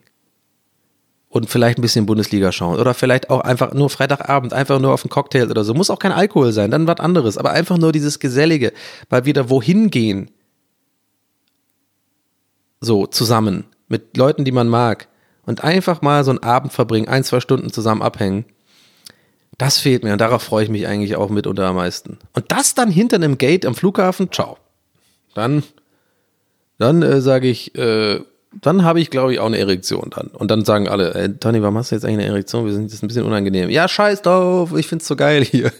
Und 1.32 1.50
vielleicht 1.50 1.80
ein 1.80 1.82
bisschen 1.82 2.06
Bundesliga 2.06 2.52
schauen. 2.52 2.78
Oder 2.78 2.94
vielleicht 2.94 3.30
auch 3.30 3.40
einfach 3.40 3.74
nur 3.74 3.90
Freitagabend, 3.90 4.52
einfach 4.52 4.82
nur 4.82 4.94
auf 4.94 5.06
einen 5.06 5.10
Cocktail 5.10 5.50
oder 5.50 5.64
so. 5.64 5.74
Muss 5.74 5.90
auch 5.90 5.98
kein 5.98 6.12
Alkohol 6.12 6.52
sein, 6.52 6.72
dann 6.72 6.88
was 6.88 7.00
anderes. 7.00 7.38
Aber 7.38 7.52
einfach 7.52 7.78
nur 7.78 7.94
dieses 7.94 8.20
Gesellige, 8.20 8.74
mal 9.10 9.24
wieder 9.24 9.50
wohin 9.50 9.90
gehen. 9.90 10.30
So, 12.82 13.08
zusammen. 13.08 13.64
Mit 13.88 14.18
Leuten, 14.18 14.44
die 14.44 14.52
man 14.52 14.68
mag. 14.68 15.08
Und 15.46 15.64
einfach 15.64 16.02
mal 16.02 16.26
so 16.26 16.32
einen 16.32 16.44
Abend 16.44 16.74
verbringen, 16.74 17.08
ein, 17.08 17.24
zwei 17.24 17.40
Stunden 17.40 17.72
zusammen 17.72 18.02
abhängen. 18.02 18.44
Das 19.58 19.80
fehlt 19.80 20.04
mir 20.04 20.12
und 20.12 20.20
darauf 20.20 20.44
freue 20.44 20.66
ich 20.66 20.70
mich 20.70 20.86
eigentlich 20.86 21.16
auch 21.16 21.30
mitunter 21.30 21.68
am 21.68 21.78
meisten. 21.78 22.20
Und 22.34 22.52
das 22.52 22.76
dann 22.76 22.92
hinter 22.92 23.16
einem 23.16 23.38
Gate 23.38 23.66
am 23.66 23.76
Flughafen, 23.76 24.34
ciao. 24.34 24.58
Dann, 25.34 25.64
dann 26.78 27.02
äh, 27.04 27.22
sage 27.22 27.48
ich, 27.48 27.74
äh, 27.76 28.20
dann 28.60 28.84
habe 28.84 29.00
ich, 29.00 29.10
glaube 29.10 29.34
ich, 29.34 29.40
auch 29.40 29.46
eine 29.46 29.58
Erektion 29.58 30.10
dann. 30.10 30.28
Und 30.28 30.52
dann 30.52 30.66
sagen 30.66 30.90
alle, 30.90 31.14
ey, 31.16 31.34
Tony, 31.38 31.62
warum 31.62 31.78
hast 31.78 31.92
du 31.92 31.96
jetzt 31.96 32.04
eigentlich 32.04 32.26
eine 32.26 32.28
Erektion? 32.28 32.66
Wir 32.66 32.74
sind 32.74 32.92
ist 32.92 33.04
ein 33.04 33.08
bisschen 33.08 33.24
unangenehm. 33.24 33.70
Ja, 33.70 33.88
scheiß 33.88 34.22
drauf, 34.22 34.74
ich 34.76 34.88
find's 34.88 35.08
so 35.08 35.16
geil 35.16 35.44
hier. 35.44 35.72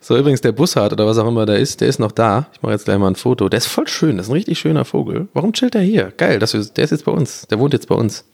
So, 0.00 0.16
übrigens, 0.16 0.40
der 0.42 0.52
Bussard 0.52 0.92
oder 0.92 1.06
was 1.06 1.18
auch 1.18 1.26
immer 1.26 1.46
da 1.46 1.54
ist, 1.54 1.80
der 1.80 1.88
ist 1.88 1.98
noch 1.98 2.12
da. 2.12 2.48
Ich 2.52 2.62
mache 2.62 2.72
jetzt 2.72 2.84
gleich 2.84 2.98
mal 2.98 3.08
ein 3.08 3.16
Foto. 3.16 3.48
Der 3.48 3.58
ist 3.58 3.66
voll 3.66 3.88
schön, 3.88 4.16
das 4.16 4.26
ist 4.26 4.30
ein 4.30 4.34
richtig 4.34 4.58
schöner 4.58 4.84
Vogel. 4.84 5.28
Warum 5.32 5.52
chillt 5.52 5.74
er 5.74 5.80
hier? 5.80 6.12
Geil, 6.16 6.38
das 6.38 6.54
ist, 6.54 6.76
der 6.76 6.84
ist 6.84 6.90
jetzt 6.90 7.04
bei 7.04 7.12
uns. 7.12 7.46
Der 7.48 7.58
wohnt 7.58 7.72
jetzt 7.72 7.88
bei 7.88 7.94
uns. 7.94 8.24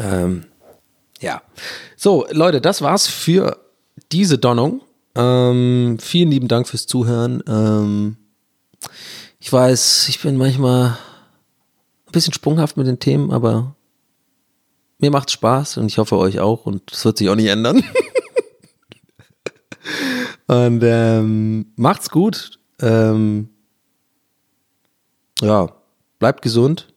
Ähm, 0.00 0.44
ja. 1.20 1.42
So, 1.96 2.26
Leute, 2.30 2.60
das 2.60 2.82
war's 2.82 3.06
für 3.06 3.58
diese 4.10 4.38
Donnung. 4.38 4.82
Ähm, 5.14 5.98
vielen 6.00 6.30
lieben 6.30 6.48
Dank 6.48 6.68
fürs 6.68 6.86
Zuhören. 6.86 7.42
Ähm, 7.48 8.16
ich 9.40 9.52
weiß, 9.52 10.08
ich 10.08 10.20
bin 10.20 10.36
manchmal 10.36 10.98
ein 12.08 12.12
bisschen 12.12 12.32
sprunghaft 12.32 12.76
mit 12.76 12.86
den 12.86 12.98
Themen, 12.98 13.30
aber 13.30 13.76
mir 14.98 15.10
macht's 15.10 15.32
Spaß 15.32 15.76
und 15.76 15.86
ich 15.86 15.98
hoffe 15.98 16.16
euch 16.16 16.40
auch 16.40 16.66
und 16.66 16.92
es 16.92 17.04
wird 17.04 17.18
sich 17.18 17.28
auch 17.28 17.36
nicht 17.36 17.48
ändern. 17.48 17.84
und 20.46 20.82
ähm, 20.82 21.72
macht's 21.76 22.10
gut. 22.10 22.58
Ähm, 22.80 23.50
ja, 25.40 25.68
bleibt 26.18 26.42
gesund. 26.42 26.92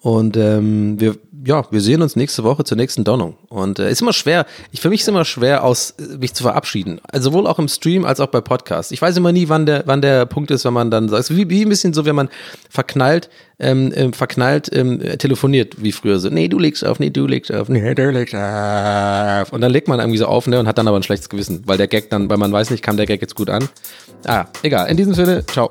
Und 0.00 0.36
ähm, 0.36 1.00
wir, 1.00 1.16
ja, 1.44 1.64
wir 1.70 1.80
sehen 1.80 2.02
uns 2.02 2.16
nächste 2.16 2.44
Woche 2.44 2.64
zur 2.64 2.76
nächsten 2.76 3.04
Donnung. 3.04 3.36
Und 3.48 3.78
äh, 3.78 3.90
ist 3.90 4.00
immer 4.00 4.12
schwer, 4.12 4.46
ich, 4.72 4.80
für 4.80 4.90
mich 4.90 5.02
ist 5.02 5.08
immer 5.08 5.24
schwer, 5.24 5.64
aus 5.64 5.94
mich 6.18 6.34
zu 6.34 6.42
verabschieden. 6.42 7.00
Also 7.04 7.30
sowohl 7.30 7.46
auch 7.46 7.58
im 7.58 7.68
Stream 7.68 8.04
als 8.04 8.20
auch 8.20 8.28
bei 8.28 8.40
Podcasts. 8.40 8.92
Ich 8.92 9.02
weiß 9.02 9.16
immer 9.16 9.32
nie, 9.32 9.48
wann 9.48 9.66
der, 9.66 9.82
wann 9.86 10.02
der 10.02 10.26
Punkt 10.26 10.50
ist, 10.50 10.64
wenn 10.64 10.72
man 10.72 10.90
dann 10.90 11.08
sagt, 11.08 11.34
wie, 11.34 11.48
wie 11.48 11.64
ein 11.64 11.68
bisschen 11.68 11.92
so, 11.92 12.04
wenn 12.04 12.16
man 12.16 12.28
verknallt, 12.70 13.28
ähm, 13.58 13.92
ähm, 13.94 14.12
verknallt 14.12 14.70
ähm, 14.72 15.00
telefoniert, 15.18 15.82
wie 15.82 15.92
früher 15.92 16.18
so, 16.18 16.28
nee, 16.28 16.48
du 16.48 16.58
legst 16.58 16.84
auf, 16.84 16.98
nee, 17.00 17.10
du 17.10 17.26
legst 17.26 17.52
auf, 17.52 17.68
nee, 17.68 17.94
du 17.94 18.10
legst 18.10 18.34
auf. 18.34 19.52
Und 19.52 19.60
dann 19.60 19.72
legt 19.72 19.88
man 19.88 20.00
irgendwie 20.00 20.18
so 20.18 20.26
auf, 20.26 20.46
ne, 20.46 20.58
und 20.58 20.66
hat 20.66 20.78
dann 20.78 20.88
aber 20.88 20.98
ein 20.98 21.02
schlechtes 21.02 21.28
Gewissen, 21.28 21.62
weil 21.66 21.76
der 21.76 21.88
Gag 21.88 22.10
dann, 22.10 22.30
weil 22.30 22.38
man 22.38 22.52
weiß 22.52 22.70
nicht, 22.70 22.82
kam 22.82 22.96
der 22.96 23.06
Gag 23.06 23.20
jetzt 23.20 23.34
gut 23.34 23.50
an. 23.50 23.68
Ah, 24.26 24.46
egal. 24.62 24.88
In 24.88 24.96
diesem 24.96 25.14
Sinne, 25.14 25.44
ciao. 25.46 25.70